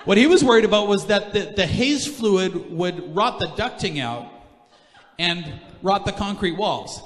What 0.04 0.16
he 0.16 0.26
was 0.26 0.42
worried 0.42 0.64
about 0.64 0.86
was 0.88 1.06
that 1.06 1.32
the, 1.32 1.52
the 1.56 1.66
haze 1.66 2.06
fluid 2.06 2.70
would 2.70 3.14
rot 3.14 3.40
the 3.40 3.46
ducting 3.48 4.00
out 4.00 4.30
and 5.18 5.44
rot 5.82 6.06
the 6.06 6.12
concrete 6.12 6.56
walls. 6.56 7.02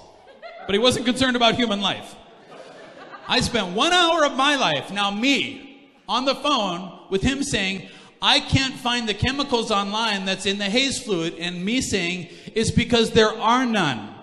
But 0.67 0.75
he 0.75 0.79
wasn't 0.79 1.07
concerned 1.07 1.35
about 1.35 1.55
human 1.57 1.81
life. 1.81 2.15
I 3.29 3.41
spent 3.41 3.75
one 3.75 3.93
hour 3.93 4.25
of 4.25 4.35
my 4.35 4.57
life, 4.57 4.91
now 4.91 5.11
me, 5.11 5.91
on 6.09 6.25
the 6.25 6.35
phone 6.35 6.99
with 7.11 7.23
him 7.23 7.43
saying, 7.43 7.89
I 8.21 8.41
can't 8.41 8.75
find 8.75 9.09
the 9.09 9.15
chemicals 9.15 9.71
online 9.71 10.25
that's 10.25 10.47
in 10.47 10.59
the 10.59 10.65
haze 10.65 11.03
fluid, 11.03 11.35
and 11.39 11.65
me 11.65 11.81
saying, 11.81 12.29
it's 12.55 12.71
because 12.71 13.11
there 13.11 13.33
are 13.33 13.67
none. 13.67 14.15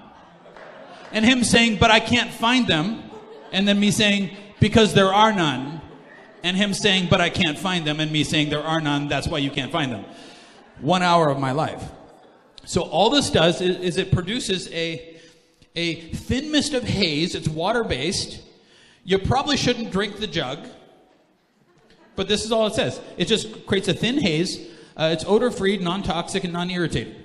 And 1.12 1.26
him 1.26 1.44
saying, 1.44 1.78
but 1.78 1.92
I 1.92 2.00
can't 2.00 2.32
find 2.32 2.68
them 2.68 3.12
and 3.52 3.68
then 3.68 3.80
me 3.80 3.92
saying, 3.92 4.36
because 4.60 4.94
there 4.94 5.14
are 5.14 5.34
none, 5.34 5.82
and 6.44 6.56
him 6.56 6.74
saying, 6.74 7.08
but 7.10 7.22
I 7.22 7.30
can't 7.30 7.58
find 7.58 7.86
them, 7.86 8.00
and 8.00 8.12
me 8.12 8.24
saying, 8.24 8.50
there 8.50 8.64
are 8.64 8.82
none, 8.82 9.08
that's 9.08 9.28
why 9.28 9.40
you 9.40 9.52
can't 9.52 9.72
find 9.72 9.92
them. 9.92 10.06
One 10.80 11.04
hour 11.04 11.30
of 11.30 11.40
my 11.40 11.52
life. 11.52 11.84
So 12.66 12.84
all 12.84 13.10
this 13.10 13.30
does 13.30 13.62
is, 13.62 13.78
is 13.78 13.98
it 13.98 14.12
produces 14.12 14.72
a, 14.72 15.18
a 15.76 15.96
thin 15.96 16.52
mist 16.52 16.74
of 16.74 16.84
haze. 16.84 17.36
It's 17.36 17.48
water 17.48 17.84
based. 17.84 18.42
You 19.04 19.18
probably 19.18 19.58
shouldn't 19.58 19.92
drink 19.92 20.18
the 20.18 20.28
jug, 20.28 20.68
but 22.16 22.28
this 22.28 22.46
is 22.46 22.52
all 22.52 22.68
it 22.68 22.76
says. 22.76 23.02
It 23.18 23.26
just 23.26 23.66
creates 23.66 23.88
a 23.88 23.94
thin 23.94 24.20
haze. 24.20 24.68
Uh, 24.96 25.10
it's 25.12 25.24
odor 25.26 25.50
free, 25.50 25.78
non 25.78 26.04
toxic, 26.04 26.44
and 26.44 26.54
non 26.54 26.70
irritating. 26.70 27.16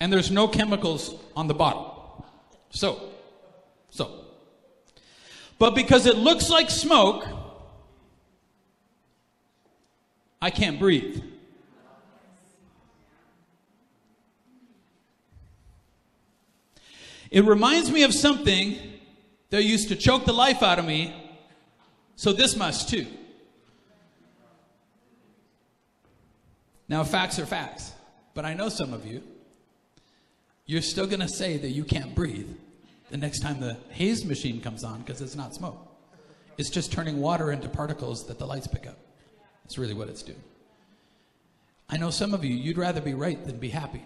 And 0.00 0.12
there's 0.12 0.30
no 0.30 0.48
chemicals 0.48 1.14
on 1.36 1.48
the 1.48 1.54
bottle. 1.54 2.26
So, 2.70 3.10
so, 3.90 4.10
but 5.58 5.74
because 5.74 6.06
it 6.06 6.16
looks 6.16 6.48
like 6.48 6.70
smoke, 6.70 7.26
I 10.40 10.50
can't 10.50 10.78
breathe. 10.78 11.22
It 17.30 17.44
reminds 17.44 17.90
me 17.90 18.02
of 18.02 18.12
something 18.12 18.78
that 19.52 19.64
used 19.64 19.88
to 19.88 19.96
choke 19.96 20.24
the 20.24 20.32
life 20.32 20.62
out 20.62 20.78
of 20.78 20.86
me, 20.86 21.14
so 22.16 22.32
this 22.32 22.56
must 22.56 22.88
too. 22.88 23.06
Now, 26.88 27.04
facts 27.04 27.38
are 27.38 27.44
facts, 27.44 27.92
but 28.32 28.46
I 28.46 28.54
know 28.54 28.70
some 28.70 28.94
of 28.94 29.04
you, 29.04 29.22
you're 30.64 30.80
still 30.80 31.06
going 31.06 31.20
to 31.20 31.28
say 31.28 31.58
that 31.58 31.68
you 31.68 31.84
can't 31.84 32.14
breathe 32.14 32.48
the 33.10 33.18
next 33.18 33.40
time 33.40 33.60
the 33.60 33.76
haze 33.90 34.24
machine 34.24 34.58
comes 34.58 34.84
on 34.84 35.02
because 35.02 35.20
it's 35.20 35.36
not 35.36 35.54
smoke. 35.54 35.86
It's 36.56 36.70
just 36.70 36.90
turning 36.90 37.20
water 37.20 37.52
into 37.52 37.68
particles 37.68 38.26
that 38.28 38.38
the 38.38 38.46
lights 38.46 38.66
pick 38.66 38.86
up. 38.86 38.96
That's 39.64 39.76
really 39.76 39.94
what 39.94 40.08
it's 40.08 40.22
doing. 40.22 40.42
I 41.90 41.98
know 41.98 42.08
some 42.08 42.32
of 42.32 42.42
you, 42.42 42.54
you'd 42.54 42.78
rather 42.78 43.02
be 43.02 43.12
right 43.12 43.44
than 43.44 43.58
be 43.58 43.68
happy. 43.68 44.02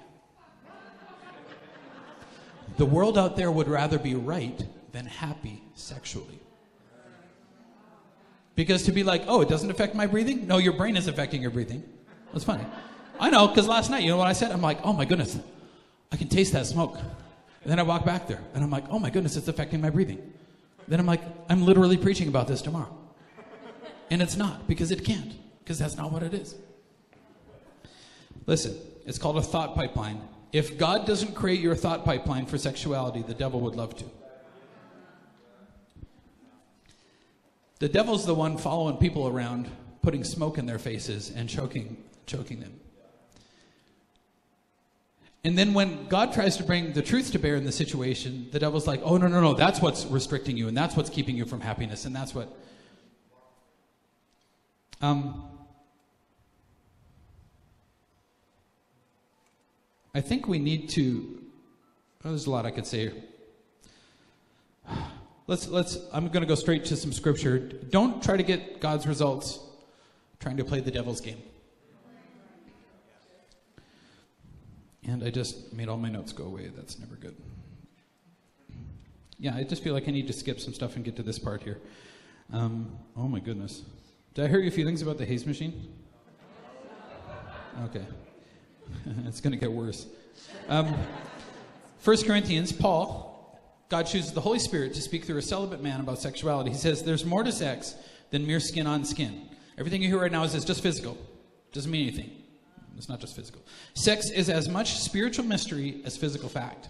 The 2.78 2.86
world 2.86 3.16
out 3.16 3.36
there 3.36 3.52
would 3.52 3.68
rather 3.68 4.00
be 4.00 4.16
right 4.16 4.60
than 4.96 5.04
happy 5.04 5.62
sexually. 5.74 6.40
Because 8.54 8.84
to 8.84 8.92
be 8.92 9.04
like, 9.04 9.24
oh, 9.26 9.42
it 9.42 9.48
doesn't 9.48 9.70
affect 9.70 9.94
my 9.94 10.06
breathing? 10.06 10.46
No, 10.46 10.56
your 10.56 10.72
brain 10.72 10.96
is 10.96 11.06
affecting 11.06 11.42
your 11.42 11.50
breathing. 11.50 11.84
That's 12.32 12.46
funny. 12.46 12.64
I 13.20 13.28
know, 13.28 13.46
because 13.46 13.68
last 13.68 13.90
night, 13.90 14.02
you 14.04 14.08
know 14.08 14.16
what 14.16 14.26
I 14.26 14.32
said? 14.32 14.52
I'm 14.52 14.62
like, 14.62 14.78
oh 14.84 14.94
my 14.94 15.04
goodness, 15.04 15.38
I 16.10 16.16
can 16.16 16.28
taste 16.28 16.54
that 16.54 16.64
smoke. 16.64 16.96
And 16.96 17.70
then 17.70 17.78
I 17.78 17.82
walk 17.82 18.06
back 18.06 18.26
there 18.26 18.40
and 18.54 18.64
I'm 18.64 18.70
like, 18.70 18.84
oh 18.88 18.98
my 18.98 19.10
goodness, 19.10 19.36
it's 19.36 19.48
affecting 19.48 19.82
my 19.82 19.90
breathing. 19.90 20.32
Then 20.88 20.98
I'm 20.98 21.06
like, 21.06 21.20
I'm 21.50 21.66
literally 21.66 21.98
preaching 21.98 22.28
about 22.28 22.48
this 22.48 22.62
tomorrow. 22.62 22.96
And 24.10 24.22
it's 24.22 24.36
not 24.36 24.66
because 24.66 24.90
it 24.90 25.04
can't, 25.04 25.34
because 25.58 25.78
that's 25.78 25.98
not 25.98 26.10
what 26.10 26.22
it 26.22 26.32
is. 26.32 26.54
Listen, 28.46 28.74
it's 29.04 29.18
called 29.18 29.36
a 29.36 29.42
thought 29.42 29.74
pipeline. 29.74 30.22
If 30.52 30.78
God 30.78 31.06
doesn't 31.06 31.34
create 31.34 31.60
your 31.60 31.74
thought 31.74 32.02
pipeline 32.02 32.46
for 32.46 32.56
sexuality, 32.56 33.20
the 33.20 33.34
devil 33.34 33.60
would 33.60 33.74
love 33.74 33.94
to. 33.96 34.04
The 37.78 37.88
devil's 37.88 38.24
the 38.24 38.34
one 38.34 38.56
following 38.56 38.96
people 38.96 39.28
around, 39.28 39.70
putting 40.02 40.24
smoke 40.24 40.56
in 40.56 40.66
their 40.66 40.78
faces 40.78 41.30
and 41.30 41.48
choking, 41.48 42.02
choking 42.26 42.60
them. 42.60 42.80
And 45.44 45.56
then 45.56 45.74
when 45.74 46.08
God 46.08 46.32
tries 46.32 46.56
to 46.56 46.64
bring 46.64 46.92
the 46.92 47.02
truth 47.02 47.30
to 47.32 47.38
bear 47.38 47.54
in 47.54 47.64
the 47.64 47.70
situation, 47.70 48.48
the 48.50 48.58
devil's 48.58 48.86
like, 48.86 49.00
oh, 49.04 49.16
no, 49.16 49.28
no, 49.28 49.40
no, 49.40 49.54
that's 49.54 49.80
what's 49.80 50.04
restricting 50.06 50.56
you, 50.56 50.66
and 50.66 50.76
that's 50.76 50.96
what's 50.96 51.10
keeping 51.10 51.36
you 51.36 51.44
from 51.44 51.60
happiness, 51.60 52.04
and 52.04 52.16
that's 52.16 52.34
what. 52.34 52.52
Um, 55.00 55.44
I 60.14 60.20
think 60.20 60.48
we 60.48 60.58
need 60.58 60.88
to. 60.90 61.42
Oh, 62.24 62.30
there's 62.30 62.46
a 62.46 62.50
lot 62.50 62.66
I 62.66 62.70
could 62.70 62.86
say. 62.86 63.12
Let's 65.48 65.68
let's. 65.68 65.98
I'm 66.12 66.28
going 66.28 66.40
to 66.42 66.46
go 66.46 66.56
straight 66.56 66.84
to 66.86 66.96
some 66.96 67.12
scripture. 67.12 67.58
Don't 67.58 68.22
try 68.22 68.36
to 68.36 68.42
get 68.42 68.80
God's 68.80 69.06
results 69.06 69.60
trying 70.40 70.56
to 70.56 70.64
play 70.64 70.80
the 70.80 70.90
devil's 70.90 71.20
game. 71.20 71.40
And 75.06 75.22
I 75.22 75.30
just 75.30 75.72
made 75.72 75.88
all 75.88 75.98
my 75.98 76.08
notes 76.08 76.32
go 76.32 76.44
away. 76.44 76.68
That's 76.74 76.98
never 76.98 77.14
good. 77.14 77.36
Yeah, 79.38 79.54
I 79.54 79.62
just 79.62 79.84
feel 79.84 79.94
like 79.94 80.08
I 80.08 80.10
need 80.10 80.26
to 80.26 80.32
skip 80.32 80.58
some 80.58 80.74
stuff 80.74 80.96
and 80.96 81.04
get 81.04 81.14
to 81.16 81.22
this 81.22 81.38
part 81.38 81.62
here. 81.62 81.80
Um, 82.52 82.98
oh 83.16 83.28
my 83.28 83.38
goodness. 83.38 83.82
Did 84.34 84.46
I 84.46 84.48
hurt 84.48 84.62
your 84.62 84.72
feelings 84.72 85.02
about 85.02 85.18
the 85.18 85.24
haze 85.24 85.46
machine? 85.46 85.92
Okay. 87.84 88.04
it's 89.26 89.40
going 89.40 89.52
to 89.52 89.58
get 89.58 89.70
worse. 89.70 90.06
Um, 90.68 90.94
1 92.02 92.22
Corinthians, 92.24 92.72
Paul, 92.72 93.35
God 93.88 94.04
chooses 94.04 94.32
the 94.32 94.40
Holy 94.40 94.58
Spirit 94.58 94.94
to 94.94 95.02
speak 95.02 95.24
through 95.24 95.38
a 95.38 95.42
celibate 95.42 95.82
man 95.82 96.00
about 96.00 96.18
sexuality. 96.18 96.70
He 96.70 96.76
says, 96.76 97.02
There's 97.02 97.24
more 97.24 97.44
to 97.44 97.52
sex 97.52 97.94
than 98.30 98.46
mere 98.46 98.60
skin 98.60 98.86
on 98.86 99.04
skin. 99.04 99.48
Everything 99.78 100.02
you 100.02 100.08
hear 100.08 100.20
right 100.20 100.32
now 100.32 100.42
is 100.42 100.64
just 100.64 100.82
physical, 100.82 101.16
doesn't 101.72 101.90
mean 101.90 102.08
anything. 102.08 102.30
It's 102.96 103.08
not 103.08 103.20
just 103.20 103.36
physical. 103.36 103.62
Sex 103.94 104.30
is 104.30 104.48
as 104.48 104.68
much 104.68 104.98
spiritual 105.00 105.44
mystery 105.44 106.00
as 106.04 106.16
physical 106.16 106.48
fact. 106.48 106.88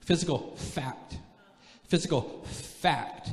Physical 0.00 0.54
fact. 0.56 1.16
Physical 1.88 2.42
fact. 2.44 3.30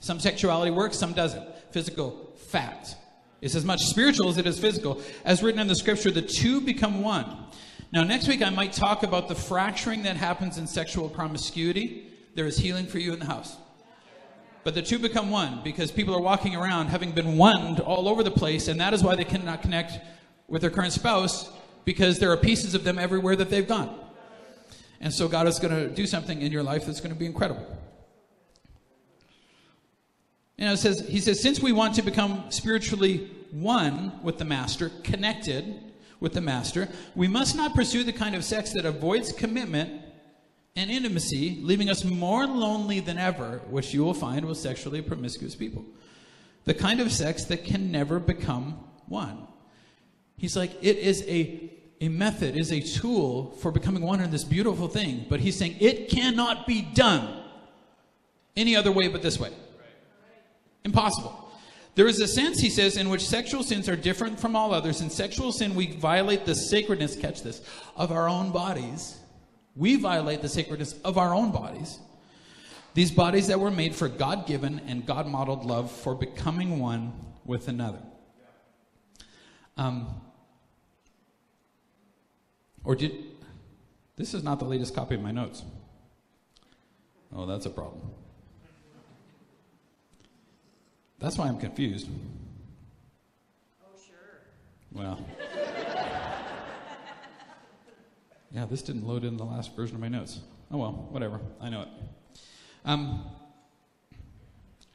Some 0.00 0.20
sexuality 0.20 0.70
works, 0.70 0.98
some 0.98 1.14
doesn't. 1.14 1.44
Physical 1.70 2.32
fact. 2.36 2.96
It's 3.40 3.54
as 3.54 3.64
much 3.64 3.80
spiritual 3.80 4.28
as 4.28 4.36
it 4.36 4.46
is 4.46 4.58
physical. 4.58 5.00
As 5.24 5.42
written 5.42 5.60
in 5.60 5.68
the 5.68 5.74
scripture, 5.74 6.10
the 6.10 6.22
two 6.22 6.60
become 6.60 7.02
one. 7.02 7.46
Now, 7.92 8.04
next 8.04 8.28
week 8.28 8.42
I 8.42 8.50
might 8.50 8.72
talk 8.72 9.02
about 9.02 9.28
the 9.28 9.34
fracturing 9.34 10.02
that 10.04 10.16
happens 10.16 10.58
in 10.58 10.66
sexual 10.66 11.08
promiscuity. 11.08 12.11
There 12.34 12.46
is 12.46 12.58
healing 12.58 12.86
for 12.86 12.98
you 12.98 13.12
in 13.12 13.18
the 13.18 13.26
house. 13.26 13.56
But 14.64 14.74
the 14.74 14.82
two 14.82 14.98
become 14.98 15.30
one 15.30 15.60
because 15.64 15.90
people 15.90 16.14
are 16.14 16.20
walking 16.20 16.54
around 16.54 16.86
having 16.86 17.12
been 17.12 17.36
one 17.36 17.80
all 17.80 18.08
over 18.08 18.22
the 18.22 18.30
place, 18.30 18.68
and 18.68 18.80
that 18.80 18.94
is 18.94 19.02
why 19.02 19.16
they 19.16 19.24
cannot 19.24 19.60
connect 19.60 19.98
with 20.48 20.62
their 20.62 20.70
current 20.70 20.92
spouse 20.92 21.50
because 21.84 22.18
there 22.18 22.30
are 22.30 22.36
pieces 22.36 22.74
of 22.74 22.84
them 22.84 22.98
everywhere 22.98 23.34
that 23.36 23.50
they've 23.50 23.66
gone. 23.66 23.98
And 25.00 25.12
so 25.12 25.26
God 25.26 25.48
is 25.48 25.58
going 25.58 25.74
to 25.74 25.92
do 25.92 26.06
something 26.06 26.40
in 26.40 26.52
your 26.52 26.62
life 26.62 26.86
that's 26.86 27.00
going 27.00 27.12
to 27.12 27.18
be 27.18 27.26
incredible. 27.26 27.66
You 30.56 30.66
know, 30.66 30.74
it 30.74 30.76
says, 30.76 31.00
he 31.08 31.18
says, 31.18 31.40
since 31.40 31.60
we 31.60 31.72
want 31.72 31.96
to 31.96 32.02
become 32.02 32.44
spiritually 32.50 33.28
one 33.50 34.12
with 34.22 34.38
the 34.38 34.44
Master, 34.44 34.92
connected 35.02 35.92
with 36.20 36.34
the 36.34 36.40
Master, 36.40 36.88
we 37.16 37.26
must 37.26 37.56
not 37.56 37.74
pursue 37.74 38.04
the 38.04 38.12
kind 38.12 38.36
of 38.36 38.44
sex 38.44 38.72
that 38.74 38.84
avoids 38.84 39.32
commitment 39.32 40.01
and 40.74 40.90
intimacy, 40.90 41.58
leaving 41.62 41.90
us 41.90 42.04
more 42.04 42.46
lonely 42.46 43.00
than 43.00 43.18
ever, 43.18 43.60
which 43.68 43.92
you 43.92 44.02
will 44.02 44.14
find 44.14 44.44
with 44.44 44.56
sexually 44.56 45.02
promiscuous 45.02 45.54
people. 45.54 45.84
The 46.64 46.74
kind 46.74 47.00
of 47.00 47.12
sex 47.12 47.44
that 47.46 47.64
can 47.64 47.90
never 47.90 48.18
become 48.18 48.78
one. 49.06 49.46
He's 50.36 50.56
like, 50.56 50.72
it 50.80 50.96
is 50.96 51.22
a, 51.28 51.70
a 52.00 52.08
method, 52.08 52.56
is 52.56 52.72
a 52.72 52.80
tool 52.80 53.52
for 53.60 53.70
becoming 53.70 54.02
one 54.02 54.20
in 54.20 54.30
this 54.30 54.44
beautiful 54.44 54.88
thing. 54.88 55.26
But 55.28 55.40
he's 55.40 55.58
saying 55.58 55.76
it 55.80 56.08
cannot 56.08 56.66
be 56.66 56.82
done 56.82 57.42
any 58.56 58.74
other 58.74 58.92
way 58.92 59.08
but 59.08 59.22
this 59.22 59.38
way. 59.38 59.50
Impossible. 60.84 61.38
There 61.94 62.08
is 62.08 62.20
a 62.20 62.26
sense, 62.26 62.58
he 62.58 62.70
says, 62.70 62.96
in 62.96 63.10
which 63.10 63.26
sexual 63.26 63.62
sins 63.62 63.88
are 63.88 63.96
different 63.96 64.40
from 64.40 64.56
all 64.56 64.72
others. 64.72 65.02
In 65.02 65.10
sexual 65.10 65.52
sin, 65.52 65.74
we 65.74 65.92
violate 65.92 66.46
the 66.46 66.54
sacredness, 66.54 67.16
catch 67.16 67.42
this, 67.42 67.62
of 67.96 68.10
our 68.10 68.28
own 68.28 68.50
bodies. 68.50 69.18
We 69.74 69.96
violate 69.96 70.42
the 70.42 70.48
sacredness 70.48 70.94
of 71.04 71.18
our 71.18 71.34
own 71.34 71.50
bodies. 71.50 71.98
These 72.94 73.10
bodies 73.10 73.46
that 73.46 73.58
were 73.58 73.70
made 73.70 73.94
for 73.94 74.08
God 74.08 74.46
given 74.46 74.80
and 74.86 75.06
God 75.06 75.26
modeled 75.26 75.64
love 75.64 75.90
for 75.90 76.14
becoming 76.14 76.78
one 76.78 77.12
with 77.44 77.68
another. 77.68 78.02
Um, 79.76 80.20
or 82.84 82.94
did. 82.94 83.12
This 84.16 84.34
is 84.34 84.42
not 84.42 84.58
the 84.58 84.66
latest 84.66 84.94
copy 84.94 85.14
of 85.14 85.22
my 85.22 85.32
notes. 85.32 85.62
Oh, 87.34 87.46
that's 87.46 87.64
a 87.64 87.70
problem. 87.70 88.10
That's 91.18 91.38
why 91.38 91.48
I'm 91.48 91.58
confused. 91.58 92.08
Oh, 93.82 93.98
sure. 94.04 94.40
Well. 94.92 95.24
yeah, 98.52 98.66
this 98.66 98.82
didn't 98.82 99.06
load 99.06 99.24
in 99.24 99.36
the 99.36 99.44
last 99.44 99.74
version 99.74 99.94
of 99.94 100.00
my 100.00 100.08
notes. 100.08 100.40
Oh 100.70 100.78
well, 100.78 101.08
whatever. 101.10 101.40
I 101.60 101.70
know 101.70 101.82
it. 101.82 101.88
Um, 102.84 103.24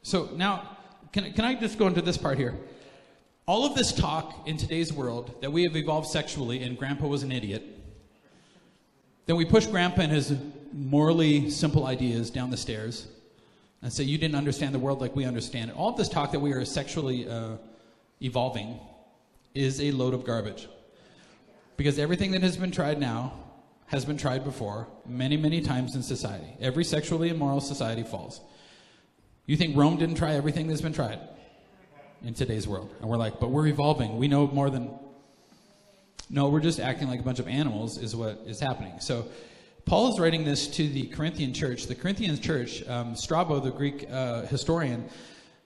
so 0.02 0.30
now, 0.36 0.76
can, 1.12 1.32
can 1.32 1.44
I 1.44 1.54
just 1.54 1.78
go 1.78 1.86
into 1.86 2.02
this 2.02 2.16
part 2.16 2.38
here? 2.38 2.56
All 3.46 3.64
of 3.64 3.74
this 3.74 3.92
talk 3.92 4.46
in 4.46 4.56
today's 4.56 4.92
world 4.92 5.34
that 5.40 5.50
we 5.50 5.62
have 5.64 5.74
evolved 5.74 6.08
sexually 6.08 6.62
and 6.62 6.78
grandpa 6.78 7.06
was 7.06 7.22
an 7.22 7.32
idiot, 7.32 7.62
then 9.26 9.36
we 9.36 9.44
push 9.44 9.66
grandpa 9.66 10.02
and 10.02 10.12
his 10.12 10.34
morally 10.72 11.50
simple 11.50 11.86
ideas 11.86 12.30
down 12.30 12.50
the 12.50 12.56
stairs 12.56 13.08
and 13.82 13.92
say, 13.92 14.04
You 14.04 14.18
didn't 14.18 14.36
understand 14.36 14.74
the 14.74 14.78
world 14.78 15.00
like 15.00 15.16
we 15.16 15.24
understand 15.24 15.70
it. 15.70 15.76
All 15.76 15.90
of 15.90 15.96
this 15.96 16.08
talk 16.08 16.32
that 16.32 16.40
we 16.40 16.52
are 16.52 16.64
sexually 16.64 17.28
uh, 17.28 17.56
evolving 18.22 18.78
is 19.54 19.80
a 19.80 19.90
load 19.92 20.14
of 20.14 20.24
garbage. 20.24 20.68
Because 21.76 21.98
everything 21.98 22.32
that 22.32 22.42
has 22.42 22.56
been 22.56 22.70
tried 22.70 23.00
now 23.00 23.32
has 23.88 24.04
been 24.04 24.16
tried 24.16 24.44
before 24.44 24.86
many, 25.06 25.36
many 25.36 25.60
times 25.60 25.94
in 25.94 26.02
society. 26.02 26.48
Every 26.60 26.84
sexually 26.84 27.28
immoral 27.28 27.60
society 27.60 28.04
falls. 28.04 28.40
You 29.46 29.56
think 29.56 29.76
Rome 29.76 29.96
didn't 29.96 30.16
try 30.16 30.32
everything 30.32 30.68
that's 30.68 30.82
been 30.82 30.92
tried? 30.92 31.20
in 32.22 32.34
today's 32.34 32.66
world. 32.66 32.92
And 33.00 33.08
we're 33.08 33.16
like, 33.16 33.40
but 33.40 33.50
we're 33.50 33.66
evolving. 33.66 34.16
We 34.16 34.28
know 34.28 34.46
more 34.48 34.70
than. 34.70 34.90
No, 36.30 36.48
we're 36.48 36.60
just 36.60 36.78
acting 36.78 37.08
like 37.08 37.20
a 37.20 37.22
bunch 37.22 37.38
of 37.38 37.48
animals, 37.48 37.96
is 37.96 38.14
what 38.14 38.42
is 38.46 38.60
happening. 38.60 39.00
So, 39.00 39.26
Paul 39.86 40.12
is 40.12 40.20
writing 40.20 40.44
this 40.44 40.68
to 40.76 40.86
the 40.86 41.06
Corinthian 41.06 41.54
church. 41.54 41.86
The 41.86 41.94
Corinthian 41.94 42.38
church, 42.38 42.86
um, 42.86 43.16
Strabo, 43.16 43.60
the 43.60 43.70
Greek 43.70 44.06
uh, 44.10 44.42
historian, 44.42 45.08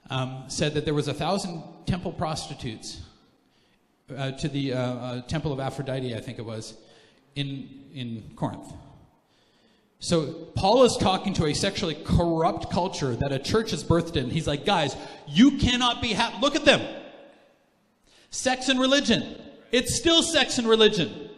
um, 0.09 0.45
said 0.47 0.73
that 0.75 0.85
there 0.85 0.93
was 0.93 1.09
a 1.09 1.13
thousand 1.13 1.61
temple 1.85 2.13
prostitutes 2.13 3.01
uh, 4.15 4.31
to 4.31 4.47
the 4.47 4.73
uh, 4.73 4.79
uh 4.79 5.21
temple 5.23 5.51
of 5.51 5.59
Aphrodite, 5.59 6.15
I 6.15 6.21
think 6.21 6.39
it 6.39 6.45
was, 6.45 6.75
in 7.35 7.69
in 7.93 8.23
Corinth. 8.35 8.73
So 9.99 10.33
Paul 10.55 10.83
is 10.83 10.97
talking 10.97 11.33
to 11.35 11.45
a 11.45 11.53
sexually 11.53 11.95
corrupt 11.95 12.69
culture 12.69 13.15
that 13.15 13.31
a 13.31 13.39
church 13.39 13.71
has 13.71 13.85
birthed 13.85 14.17
in. 14.17 14.29
He's 14.29 14.47
like, 14.47 14.65
guys, 14.65 14.97
you 15.27 15.57
cannot 15.57 16.01
be 16.01 16.09
happy. 16.09 16.35
Look 16.41 16.57
at 16.57 16.65
them. 16.65 16.81
Sex 18.29 18.67
and 18.67 18.81
religion. 18.81 19.41
It's 19.71 19.97
still 19.97 20.21
sex 20.21 20.57
and 20.57 20.67
religion. 20.67 21.29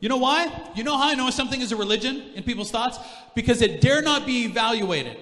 You 0.00 0.10
know 0.10 0.18
why? 0.18 0.70
You 0.74 0.84
know 0.84 0.96
how 0.96 1.08
I 1.08 1.14
know 1.14 1.30
something 1.30 1.60
is 1.62 1.72
a 1.72 1.76
religion 1.76 2.32
in 2.34 2.42
people's 2.42 2.70
thoughts? 2.70 2.98
Because 3.34 3.62
it 3.62 3.80
dare 3.80 4.02
not 4.02 4.26
be 4.26 4.44
evaluated. 4.44 5.16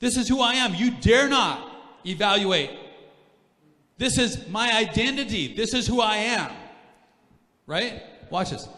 This 0.00 0.18
is 0.18 0.28
who 0.28 0.42
I 0.42 0.54
am. 0.54 0.74
You 0.74 0.90
dare 0.90 1.30
not 1.30 1.66
evaluate. 2.04 2.70
This 3.96 4.18
is 4.18 4.46
my 4.48 4.70
identity. 4.72 5.54
This 5.54 5.72
is 5.72 5.86
who 5.86 6.02
I 6.02 6.16
am. 6.16 6.52
Right? 7.70 8.02
Watch 8.30 8.50
this. 8.50 8.68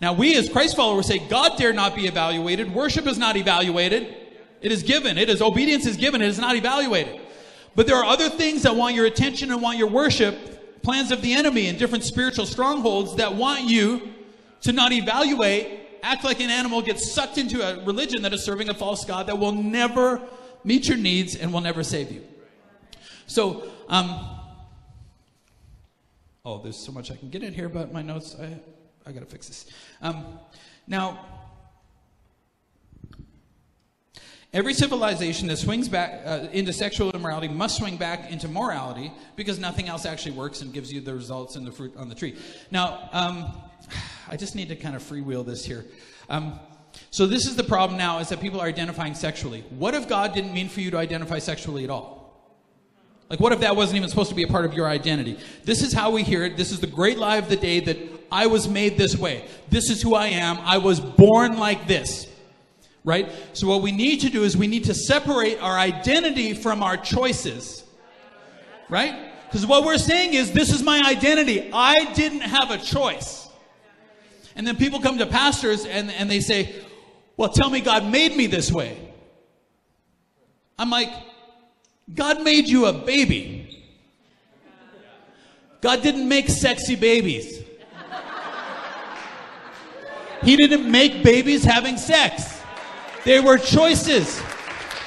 Now, 0.00 0.12
we 0.12 0.36
as 0.36 0.48
Christ 0.48 0.76
followers 0.76 1.08
say 1.08 1.18
God 1.18 1.58
dare 1.58 1.72
not 1.72 1.96
be 1.96 2.06
evaluated. 2.06 2.72
Worship 2.72 3.08
is 3.08 3.18
not 3.18 3.36
evaluated. 3.36 4.06
It 4.60 4.70
is 4.70 4.84
given. 4.84 5.18
It 5.18 5.28
is 5.28 5.42
obedience 5.42 5.84
is 5.84 5.96
given. 5.96 6.22
It 6.22 6.28
is 6.28 6.38
not 6.38 6.54
evaluated. 6.54 7.20
But 7.74 7.88
there 7.88 7.96
are 7.96 8.04
other 8.04 8.28
things 8.28 8.62
that 8.62 8.76
want 8.76 8.94
your 8.94 9.06
attention 9.06 9.50
and 9.50 9.60
want 9.60 9.78
your 9.78 9.88
worship, 9.88 10.82
plans 10.84 11.10
of 11.10 11.22
the 11.22 11.32
enemy 11.32 11.66
and 11.66 11.76
different 11.76 12.04
spiritual 12.04 12.46
strongholds 12.46 13.16
that 13.16 13.34
want 13.34 13.64
you 13.64 14.12
to 14.60 14.72
not 14.72 14.92
evaluate, 14.92 15.80
act 16.04 16.22
like 16.22 16.38
an 16.38 16.48
animal, 16.48 16.82
get 16.82 17.00
sucked 17.00 17.38
into 17.38 17.62
a 17.62 17.84
religion 17.84 18.22
that 18.22 18.32
is 18.32 18.44
serving 18.44 18.68
a 18.68 18.74
false 18.74 19.04
God 19.04 19.26
that 19.26 19.40
will 19.40 19.50
never 19.50 20.22
meet 20.62 20.86
your 20.86 20.98
needs 20.98 21.34
and 21.34 21.52
will 21.52 21.60
never 21.62 21.82
save 21.82 22.12
you. 22.12 22.22
So, 23.26 23.68
um, 23.88 24.35
oh, 26.46 26.60
there's 26.62 26.76
so 26.78 26.92
much 26.92 27.10
I 27.10 27.16
can 27.16 27.28
get 27.28 27.42
in 27.42 27.52
here, 27.52 27.68
but 27.68 27.92
my 27.92 28.02
notes, 28.02 28.36
I, 28.40 28.56
I 29.04 29.12
got 29.12 29.20
to 29.20 29.26
fix 29.26 29.48
this. 29.48 29.66
Um, 30.00 30.38
now, 30.86 31.42
Every 34.52 34.72
civilization 34.72 35.48
that 35.48 35.58
swings 35.58 35.86
back 35.86 36.22
uh, 36.24 36.46
into 36.50 36.72
sexual 36.72 37.10
immorality 37.10 37.48
must 37.48 37.76
swing 37.76 37.98
back 37.98 38.30
into 38.30 38.48
morality 38.48 39.12
because 39.34 39.58
nothing 39.58 39.88
else 39.88 40.06
actually 40.06 40.32
works 40.32 40.62
and 40.62 40.72
gives 40.72 40.90
you 40.90 41.02
the 41.02 41.12
results 41.12 41.56
and 41.56 41.66
the 41.66 41.72
fruit 41.72 41.94
on 41.94 42.08
the 42.08 42.14
tree. 42.14 42.36
Now, 42.70 43.10
um, 43.12 43.52
I 44.28 44.36
just 44.36 44.54
need 44.54 44.68
to 44.68 44.76
kind 44.76 44.96
of 44.96 45.02
freewheel 45.02 45.44
this 45.44 45.62
here. 45.62 45.84
Um, 46.30 46.58
so 47.10 47.26
this 47.26 47.46
is 47.46 47.56
the 47.56 47.64
problem 47.64 47.98
now 47.98 48.20
is 48.20 48.30
that 48.30 48.40
people 48.40 48.60
are 48.60 48.66
identifying 48.66 49.14
sexually. 49.14 49.62
What 49.68 49.94
if 49.94 50.08
God 50.08 50.32
didn't 50.32 50.54
mean 50.54 50.70
for 50.70 50.80
you 50.80 50.90
to 50.92 50.96
identify 50.96 51.38
sexually 51.38 51.84
at 51.84 51.90
all? 51.90 52.25
Like, 53.28 53.40
what 53.40 53.52
if 53.52 53.60
that 53.60 53.74
wasn't 53.74 53.96
even 53.96 54.08
supposed 54.08 54.28
to 54.28 54.36
be 54.36 54.44
a 54.44 54.48
part 54.48 54.64
of 54.64 54.74
your 54.74 54.86
identity? 54.86 55.38
This 55.64 55.82
is 55.82 55.92
how 55.92 56.10
we 56.10 56.22
hear 56.22 56.44
it. 56.44 56.56
This 56.56 56.70
is 56.70 56.80
the 56.80 56.86
great 56.86 57.18
lie 57.18 57.36
of 57.36 57.48
the 57.48 57.56
day 57.56 57.80
that 57.80 57.98
I 58.30 58.46
was 58.46 58.68
made 58.68 58.96
this 58.96 59.16
way. 59.16 59.46
This 59.68 59.90
is 59.90 60.00
who 60.00 60.14
I 60.14 60.26
am. 60.28 60.58
I 60.60 60.78
was 60.78 61.00
born 61.00 61.58
like 61.58 61.88
this. 61.88 62.28
Right? 63.04 63.30
So, 63.52 63.68
what 63.68 63.82
we 63.82 63.92
need 63.92 64.20
to 64.22 64.30
do 64.30 64.44
is 64.44 64.56
we 64.56 64.66
need 64.66 64.84
to 64.84 64.94
separate 64.94 65.60
our 65.60 65.78
identity 65.78 66.54
from 66.54 66.82
our 66.82 66.96
choices. 66.96 67.84
Right? 68.88 69.32
Because 69.46 69.66
what 69.66 69.84
we're 69.84 69.98
saying 69.98 70.34
is, 70.34 70.52
this 70.52 70.72
is 70.72 70.82
my 70.82 71.02
identity. 71.08 71.70
I 71.72 72.12
didn't 72.14 72.40
have 72.40 72.70
a 72.70 72.78
choice. 72.78 73.48
And 74.56 74.66
then 74.66 74.76
people 74.76 75.00
come 75.00 75.18
to 75.18 75.26
pastors 75.26 75.84
and, 75.84 76.10
and 76.10 76.30
they 76.30 76.40
say, 76.40 76.74
Well, 77.36 77.48
tell 77.48 77.70
me 77.70 77.80
God 77.80 78.06
made 78.06 78.36
me 78.36 78.46
this 78.46 78.72
way. 78.72 78.98
I'm 80.78 80.90
like, 80.90 81.10
God 82.14 82.42
made 82.42 82.68
you 82.68 82.86
a 82.86 82.92
baby. 82.92 83.84
God 85.80 86.02
didn't 86.02 86.28
make 86.28 86.48
sexy 86.48 86.94
babies. 86.94 87.62
He 90.42 90.56
didn't 90.56 90.88
make 90.90 91.24
babies 91.24 91.64
having 91.64 91.96
sex. 91.96 92.60
They 93.24 93.40
were 93.40 93.58
choices. 93.58 94.40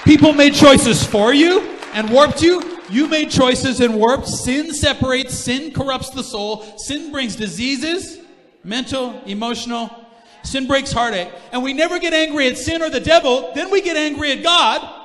People 0.03 0.33
made 0.33 0.53
choices 0.53 1.05
for 1.05 1.33
you 1.33 1.77
and 1.93 2.09
warped 2.09 2.41
you. 2.41 2.77
You 2.89 3.07
made 3.07 3.29
choices 3.29 3.79
and 3.79 3.95
warped. 3.95 4.27
Sin 4.27 4.73
separates, 4.73 5.33
sin 5.33 5.71
corrupts 5.71 6.09
the 6.09 6.23
soul. 6.23 6.77
Sin 6.77 7.12
brings 7.12 7.35
diseases, 7.35 8.19
mental, 8.63 9.21
emotional. 9.25 10.07
Sin 10.43 10.67
breaks 10.67 10.91
heartache. 10.91 11.31
And 11.53 11.63
we 11.63 11.71
never 11.71 11.99
get 11.99 12.13
angry 12.13 12.47
at 12.47 12.57
sin 12.57 12.81
or 12.81 12.89
the 12.89 12.99
devil, 12.99 13.51
then 13.55 13.71
we 13.71 13.81
get 13.81 13.95
angry 13.95 14.33
at 14.33 14.43
God 14.43 14.98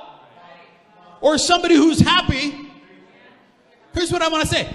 or 1.25 1.39
somebody 1.39 1.73
who's 1.73 1.99
happy. 1.99 2.69
Here's 3.95 4.11
what 4.11 4.21
I 4.21 4.27
want 4.27 4.47
to 4.47 4.47
say. 4.47 4.71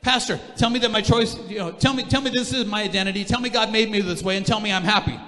Pastor, 0.00 0.40
tell 0.56 0.70
me 0.70 0.78
that 0.78 0.90
my 0.90 1.02
choice, 1.02 1.36
you 1.46 1.58
know, 1.58 1.72
tell 1.72 1.92
me, 1.92 2.04
tell 2.04 2.22
me 2.22 2.30
this 2.30 2.54
is 2.54 2.64
my 2.64 2.82
identity. 2.82 3.22
Tell 3.22 3.38
me 3.38 3.50
God 3.50 3.70
made 3.70 3.90
me 3.90 4.00
this 4.00 4.22
way 4.22 4.38
and 4.38 4.46
tell 4.46 4.60
me 4.60 4.72
I'm 4.72 4.82
happy. 4.82 5.20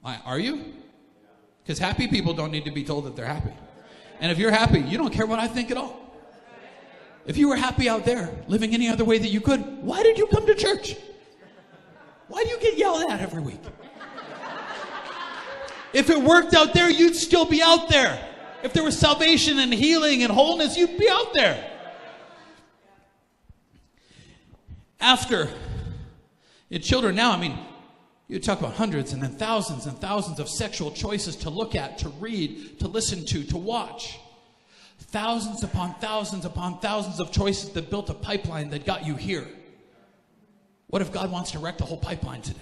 Why, 0.00 0.20
Are 0.24 0.38
you? 0.38 0.64
Because 1.64 1.80
happy 1.80 2.06
people 2.06 2.34
don't 2.34 2.52
need 2.52 2.64
to 2.66 2.70
be 2.70 2.84
told 2.84 3.04
that 3.06 3.16
they're 3.16 3.26
happy. 3.26 3.52
And 4.20 4.30
if 4.30 4.38
you're 4.38 4.52
happy, 4.52 4.78
you 4.78 4.96
don't 4.96 5.12
care 5.12 5.26
what 5.26 5.40
I 5.40 5.48
think 5.48 5.72
at 5.72 5.76
all. 5.76 5.98
If 7.26 7.36
you 7.36 7.48
were 7.48 7.56
happy 7.56 7.88
out 7.88 8.04
there, 8.04 8.30
living 8.46 8.74
any 8.74 8.88
other 8.88 9.04
way 9.04 9.18
that 9.18 9.28
you 9.28 9.40
could, 9.40 9.60
why 9.82 10.04
did 10.04 10.18
you 10.18 10.28
come 10.28 10.46
to 10.46 10.54
church? 10.54 10.94
Why 12.28 12.44
do 12.44 12.48
you 12.48 12.60
get 12.60 12.78
yelled 12.78 13.10
at 13.10 13.20
every 13.20 13.42
week? 13.42 13.60
If 15.92 16.10
it 16.10 16.20
worked 16.20 16.54
out 16.54 16.74
there, 16.74 16.90
you'd 16.90 17.16
still 17.16 17.44
be 17.44 17.62
out 17.62 17.88
there. 17.88 18.22
If 18.62 18.72
there 18.72 18.82
was 18.82 18.98
salvation 18.98 19.58
and 19.58 19.72
healing 19.72 20.22
and 20.22 20.32
wholeness, 20.32 20.76
you'd 20.76 20.98
be 20.98 21.08
out 21.08 21.32
there. 21.32 21.70
After 25.00 25.48
your 26.68 26.80
children 26.80 27.14
now, 27.14 27.32
I 27.32 27.38
mean, 27.38 27.58
you 28.26 28.38
talk 28.38 28.58
about 28.60 28.74
hundreds 28.74 29.12
and 29.12 29.22
then 29.22 29.36
thousands 29.36 29.86
and 29.86 29.96
thousands 29.98 30.38
of 30.40 30.48
sexual 30.48 30.90
choices 30.90 31.36
to 31.36 31.50
look 31.50 31.74
at, 31.74 31.98
to 31.98 32.08
read, 32.10 32.78
to 32.80 32.88
listen 32.88 33.24
to, 33.26 33.44
to 33.44 33.56
watch. 33.56 34.18
Thousands 34.98 35.62
upon 35.62 35.94
thousands 35.94 36.44
upon 36.44 36.80
thousands 36.80 37.20
of 37.20 37.32
choices 37.32 37.70
that 37.70 37.88
built 37.88 38.10
a 38.10 38.14
pipeline 38.14 38.70
that 38.70 38.84
got 38.84 39.06
you 39.06 39.14
here. 39.14 39.46
What 40.88 41.00
if 41.00 41.12
God 41.12 41.30
wants 41.30 41.52
to 41.52 41.58
wreck 41.58 41.78
the 41.78 41.84
whole 41.84 41.96
pipeline 41.96 42.42
today? 42.42 42.60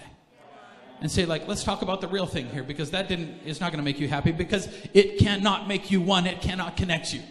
And 1.01 1.11
say 1.11 1.25
like 1.25 1.47
let's 1.47 1.63
talk 1.63 1.81
about 1.81 2.01
the 2.01 2.07
real 2.07 2.25
thing 2.25 2.47
here 2.49 2.63
because 2.63 2.91
that 2.91 3.07
didn't 3.07 3.41
is 3.45 3.59
not 3.59 3.71
going 3.71 3.79
to 3.79 3.83
make 3.83 3.99
you 3.99 4.07
happy 4.07 4.31
because 4.31 4.67
it 4.93 5.19
cannot 5.19 5.67
make 5.67 5.91
you 5.91 6.01
one 6.01 6.25
it 6.25 6.41
cannot 6.41 6.77
connect 6.77 7.13
you. 7.13 7.21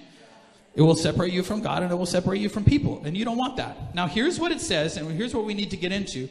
It 0.74 0.82
will 0.82 0.94
separate 0.94 1.32
you 1.32 1.42
from 1.42 1.62
god 1.62 1.82
and 1.82 1.90
it 1.90 1.94
will 1.94 2.06
separate 2.06 2.40
you 2.40 2.48
from 2.48 2.64
people 2.64 3.02
and 3.04 3.16
you 3.16 3.24
don't 3.24 3.38
want 3.38 3.56
that. 3.56 3.94
Now 3.94 4.06
here's 4.06 4.38
what 4.38 4.52
it 4.52 4.60
says 4.60 4.96
and 4.96 5.10
here's 5.12 5.34
what 5.34 5.44
we 5.44 5.54
need 5.54 5.70
to 5.70 5.76
get 5.76 5.92
into. 5.92 6.28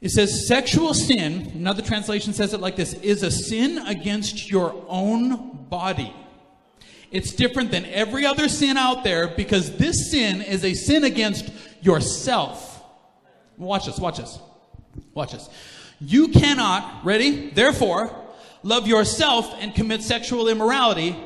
It 0.00 0.10
says 0.10 0.46
sexual 0.46 0.92
sin 0.92 1.52
another 1.54 1.82
translation 1.82 2.32
says 2.32 2.52
it 2.52 2.60
like 2.60 2.76
this 2.76 2.94
is 2.94 3.22
a 3.22 3.30
sin 3.30 3.78
against 3.78 4.50
your 4.50 4.84
own 4.88 5.66
body. 5.68 6.14
It's 7.10 7.32
different 7.32 7.70
than 7.70 7.86
every 7.86 8.26
other 8.26 8.48
sin 8.48 8.76
out 8.76 9.04
there 9.04 9.28
because 9.28 9.76
this 9.76 10.10
sin 10.10 10.42
is 10.42 10.64
a 10.64 10.74
sin 10.74 11.04
against 11.04 11.50
yourself. 11.80 12.82
Watch 13.56 13.86
this 13.86 13.98
watch 13.98 14.18
this 14.18 14.38
watch 15.14 15.32
this 15.32 15.48
you 16.00 16.28
cannot, 16.28 17.04
ready? 17.04 17.50
Therefore, 17.50 18.14
love 18.62 18.86
yourself 18.86 19.54
and 19.58 19.74
commit 19.74 20.02
sexual 20.02 20.48
immorality. 20.48 21.16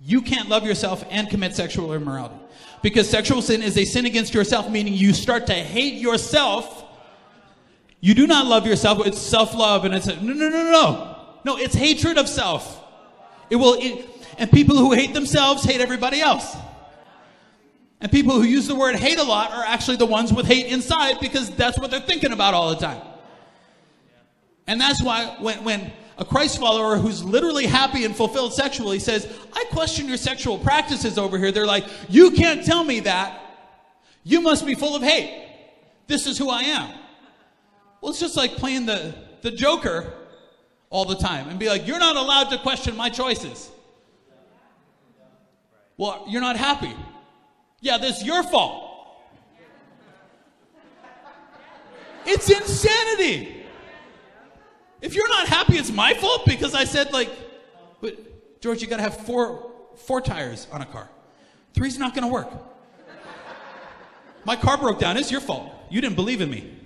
You 0.00 0.22
can't 0.22 0.48
love 0.48 0.64
yourself 0.64 1.04
and 1.10 1.28
commit 1.28 1.54
sexual 1.54 1.92
immorality. 1.92 2.36
Because 2.82 3.08
sexual 3.08 3.42
sin 3.42 3.62
is 3.62 3.76
a 3.76 3.84
sin 3.84 4.06
against 4.06 4.32
yourself, 4.32 4.70
meaning 4.70 4.94
you 4.94 5.12
start 5.12 5.46
to 5.48 5.54
hate 5.54 5.94
yourself. 5.94 6.84
You 8.00 8.14
do 8.14 8.26
not 8.26 8.46
love 8.46 8.66
yourself. 8.66 9.06
It's 9.06 9.18
self-love 9.18 9.84
and 9.84 9.94
it's 9.94 10.06
a, 10.06 10.16
no, 10.16 10.32
no, 10.32 10.48
no, 10.48 10.70
no. 10.70 11.16
No, 11.44 11.56
it's 11.58 11.74
hatred 11.74 12.18
of 12.18 12.28
self. 12.28 12.82
It 13.50 13.56
will, 13.56 13.74
it, 13.78 14.06
and 14.38 14.50
people 14.50 14.76
who 14.76 14.92
hate 14.92 15.12
themselves 15.12 15.64
hate 15.64 15.80
everybody 15.80 16.20
else. 16.20 16.56
And 18.00 18.10
people 18.10 18.32
who 18.34 18.44
use 18.44 18.66
the 18.66 18.74
word 18.74 18.96
hate 18.96 19.18
a 19.18 19.22
lot 19.22 19.52
are 19.52 19.64
actually 19.64 19.98
the 19.98 20.06
ones 20.06 20.32
with 20.32 20.46
hate 20.46 20.66
inside 20.66 21.20
because 21.20 21.50
that's 21.50 21.78
what 21.78 21.90
they're 21.90 22.00
thinking 22.00 22.32
about 22.32 22.54
all 22.54 22.70
the 22.70 22.76
time. 22.76 23.02
And 24.70 24.80
that's 24.80 25.02
why 25.02 25.34
when, 25.40 25.64
when 25.64 25.92
a 26.16 26.24
Christ 26.24 26.60
follower 26.60 26.96
who's 26.96 27.24
literally 27.24 27.66
happy 27.66 28.04
and 28.04 28.14
fulfilled 28.14 28.54
sexually 28.54 29.00
says, 29.00 29.26
I 29.52 29.64
question 29.72 30.06
your 30.06 30.16
sexual 30.16 30.58
practices 30.58 31.18
over 31.18 31.36
here, 31.38 31.50
they're 31.50 31.66
like, 31.66 31.86
You 32.08 32.30
can't 32.30 32.64
tell 32.64 32.84
me 32.84 33.00
that. 33.00 33.40
You 34.22 34.40
must 34.40 34.64
be 34.64 34.76
full 34.76 34.94
of 34.94 35.02
hate. 35.02 35.48
This 36.06 36.28
is 36.28 36.38
who 36.38 36.48
I 36.48 36.62
am. 36.62 36.88
Well, 38.00 38.10
it's 38.10 38.20
just 38.20 38.36
like 38.36 38.52
playing 38.52 38.86
the, 38.86 39.12
the 39.42 39.50
Joker 39.50 40.14
all 40.88 41.04
the 41.04 41.16
time 41.16 41.48
and 41.48 41.58
be 41.58 41.68
like, 41.68 41.88
You're 41.88 41.98
not 41.98 42.14
allowed 42.14 42.50
to 42.50 42.58
question 42.58 42.96
my 42.96 43.10
choices. 43.10 43.68
Well, 45.96 46.26
you're 46.28 46.40
not 46.40 46.56
happy. 46.56 46.94
Yeah, 47.80 47.98
this 47.98 48.18
is 48.18 48.24
your 48.24 48.44
fault. 48.44 49.16
It's 52.24 52.48
insanity. 52.48 53.59
If 55.02 55.14
you're 55.14 55.28
not 55.28 55.48
happy, 55.48 55.76
it's 55.76 55.90
my 55.90 56.14
fault 56.14 56.42
because 56.46 56.74
I 56.74 56.84
said 56.84 57.12
like, 57.12 57.30
but 58.00 58.60
George, 58.60 58.82
you 58.82 58.88
got 58.88 58.96
to 58.96 59.02
have 59.02 59.26
four 59.26 59.70
four 59.96 60.20
tires 60.20 60.66
on 60.72 60.82
a 60.82 60.86
car. 60.86 61.08
Three's 61.74 61.98
not 61.98 62.14
going 62.14 62.26
to 62.26 62.32
work. 62.32 62.50
My 64.44 64.56
car 64.56 64.78
broke 64.78 64.98
down. 64.98 65.16
It's 65.16 65.30
your 65.30 65.40
fault. 65.40 65.72
You 65.90 66.00
didn't 66.00 66.16
believe 66.16 66.40
in 66.40 66.50
me. 66.50 66.76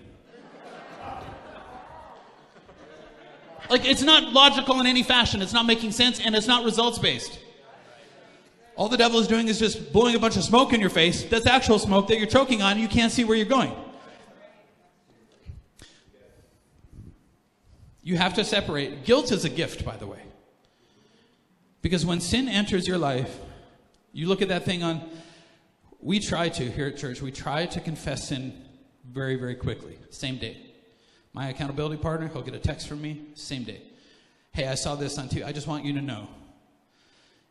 Like 3.70 3.86
it's 3.86 4.02
not 4.02 4.32
logical 4.32 4.80
in 4.80 4.86
any 4.86 5.02
fashion. 5.02 5.40
It's 5.40 5.52
not 5.52 5.66
making 5.66 5.92
sense, 5.92 6.20
and 6.20 6.34
it's 6.34 6.46
not 6.46 6.64
results 6.64 6.98
based. 6.98 7.38
All 8.76 8.88
the 8.88 8.96
devil 8.96 9.20
is 9.20 9.28
doing 9.28 9.48
is 9.48 9.58
just 9.58 9.92
blowing 9.92 10.16
a 10.16 10.18
bunch 10.18 10.36
of 10.36 10.42
smoke 10.44 10.72
in 10.72 10.80
your 10.80 10.90
face. 10.90 11.24
That's 11.24 11.46
actual 11.46 11.78
smoke 11.78 12.08
that 12.08 12.18
you're 12.18 12.26
choking 12.26 12.60
on. 12.60 12.78
You 12.78 12.88
can't 12.88 13.12
see 13.12 13.24
where 13.24 13.36
you're 13.36 13.46
going. 13.46 13.72
You 18.04 18.18
have 18.18 18.34
to 18.34 18.44
separate. 18.44 19.04
Guilt 19.04 19.32
is 19.32 19.46
a 19.46 19.48
gift, 19.48 19.82
by 19.82 19.96
the 19.96 20.06
way. 20.06 20.20
Because 21.80 22.04
when 22.04 22.20
sin 22.20 22.48
enters 22.48 22.86
your 22.86 22.98
life, 22.98 23.34
you 24.12 24.28
look 24.28 24.42
at 24.42 24.48
that 24.48 24.64
thing 24.64 24.82
on. 24.82 25.00
We 26.00 26.20
try 26.20 26.50
to, 26.50 26.70
here 26.70 26.88
at 26.88 26.98
church, 26.98 27.22
we 27.22 27.32
try 27.32 27.64
to 27.64 27.80
confess 27.80 28.28
sin 28.28 28.52
very, 29.10 29.36
very 29.36 29.54
quickly, 29.54 29.98
same 30.10 30.36
day. 30.36 30.58
My 31.32 31.48
accountability 31.48 31.96
partner, 31.96 32.28
he'll 32.28 32.42
get 32.42 32.54
a 32.54 32.58
text 32.58 32.88
from 32.88 33.00
me, 33.00 33.22
same 33.32 33.64
day. 33.64 33.80
Hey, 34.52 34.68
I 34.68 34.74
saw 34.74 34.96
this 34.96 35.18
on 35.18 35.30
TV. 35.30 35.44
I 35.44 35.52
just 35.52 35.66
want 35.66 35.86
you 35.86 35.94
to 35.94 36.02
know. 36.02 36.28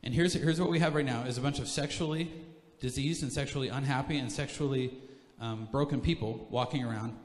And 0.03 0.13
here's, 0.13 0.33
here's 0.33 0.61
what 0.61 0.69
we 0.69 0.77
have 0.79 0.93
right 0.93 1.05
now 1.05 1.23
is 1.23 1.39
a 1.39 1.41
bunch 1.41 1.57
of 1.57 1.67
sexually 1.67 2.31
diseased 2.79 3.23
and 3.23 3.31
sexually 3.31 3.69
unhappy 3.69 4.19
and 4.19 4.31
sexually 4.31 4.93
um, 5.41 5.67
broken 5.71 5.99
people 5.99 6.47
walking 6.51 6.83
around 6.83 7.17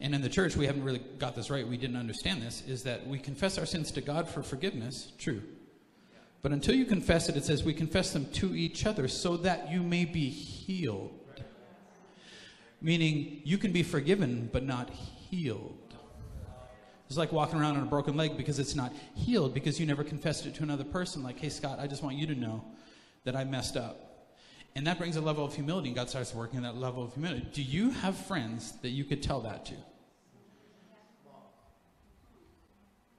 and 0.00 0.14
in 0.14 0.22
the 0.22 0.28
church, 0.28 0.56
we 0.56 0.66
haven't 0.66 0.84
really 0.84 1.02
got 1.18 1.34
this 1.34 1.50
right. 1.50 1.66
We 1.66 1.76
didn't 1.76 1.96
understand 1.96 2.42
this. 2.42 2.62
Is 2.66 2.82
that 2.82 3.06
we 3.06 3.18
confess 3.18 3.58
our 3.58 3.66
sins 3.66 3.90
to 3.92 4.00
God 4.00 4.28
for 4.28 4.42
forgiveness? 4.42 5.12
True. 5.18 5.42
But 6.42 6.52
until 6.52 6.74
you 6.74 6.84
confess 6.84 7.28
it, 7.28 7.36
it 7.36 7.44
says 7.44 7.64
we 7.64 7.72
confess 7.72 8.12
them 8.12 8.26
to 8.32 8.54
each 8.54 8.84
other 8.84 9.08
so 9.08 9.36
that 9.38 9.70
you 9.70 9.82
may 9.82 10.04
be 10.04 10.28
healed. 10.28 11.18
Meaning 12.82 13.40
you 13.44 13.56
can 13.56 13.72
be 13.72 13.82
forgiven 13.82 14.50
but 14.52 14.62
not 14.62 14.90
healed. 14.90 15.78
It's 17.06 17.16
like 17.16 17.32
walking 17.32 17.60
around 17.60 17.76
on 17.76 17.82
a 17.82 17.86
broken 17.86 18.16
leg 18.16 18.36
because 18.36 18.58
it's 18.58 18.74
not 18.74 18.92
healed 19.14 19.54
because 19.54 19.78
you 19.78 19.86
never 19.86 20.04
confessed 20.04 20.46
it 20.46 20.54
to 20.56 20.62
another 20.62 20.84
person. 20.84 21.22
Like, 21.22 21.38
hey, 21.38 21.48
Scott, 21.48 21.78
I 21.78 21.86
just 21.86 22.02
want 22.02 22.16
you 22.16 22.26
to 22.26 22.34
know 22.34 22.64
that 23.24 23.36
I 23.36 23.44
messed 23.44 23.76
up. 23.76 24.03
And 24.76 24.86
that 24.86 24.98
brings 24.98 25.16
a 25.16 25.20
level 25.20 25.44
of 25.44 25.54
humility, 25.54 25.88
and 25.88 25.96
God 25.96 26.10
starts 26.10 26.34
working 26.34 26.58
on 26.58 26.62
that 26.64 26.76
level 26.76 27.04
of 27.04 27.14
humility. 27.14 27.46
Do 27.52 27.62
you 27.62 27.90
have 27.90 28.16
friends 28.16 28.72
that 28.82 28.90
you 28.90 29.04
could 29.04 29.22
tell 29.22 29.40
that 29.42 29.64
to? 29.66 29.74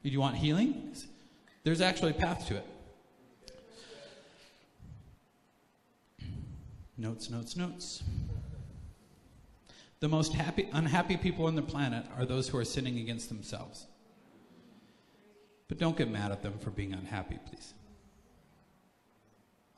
Do 0.03 0.09
you 0.09 0.19
want 0.19 0.35
healing? 0.35 0.93
There's 1.63 1.81
actually 1.81 2.11
a 2.11 2.15
path 2.15 2.47
to 2.47 2.57
it. 2.57 2.65
Notes, 6.97 7.29
notes, 7.29 7.55
notes. 7.55 8.03
The 9.99 10.09
most 10.09 10.33
happy, 10.33 10.69
unhappy 10.73 11.17
people 11.17 11.45
on 11.45 11.55
the 11.55 11.61
planet 11.61 12.05
are 12.17 12.25
those 12.25 12.47
who 12.47 12.57
are 12.57 12.65
sinning 12.65 12.99
against 12.99 13.29
themselves. 13.29 13.87
But 15.67 15.79
don't 15.79 15.97
get 15.97 16.11
mad 16.11 16.31
at 16.31 16.43
them 16.43 16.59
for 16.59 16.69
being 16.69 16.93
unhappy, 16.93 17.39
please. 17.49 17.73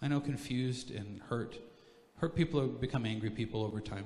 I 0.02 0.08
know 0.08 0.20
confused 0.20 0.92
and 0.92 1.22
hurt. 1.30 1.58
Hurt 2.18 2.36
people 2.36 2.68
become 2.68 3.06
angry 3.06 3.30
people 3.30 3.64
over 3.64 3.80
time, 3.80 4.06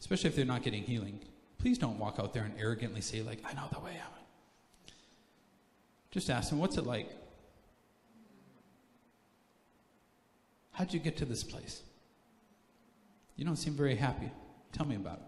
especially 0.00 0.28
if 0.28 0.36
they're 0.36 0.44
not 0.44 0.62
getting 0.62 0.82
healing. 0.82 1.20
Please 1.58 1.78
don't 1.78 1.98
walk 1.98 2.16
out 2.18 2.32
there 2.32 2.44
and 2.44 2.54
arrogantly 2.58 3.00
say, 3.00 3.22
like, 3.22 3.40
I 3.44 3.52
know 3.54 3.68
the 3.72 3.80
way 3.80 3.96
out. 4.02 4.14
Just 6.10 6.30
ask 6.30 6.50
them, 6.50 6.58
what's 6.58 6.76
it 6.76 6.86
like? 6.86 7.10
How'd 10.72 10.92
you 10.92 11.00
get 11.00 11.16
to 11.18 11.24
this 11.24 11.44
place? 11.44 11.82
You 13.36 13.44
don't 13.44 13.56
seem 13.56 13.74
very 13.74 13.94
happy. 13.94 14.30
Tell 14.72 14.86
me 14.86 14.96
about 14.96 15.18
it. 15.18 15.24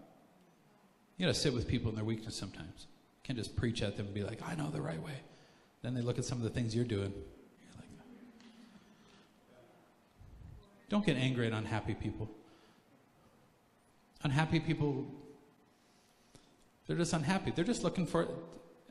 You 1.17 1.27
got 1.27 1.33
to 1.33 1.39
sit 1.39 1.53
with 1.53 1.67
people 1.67 1.89
in 1.89 1.95
their 1.95 2.03
weakness 2.03 2.35
sometimes. 2.35 2.87
You 2.87 3.21
can't 3.23 3.37
just 3.37 3.55
preach 3.55 3.81
at 3.81 3.95
them 3.97 4.07
and 4.07 4.15
be 4.15 4.23
like, 4.23 4.39
I 4.47 4.55
know 4.55 4.69
the 4.69 4.81
right 4.81 5.01
way. 5.01 5.13
Then 5.83 5.93
they 5.93 6.01
look 6.01 6.17
at 6.17 6.25
some 6.25 6.37
of 6.39 6.43
the 6.43 6.49
things 6.49 6.75
you're 6.75 6.85
doing. 6.85 7.11
You're 7.11 7.75
like, 7.77 7.89
don't 10.89 11.05
get 11.05 11.17
angry 11.17 11.47
at 11.47 11.53
unhappy 11.53 11.93
people. 11.93 12.29
Unhappy 14.23 14.59
people, 14.59 15.05
they're 16.87 16.97
just 16.97 17.13
unhappy. 17.13 17.51
They're 17.51 17.65
just 17.65 17.83
looking 17.83 18.05
for, 18.05 18.27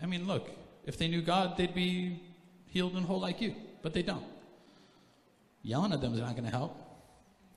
I 0.03 0.07
mean, 0.07 0.27
look, 0.27 0.51
if 0.85 0.99
they 0.99 1.09
knew 1.09 1.23
God, 1.23 1.57
they'd 1.57 1.75
be 1.75 2.23
healed 2.67 2.95
and 2.95 3.07
whole 3.07 3.21
like 3.21 3.41
you, 3.41 3.55
but 3.83 3.93
they 3.95 4.03
don't. 4.03 4.25
Yelling 5.63 5.93
at 5.93 6.01
them 6.01 6.13
is 6.15 6.21
not 6.21 6.33
going 6.33 6.45
to 6.45 6.51
help. 6.51 6.77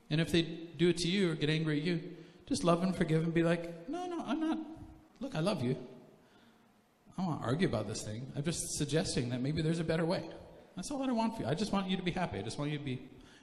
And 0.09 0.21
if 0.21 0.31
they 0.31 0.43
do 0.43 0.89
it 0.89 0.97
to 0.97 1.07
you 1.07 1.31
or 1.31 1.35
get 1.35 1.49
angry 1.49 1.79
at 1.79 1.85
you, 1.85 2.01
just 2.47 2.63
love 2.63 2.83
and 2.83 2.95
forgive 2.95 3.23
and 3.23 3.33
be 3.33 3.43
like, 3.43 3.89
no, 3.89 4.05
no, 4.05 4.23
I'm 4.25 4.39
not. 4.39 4.59
Look, 5.19 5.35
I 5.35 5.39
love 5.39 5.63
you. 5.63 5.75
I 7.17 7.21
don't 7.21 7.31
want 7.31 7.41
to 7.41 7.47
argue 7.47 7.67
about 7.67 7.87
this 7.87 8.03
thing. 8.03 8.31
I'm 8.35 8.43
just 8.43 8.77
suggesting 8.77 9.29
that 9.29 9.41
maybe 9.41 9.61
there's 9.61 9.79
a 9.79 9.83
better 9.83 10.05
way. 10.05 10.29
That's 10.75 10.91
all 10.91 10.99
that 10.99 11.09
I 11.09 11.13
want 11.13 11.35
for 11.35 11.43
you. 11.43 11.47
I 11.47 11.55
just 11.55 11.71
want 11.71 11.89
you 11.89 11.97
to 11.97 12.03
be 12.03 12.11
happy. 12.11 12.37
I 12.37 12.41
just 12.41 12.59
want 12.59 12.69
you 12.71 12.77
to 12.77 12.83
be 12.83 13.01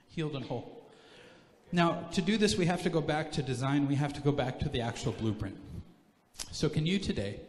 healed 0.09 0.37
and 0.37 0.45
whole. 0.45 0.82
Now, 1.73 2.07
to 2.13 2.23
do 2.23 2.37
this, 2.37 2.57
we 2.57 2.67
have 2.67 2.83
to 2.83 2.91
go 2.91 3.01
back 3.01 3.33
to 3.33 3.43
design. 3.43 3.89
We 3.89 3.95
have 3.95 4.13
to 4.13 4.21
go 4.21 4.31
back 4.31 4.59
to 4.61 4.69
the 4.69 4.83
actual 4.83 5.13
blueprint. 5.13 5.57
So, 6.51 6.69
can 6.69 6.85
you 6.85 6.99
today 6.99 7.41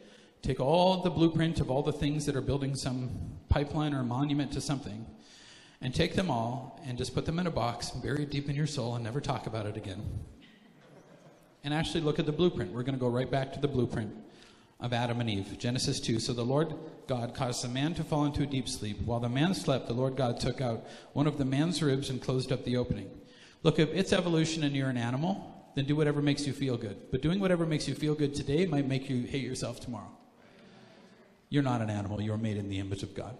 take 0.41 0.59
all 0.59 1.01
the 1.01 1.09
blueprint 1.09 1.59
of 1.59 1.69
all 1.69 1.83
the 1.83 1.91
things 1.91 2.25
that 2.25 2.35
are 2.35 2.41
building 2.41 2.75
some 2.75 3.09
pipeline 3.49 3.93
or 3.93 4.03
monument 4.03 4.53
to 4.53 4.61
something 4.61 5.05
and 5.81 5.93
take 5.93 6.15
them 6.15 6.31
all 6.31 6.81
and 6.85 6.97
just 6.97 7.13
put 7.13 7.25
them 7.25 7.37
in 7.37 7.47
a 7.47 7.51
box, 7.51 7.91
bury 7.91 8.23
it 8.23 8.31
deep 8.31 8.49
in 8.49 8.55
your 8.55 8.67
soul, 8.67 8.95
and 8.95 9.03
never 9.03 9.19
talk 9.19 9.45
about 9.45 9.65
it 9.65 9.75
again? 9.75 10.01
and 11.63 11.73
actually 11.73 12.01
look 12.01 12.19
at 12.19 12.25
the 12.25 12.31
blueprint. 12.31 12.71
We're 12.71 12.83
going 12.83 12.95
to 12.95 12.99
go 12.99 13.07
right 13.07 13.29
back 13.29 13.53
to 13.53 13.59
the 13.59 13.67
blueprint 13.67 14.13
of 14.79 14.91
Adam 14.91 15.21
and 15.21 15.29
Eve. 15.29 15.57
Genesis 15.57 15.99
2. 15.99 16.19
So 16.19 16.33
the 16.33 16.43
Lord 16.43 16.73
God 17.07 17.33
caused 17.33 17.63
the 17.63 17.69
man 17.69 17.93
to 17.95 18.03
fall 18.03 18.25
into 18.25 18.43
a 18.43 18.45
deep 18.45 18.67
sleep. 18.67 19.01
While 19.01 19.21
the 19.21 19.29
man 19.29 19.53
slept, 19.53 19.87
the 19.87 19.93
Lord 19.93 20.17
God 20.17 20.39
took 20.39 20.59
out 20.59 20.85
one 21.13 21.25
of 21.25 21.37
the 21.37 21.45
man's 21.45 21.81
ribs 21.81 22.09
and 22.09 22.21
closed 22.21 22.51
up 22.51 22.65
the 22.65 22.75
opening. 22.75 23.09
Look, 23.63 23.79
if 23.79 23.89
it's 23.93 24.13
evolution 24.13 24.63
and 24.63 24.75
you're 24.75 24.89
an 24.89 24.97
animal, 24.97 25.71
then 25.75 25.85
do 25.85 25.95
whatever 25.95 26.21
makes 26.21 26.45
you 26.45 26.53
feel 26.53 26.77
good. 26.77 26.97
But 27.11 27.21
doing 27.21 27.39
whatever 27.39 27.65
makes 27.65 27.87
you 27.87 27.95
feel 27.95 28.13
good 28.13 28.35
today 28.35 28.65
might 28.65 28.87
make 28.87 29.09
you 29.09 29.23
hate 29.23 29.43
yourself 29.43 29.79
tomorrow. 29.79 30.11
You're 31.49 31.63
not 31.63 31.81
an 31.81 31.89
animal, 31.89 32.21
you're 32.21 32.37
made 32.37 32.57
in 32.57 32.69
the 32.69 32.79
image 32.79 33.03
of 33.03 33.15
God. 33.15 33.37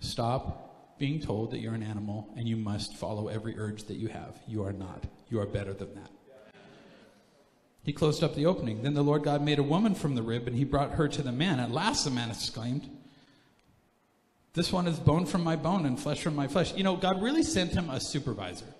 Stop 0.00 0.98
being 0.98 1.20
told 1.20 1.50
that 1.50 1.58
you're 1.58 1.74
an 1.74 1.82
animal 1.82 2.32
and 2.36 2.48
you 2.48 2.56
must 2.56 2.96
follow 2.96 3.28
every 3.28 3.58
urge 3.58 3.84
that 3.84 3.96
you 3.96 4.08
have. 4.08 4.40
You 4.46 4.64
are 4.64 4.72
not. 4.72 5.04
You 5.28 5.40
are 5.40 5.46
better 5.46 5.74
than 5.74 5.94
that. 5.94 6.10
He 7.84 7.92
closed 7.92 8.22
up 8.22 8.34
the 8.34 8.46
opening. 8.46 8.82
Then 8.82 8.94
the 8.94 9.02
Lord 9.02 9.24
God 9.24 9.42
made 9.42 9.58
a 9.58 9.64
woman 9.64 9.94
from 9.94 10.14
the 10.14 10.22
rib, 10.22 10.46
and 10.46 10.56
he 10.56 10.62
brought 10.64 10.92
her 10.92 11.08
to 11.08 11.22
the 11.22 11.32
man. 11.32 11.58
At 11.58 11.72
last, 11.72 12.04
the 12.04 12.12
man 12.12 12.30
exclaimed, 12.30 12.88
This 14.54 14.72
one 14.72 14.86
is 14.86 14.98
bone 14.98 15.24
from 15.24 15.42
my 15.42 15.56
bone 15.56 15.86
and 15.86 15.98
flesh 15.98 16.22
from 16.22 16.36
my 16.36 16.46
flesh. 16.46 16.74
You 16.74 16.84
know, 16.84 16.96
God 16.96 17.22
really 17.22 17.42
sent 17.42 17.72
him 17.72 17.90
a 17.90 18.00
supervisor. 18.00 18.66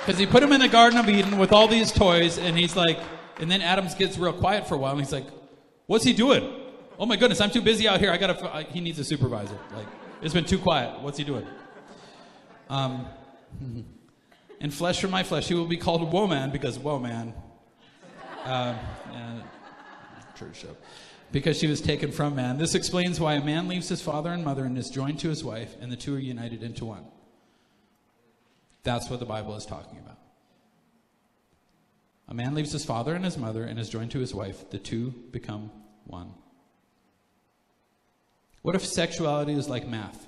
Because 0.00 0.18
he 0.18 0.24
put 0.24 0.42
him 0.42 0.52
in 0.52 0.60
the 0.62 0.68
Garden 0.68 0.98
of 0.98 1.06
Eden 1.06 1.36
with 1.36 1.52
all 1.52 1.68
these 1.68 1.92
toys, 1.92 2.38
and 2.38 2.58
he's 2.58 2.74
like, 2.74 2.98
and 3.40 3.50
then 3.50 3.60
Adams 3.60 3.94
gets 3.94 4.16
real 4.16 4.32
quiet 4.32 4.66
for 4.66 4.74
a 4.74 4.78
while, 4.78 4.92
and 4.92 5.00
he's 5.00 5.12
like, 5.12 5.26
What's 5.86 6.04
he 6.04 6.14
doing? 6.14 6.50
Oh 6.98 7.06
my 7.06 7.16
goodness, 7.16 7.40
I'm 7.40 7.50
too 7.50 7.62
busy 7.62 7.86
out 7.86 8.00
here. 8.00 8.10
I 8.10 8.18
gotta, 8.18 8.62
he 8.70 8.80
needs 8.80 8.98
a 8.98 9.04
supervisor. 9.04 9.58
Like, 9.74 9.86
it's 10.20 10.34
been 10.34 10.44
too 10.44 10.58
quiet. 10.58 11.00
What's 11.00 11.16
he 11.16 11.24
doing? 11.24 11.46
Um, 12.68 13.06
and 14.60 14.72
flesh 14.72 15.00
from 15.00 15.10
my 15.10 15.22
flesh. 15.22 15.48
He 15.48 15.54
will 15.54 15.66
be 15.66 15.76
called 15.76 16.12
woman 16.12 16.50
because 16.50 16.78
woman. 16.78 17.32
Uh, 18.44 18.74
church 20.38 20.60
show. 20.60 20.76
Because 21.30 21.58
she 21.58 21.66
was 21.66 21.80
taken 21.80 22.10
from 22.10 22.34
man. 22.34 22.58
This 22.58 22.74
explains 22.74 23.20
why 23.20 23.34
a 23.34 23.44
man 23.44 23.68
leaves 23.68 23.88
his 23.88 24.00
father 24.00 24.30
and 24.30 24.44
mother 24.44 24.64
and 24.64 24.78
is 24.78 24.88
joined 24.88 25.20
to 25.20 25.28
his 25.28 25.44
wife, 25.44 25.76
and 25.80 25.92
the 25.92 25.96
two 25.96 26.14
are 26.14 26.20
united 26.20 26.62
into 26.62 26.84
one. 26.84 27.04
That's 28.82 29.10
what 29.10 29.20
the 29.20 29.26
Bible 29.26 29.54
is 29.56 29.66
talking 29.66 29.98
about. 29.98 30.18
A 32.28 32.34
man 32.34 32.54
leaves 32.54 32.72
his 32.72 32.84
father 32.84 33.14
and 33.14 33.24
his 33.24 33.38
mother 33.38 33.64
and 33.64 33.78
is 33.78 33.88
joined 33.88 34.10
to 34.12 34.18
his 34.18 34.34
wife. 34.34 34.70
The 34.70 34.78
two 34.78 35.14
become 35.30 35.70
one. 36.06 36.32
What 38.62 38.74
if 38.74 38.84
sexuality 38.84 39.54
is 39.54 39.68
like 39.68 39.86
math? 39.86 40.26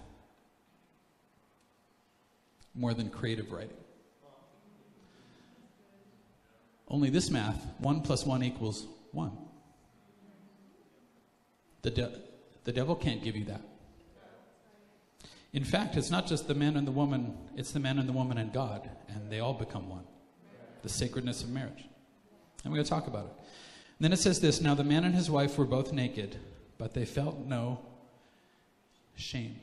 More 2.74 2.94
than 2.94 3.10
creative 3.10 3.52
writing. 3.52 3.76
Only 6.88 7.10
this 7.10 7.30
math 7.30 7.64
1 7.78 8.00
plus 8.00 8.24
1 8.24 8.42
equals 8.42 8.86
1. 9.12 9.36
The, 11.82 11.90
de- 11.90 12.18
the 12.64 12.72
devil 12.72 12.94
can't 12.94 13.22
give 13.22 13.36
you 13.36 13.44
that. 13.46 13.62
In 15.52 15.64
fact, 15.64 15.96
it's 15.96 16.10
not 16.10 16.26
just 16.26 16.46
the 16.46 16.54
man 16.54 16.76
and 16.76 16.86
the 16.86 16.92
woman, 16.92 17.36
it's 17.56 17.72
the 17.72 17.80
man 17.80 17.98
and 17.98 18.08
the 18.08 18.12
woman 18.12 18.38
and 18.38 18.52
God, 18.52 18.88
and 19.08 19.30
they 19.30 19.40
all 19.40 19.54
become 19.54 19.88
one. 19.88 20.04
The 20.82 20.88
sacredness 20.88 21.42
of 21.42 21.50
marriage. 21.50 21.84
And 22.62 22.72
we're 22.72 22.76
going 22.76 22.84
to 22.84 22.90
talk 22.90 23.06
about 23.06 23.24
it. 23.26 23.32
And 23.98 24.04
then 24.04 24.12
it 24.12 24.18
says 24.18 24.40
this 24.40 24.60
Now 24.60 24.74
the 24.74 24.84
man 24.84 25.04
and 25.04 25.14
his 25.14 25.30
wife 25.30 25.58
were 25.58 25.64
both 25.64 25.92
naked, 25.92 26.36
but 26.78 26.94
they 26.94 27.04
felt 27.04 27.38
no 27.46 27.80
shame. 29.16 29.56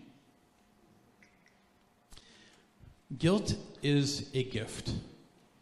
Guilt 3.18 3.56
is 3.82 4.30
a 4.34 4.44
gift. 4.44 4.92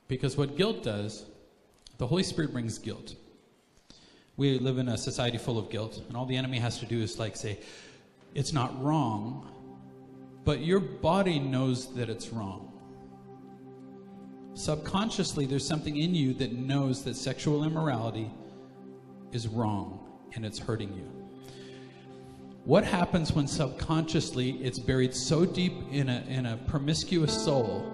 Because 0.07 0.35
what 0.35 0.55
guilt 0.55 0.83
does 0.83 1.25
the 1.97 2.07
Holy 2.07 2.23
Spirit 2.23 2.51
brings 2.51 2.77
guilt. 2.77 3.15
We 4.37 4.59
live 4.59 4.77
in 4.77 4.89
a 4.89 4.97
society 4.97 5.37
full 5.37 5.57
of 5.57 5.69
guilt, 5.69 6.01
and 6.07 6.17
all 6.17 6.25
the 6.25 6.35
enemy 6.35 6.59
has 6.59 6.79
to 6.79 6.85
do 6.85 7.01
is 7.01 7.17
like 7.19 7.35
say, 7.35 7.59
it's 8.33 8.51
not 8.51 8.83
wrong, 8.83 9.49
but 10.43 10.59
your 10.59 10.79
body 10.79 11.39
knows 11.39 11.93
that 11.95 12.09
it's 12.09 12.29
wrong. 12.29 12.73
Subconsciously, 14.53 15.45
there's 15.45 15.65
something 15.65 15.97
in 15.97 16.13
you 16.13 16.33
that 16.35 16.53
knows 16.53 17.03
that 17.03 17.15
sexual 17.15 17.63
immorality 17.63 18.29
is 19.31 19.47
wrong 19.47 19.99
and 20.33 20.45
it's 20.45 20.59
hurting 20.59 20.93
you. 20.93 21.11
What 22.65 22.83
happens 22.83 23.31
when 23.31 23.47
subconsciously 23.47 24.51
it's 24.63 24.79
buried 24.79 25.13
so 25.13 25.45
deep 25.45 25.73
in 25.91 26.09
a, 26.09 26.23
in 26.27 26.47
a 26.47 26.57
promiscuous 26.57 27.33
soul, 27.33 27.91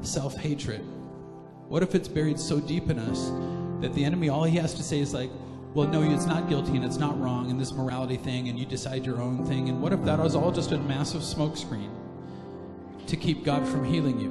self 0.00 0.36
hatred, 0.36 0.84
what 1.68 1.82
if 1.82 1.94
it's 1.94 2.08
buried 2.08 2.38
so 2.38 2.60
deep 2.60 2.90
in 2.90 2.98
us 2.98 3.30
that 3.80 3.94
the 3.94 4.04
enemy, 4.04 4.28
all 4.28 4.44
he 4.44 4.56
has 4.58 4.74
to 4.74 4.82
say 4.82 5.00
is 5.00 5.14
like, 5.14 5.30
well, 5.76 5.86
no, 5.86 6.02
it's 6.02 6.24
not 6.24 6.48
guilty 6.48 6.74
and 6.74 6.82
it's 6.82 6.96
not 6.96 7.20
wrong 7.20 7.50
and 7.50 7.60
this 7.60 7.70
morality 7.70 8.16
thing 8.16 8.48
and 8.48 8.58
you 8.58 8.64
decide 8.64 9.04
your 9.04 9.20
own 9.20 9.44
thing. 9.44 9.68
And 9.68 9.82
what 9.82 9.92
if 9.92 10.02
that 10.04 10.18
was 10.18 10.34
all 10.34 10.50
just 10.50 10.72
a 10.72 10.78
massive 10.78 11.20
smokescreen 11.20 11.90
to 13.06 13.14
keep 13.14 13.44
God 13.44 13.68
from 13.68 13.84
healing 13.84 14.18
you? 14.18 14.30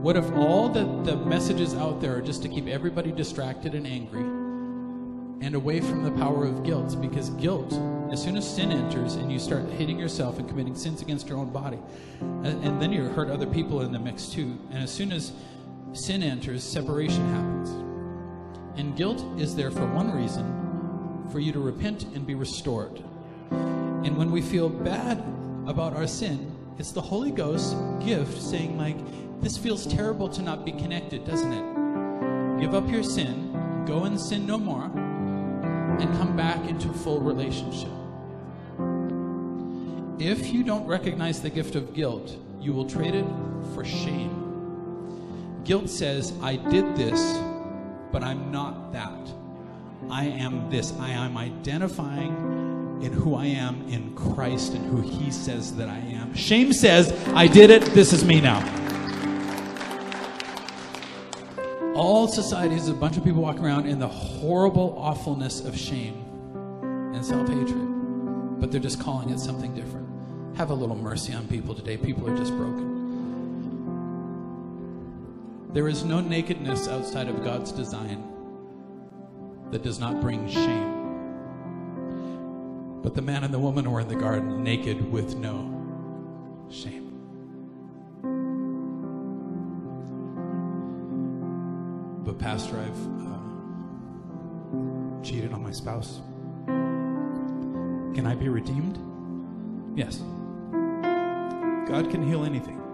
What 0.00 0.16
if 0.16 0.32
all 0.32 0.70
the, 0.70 0.84
the 1.04 1.14
messages 1.14 1.74
out 1.74 2.00
there 2.00 2.16
are 2.16 2.22
just 2.22 2.40
to 2.44 2.48
keep 2.48 2.68
everybody 2.68 3.12
distracted 3.12 3.74
and 3.74 3.86
angry 3.86 4.22
and 5.42 5.54
away 5.54 5.82
from 5.82 6.02
the 6.02 6.12
power 6.12 6.46
of 6.46 6.64
guilt? 6.64 6.98
Because 6.98 7.28
guilt 7.30 7.74
as 8.10 8.22
soon 8.22 8.38
as 8.38 8.48
sin 8.48 8.72
enters 8.72 9.16
and 9.16 9.30
you 9.30 9.38
start 9.38 9.68
hitting 9.72 9.98
yourself 9.98 10.38
and 10.38 10.48
committing 10.48 10.74
sins 10.74 11.02
against 11.02 11.28
your 11.28 11.36
own 11.36 11.50
body, 11.50 11.78
and, 12.20 12.64
and 12.64 12.80
then 12.80 12.94
you 12.94 13.04
hurt 13.04 13.28
other 13.28 13.46
people 13.46 13.82
in 13.82 13.92
the 13.92 13.98
mix 13.98 14.30
too. 14.30 14.58
And 14.70 14.82
as 14.82 14.90
soon 14.90 15.12
as 15.12 15.32
sin 15.92 16.22
enters, 16.22 16.64
separation 16.64 17.28
happens. 17.34 17.85
And 18.76 18.96
guilt 18.96 19.24
is 19.38 19.56
there 19.56 19.70
for 19.70 19.86
one 19.86 20.12
reason 20.12 21.26
for 21.32 21.40
you 21.40 21.52
to 21.52 21.60
repent 21.60 22.04
and 22.14 22.26
be 22.26 22.34
restored. 22.34 23.02
And 23.50 24.16
when 24.16 24.30
we 24.30 24.42
feel 24.42 24.68
bad 24.68 25.18
about 25.66 25.94
our 25.96 26.06
sin, 26.06 26.54
it's 26.78 26.92
the 26.92 27.00
Holy 27.00 27.30
Ghost's 27.30 27.74
gift 28.04 28.40
saying, 28.40 28.78
like, 28.78 28.96
this 29.40 29.56
feels 29.56 29.86
terrible 29.86 30.28
to 30.28 30.42
not 30.42 30.64
be 30.64 30.72
connected, 30.72 31.24
doesn't 31.26 31.52
it? 31.52 32.60
Give 32.60 32.74
up 32.74 32.88
your 32.90 33.02
sin, 33.02 33.84
go 33.86 34.04
and 34.04 34.20
sin 34.20 34.46
no 34.46 34.58
more, 34.58 34.84
and 34.84 36.16
come 36.18 36.36
back 36.36 36.68
into 36.68 36.92
full 36.92 37.20
relationship. 37.20 37.90
If 40.18 40.52
you 40.52 40.62
don't 40.62 40.86
recognize 40.86 41.40
the 41.42 41.50
gift 41.50 41.74
of 41.76 41.94
guilt, 41.94 42.36
you 42.60 42.72
will 42.72 42.86
trade 42.86 43.14
it 43.14 43.26
for 43.74 43.84
shame. 43.84 45.62
Guilt 45.64 45.88
says, 45.88 46.32
I 46.42 46.56
did 46.56 46.96
this, 46.96 47.20
but 48.12 48.22
I'm 48.22 48.50
not 48.50 48.92
that. 48.92 49.32
I 50.10 50.24
am 50.24 50.70
this. 50.70 50.92
I 50.98 51.10
am 51.10 51.36
identifying 51.36 53.00
in 53.02 53.12
who 53.12 53.34
I 53.34 53.46
am 53.46 53.86
in 53.88 54.14
Christ 54.14 54.72
and 54.72 54.86
who 54.86 55.00
He 55.00 55.30
says 55.30 55.76
that 55.76 55.88
I 55.88 55.98
am. 55.98 56.34
Shame 56.34 56.72
says, 56.72 57.12
I 57.28 57.46
did 57.46 57.70
it, 57.70 57.82
this 57.86 58.12
is 58.12 58.24
me 58.24 58.40
now. 58.40 58.60
All 61.94 62.28
society 62.28 62.74
is 62.74 62.88
a 62.88 62.94
bunch 62.94 63.16
of 63.16 63.24
people 63.24 63.42
walking 63.42 63.64
around 63.64 63.86
in 63.86 63.98
the 63.98 64.08
horrible 64.08 64.94
awfulness 64.98 65.60
of 65.60 65.76
shame 65.76 66.22
and 67.14 67.24
self 67.24 67.48
hatred, 67.48 68.60
but 68.60 68.70
they're 68.70 68.80
just 68.80 69.00
calling 69.00 69.30
it 69.30 69.40
something 69.40 69.74
different. 69.74 70.06
Have 70.56 70.70
a 70.70 70.74
little 70.74 70.96
mercy 70.96 71.32
on 71.32 71.46
people 71.48 71.74
today. 71.74 71.96
People 71.96 72.28
are 72.28 72.36
just 72.36 72.54
broken. 72.56 72.95
There 75.76 75.88
is 75.88 76.04
no 76.04 76.20
nakedness 76.22 76.88
outside 76.88 77.28
of 77.28 77.44
God's 77.44 77.70
design 77.70 78.24
that 79.70 79.82
does 79.82 80.00
not 80.00 80.22
bring 80.22 80.48
shame. 80.48 80.94
But 83.02 83.14
the 83.14 83.20
man 83.20 83.44
and 83.44 83.52
the 83.52 83.58
woman 83.58 83.90
were 83.90 84.00
in 84.00 84.08
the 84.08 84.14
garden 84.14 84.64
naked 84.64 85.12
with 85.12 85.36
no 85.36 85.70
shame. 86.70 87.12
But, 92.24 92.38
Pastor, 92.38 92.78
I've 92.78 93.06
uh, 93.26 93.36
cheated 95.22 95.52
on 95.52 95.62
my 95.62 95.72
spouse. 95.72 96.22
Can 98.14 98.26
I 98.26 98.34
be 98.34 98.48
redeemed? 98.48 98.98
Yes. 99.94 100.22
God 101.86 102.10
can 102.10 102.26
heal 102.26 102.46
anything. 102.46 102.85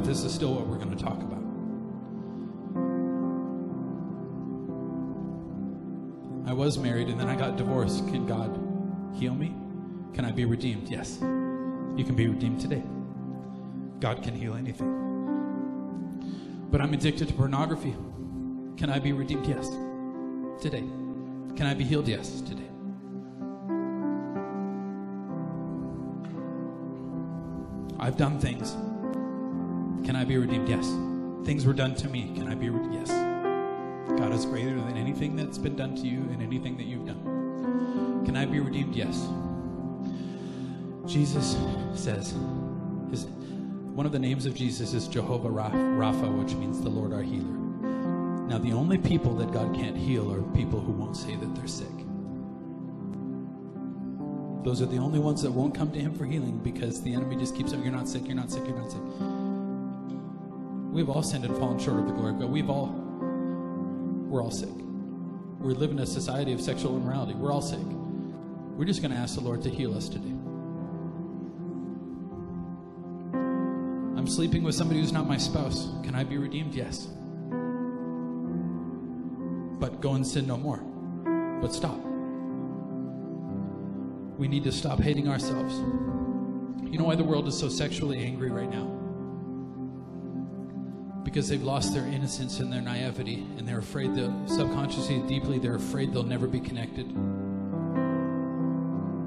But 0.00 0.08
this 0.08 0.24
is 0.24 0.32
still 0.32 0.54
what 0.54 0.66
we're 0.66 0.78
going 0.78 0.96
to 0.96 1.04
talk 1.04 1.20
about. 1.20 1.42
I 6.48 6.54
was 6.54 6.78
married 6.78 7.08
and 7.08 7.20
then 7.20 7.28
I 7.28 7.36
got 7.36 7.58
divorced. 7.58 8.08
Can 8.08 8.24
God 8.24 8.48
heal 9.14 9.34
me? 9.34 9.54
Can 10.14 10.24
I 10.24 10.32
be 10.32 10.46
redeemed? 10.46 10.88
Yes. 10.88 11.18
You 11.20 12.02
can 12.02 12.14
be 12.14 12.28
redeemed 12.28 12.62
today. 12.62 12.82
God 14.00 14.22
can 14.22 14.34
heal 14.34 14.54
anything. 14.54 14.88
But 16.70 16.80
I'm 16.80 16.94
addicted 16.94 17.28
to 17.28 17.34
pornography. 17.34 17.94
Can 18.78 18.88
I 18.88 19.00
be 19.00 19.12
redeemed? 19.12 19.46
Yes. 19.46 19.68
Today. 20.62 20.84
Can 21.56 21.66
I 21.66 21.74
be 21.74 21.84
healed? 21.84 22.08
Yes. 22.08 22.40
Today. 22.40 22.70
I've 27.98 28.16
done 28.16 28.40
things. 28.40 28.74
Can 30.04 30.16
I 30.16 30.24
be 30.24 30.36
redeemed? 30.36 30.68
Yes. 30.68 30.86
Things 31.44 31.66
were 31.66 31.72
done 31.72 31.94
to 31.96 32.08
me. 32.08 32.32
Can 32.34 32.48
I 32.48 32.54
be 32.54 32.70
redeemed? 32.70 32.94
Yes. 32.94 33.10
God 34.18 34.32
is 34.32 34.44
greater 34.44 34.74
than 34.74 34.96
anything 34.96 35.36
that's 35.36 35.58
been 35.58 35.76
done 35.76 35.94
to 35.96 36.02
you 36.02 36.18
and 36.32 36.42
anything 36.42 36.76
that 36.76 36.84
you've 36.84 37.06
done. 37.06 38.22
Can 38.24 38.36
I 38.36 38.44
be 38.44 38.60
redeemed? 38.60 38.94
Yes. 38.94 39.28
Jesus 41.06 41.56
says, 41.94 42.34
his, 43.10 43.26
one 43.94 44.06
of 44.06 44.12
the 44.12 44.18
names 44.18 44.46
of 44.46 44.54
Jesus 44.54 44.92
is 44.94 45.08
Jehovah 45.08 45.48
Rapha, 45.48 46.42
which 46.42 46.54
means 46.54 46.80
the 46.80 46.88
Lord 46.88 47.12
our 47.12 47.22
healer. 47.22 47.58
Now, 48.50 48.58
the 48.58 48.72
only 48.72 48.98
people 48.98 49.34
that 49.36 49.52
God 49.52 49.74
can't 49.74 49.96
heal 49.96 50.32
are 50.32 50.42
people 50.42 50.80
who 50.80 50.92
won't 50.92 51.16
say 51.16 51.36
that 51.36 51.54
they're 51.54 51.68
sick. 51.68 51.86
Those 54.64 54.82
are 54.82 54.86
the 54.86 54.98
only 54.98 55.18
ones 55.18 55.42
that 55.42 55.50
won't 55.50 55.74
come 55.74 55.90
to 55.92 56.00
Him 56.00 56.12
for 56.12 56.26
healing 56.26 56.58
because 56.58 57.02
the 57.02 57.14
enemy 57.14 57.36
just 57.36 57.56
keeps 57.56 57.70
saying, 57.70 57.82
You're 57.82 57.92
not 57.92 58.08
sick, 58.08 58.26
you're 58.26 58.36
not 58.36 58.50
sick, 58.50 58.62
you're 58.66 58.76
not 58.76 58.90
sick. 58.90 59.00
We've 60.92 61.08
all 61.08 61.22
sinned 61.22 61.44
and 61.44 61.56
fallen 61.56 61.78
short 61.78 62.00
of 62.00 62.06
the 62.06 62.12
glory 62.12 62.32
of 62.32 62.40
God. 62.40 62.50
We've 62.50 62.68
all, 62.68 62.88
we're 64.28 64.42
all 64.42 64.50
sick. 64.50 64.68
We 65.60 65.74
live 65.74 65.92
in 65.92 66.00
a 66.00 66.06
society 66.06 66.52
of 66.52 66.60
sexual 66.60 66.96
immorality. 66.96 67.34
We're 67.34 67.52
all 67.52 67.62
sick. 67.62 67.78
We're 67.78 68.86
just 68.86 69.00
going 69.00 69.12
to 69.12 69.16
ask 69.16 69.36
the 69.36 69.40
Lord 69.40 69.62
to 69.62 69.70
heal 69.70 69.96
us 69.96 70.08
today. 70.08 70.34
I'm 74.16 74.26
sleeping 74.26 74.62
with 74.62 74.74
somebody 74.74 75.00
who's 75.00 75.12
not 75.12 75.28
my 75.28 75.36
spouse. 75.36 75.88
Can 76.02 76.14
I 76.14 76.24
be 76.24 76.38
redeemed? 76.38 76.74
Yes. 76.74 77.06
But 79.78 80.00
go 80.00 80.14
and 80.14 80.26
sin 80.26 80.46
no 80.46 80.56
more. 80.56 80.78
But 81.62 81.72
stop. 81.72 81.98
We 84.38 84.48
need 84.48 84.64
to 84.64 84.72
stop 84.72 84.98
hating 85.00 85.28
ourselves. 85.28 85.74
You 86.90 86.98
know 86.98 87.04
why 87.04 87.14
the 87.14 87.24
world 87.24 87.46
is 87.46 87.56
so 87.56 87.68
sexually 87.68 88.18
angry 88.24 88.50
right 88.50 88.68
now? 88.68 88.99
Because 91.24 91.48
they've 91.48 91.62
lost 91.62 91.94
their 91.94 92.06
innocence 92.06 92.60
and 92.60 92.72
their 92.72 92.80
naivety, 92.80 93.46
and 93.58 93.68
they're 93.68 93.78
afraid 93.78 94.14
that 94.14 94.32
subconsciously, 94.46 95.20
deeply, 95.28 95.58
they're 95.58 95.76
afraid 95.76 96.12
they'll 96.12 96.22
never 96.22 96.46
be 96.46 96.60
connected. 96.60 97.08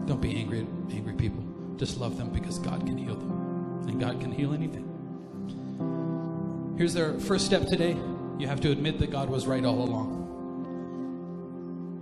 Don't 0.07 0.21
be 0.21 0.35
angry 0.35 0.61
at 0.61 0.67
angry 0.93 1.13
people. 1.13 1.43
Just 1.77 1.99
love 1.99 2.17
them 2.17 2.29
because 2.29 2.59
God 2.59 2.85
can 2.85 2.97
heal 2.97 3.15
them, 3.15 3.85
and 3.87 3.99
God 3.99 4.19
can 4.19 4.31
heal 4.31 4.53
anything. 4.53 4.89
Here's 6.77 6.93
their 6.93 7.19
first 7.19 7.45
step 7.45 7.67
today 7.67 7.95
you 8.39 8.47
have 8.47 8.61
to 8.61 8.71
admit 8.71 8.97
that 8.99 9.11
God 9.11 9.29
was 9.29 9.45
right 9.45 9.63
all 9.63 9.83
along. 9.83 10.21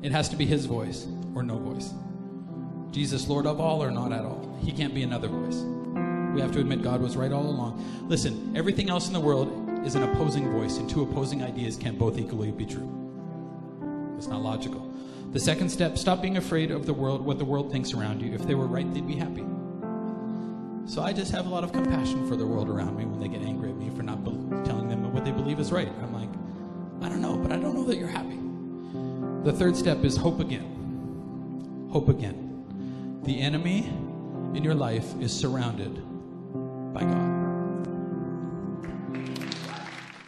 It 0.01 0.11
has 0.11 0.29
to 0.29 0.35
be 0.35 0.45
His 0.45 0.65
voice 0.65 1.05
or 1.35 1.43
no 1.43 1.57
voice. 1.57 1.91
Jesus, 2.91 3.27
Lord 3.27 3.45
of 3.45 3.59
all 3.59 3.83
or 3.83 3.91
not 3.91 4.11
at 4.11 4.25
all. 4.25 4.57
He 4.61 4.71
can't 4.71 4.93
be 4.93 5.03
another 5.03 5.27
voice. 5.27 5.57
We 6.33 6.41
have 6.41 6.51
to 6.53 6.59
admit 6.59 6.81
God 6.81 7.01
was 7.01 7.17
right 7.17 7.31
all 7.31 7.45
along. 7.45 8.05
Listen, 8.07 8.53
everything 8.55 8.89
else 8.89 9.07
in 9.07 9.13
the 9.13 9.19
world 9.19 9.60
is 9.85 9.95
an 9.95 10.03
opposing 10.03 10.51
voice, 10.51 10.77
and 10.77 10.89
two 10.89 11.03
opposing 11.03 11.43
ideas 11.43 11.75
can't 11.75 11.97
both 11.97 12.17
equally 12.17 12.51
be 12.51 12.65
true. 12.65 12.89
It's 14.17 14.27
not 14.27 14.41
logical. 14.41 14.91
The 15.31 15.39
second 15.39 15.69
step 15.69 15.97
stop 15.97 16.21
being 16.21 16.37
afraid 16.37 16.71
of 16.71 16.85
the 16.85 16.93
world, 16.93 17.25
what 17.25 17.39
the 17.39 17.45
world 17.45 17.71
thinks 17.71 17.93
around 17.93 18.21
you. 18.21 18.33
If 18.33 18.45
they 18.45 18.55
were 18.55 18.67
right, 18.67 18.91
they'd 18.93 19.07
be 19.07 19.15
happy. 19.15 19.45
So 20.85 21.01
I 21.01 21.13
just 21.13 21.31
have 21.31 21.45
a 21.45 21.49
lot 21.49 21.63
of 21.63 21.71
compassion 21.71 22.27
for 22.27 22.35
the 22.35 22.45
world 22.45 22.67
around 22.69 22.97
me 22.97 23.05
when 23.05 23.19
they 23.19 23.27
get 23.27 23.41
angry 23.47 23.69
at 23.69 23.77
me 23.77 23.89
for 23.95 24.03
not 24.03 24.23
telling 24.65 24.89
them 24.89 25.13
what 25.13 25.23
they 25.23 25.31
believe 25.31 25.59
is 25.59 25.71
right. 25.71 25.87
I'm 26.01 26.13
like, 26.13 26.29
I 27.01 27.09
don't 27.09 27.21
know, 27.21 27.37
but 27.37 27.51
I 27.51 27.57
don't 27.57 27.73
know 27.75 27.85
that 27.85 27.97
you're 27.97 28.07
happy. 28.07 28.39
The 29.43 29.53
third 29.53 29.75
step 29.75 30.03
is 30.03 30.17
hope 30.17 30.39
again. 30.39 31.87
Hope 31.91 32.09
again. 32.09 33.21
The 33.23 33.39
enemy 33.39 33.87
in 34.53 34.63
your 34.63 34.75
life 34.75 35.13
is 35.19 35.31
surrounded 35.31 35.95
by 36.93 37.01
God. 37.01 37.40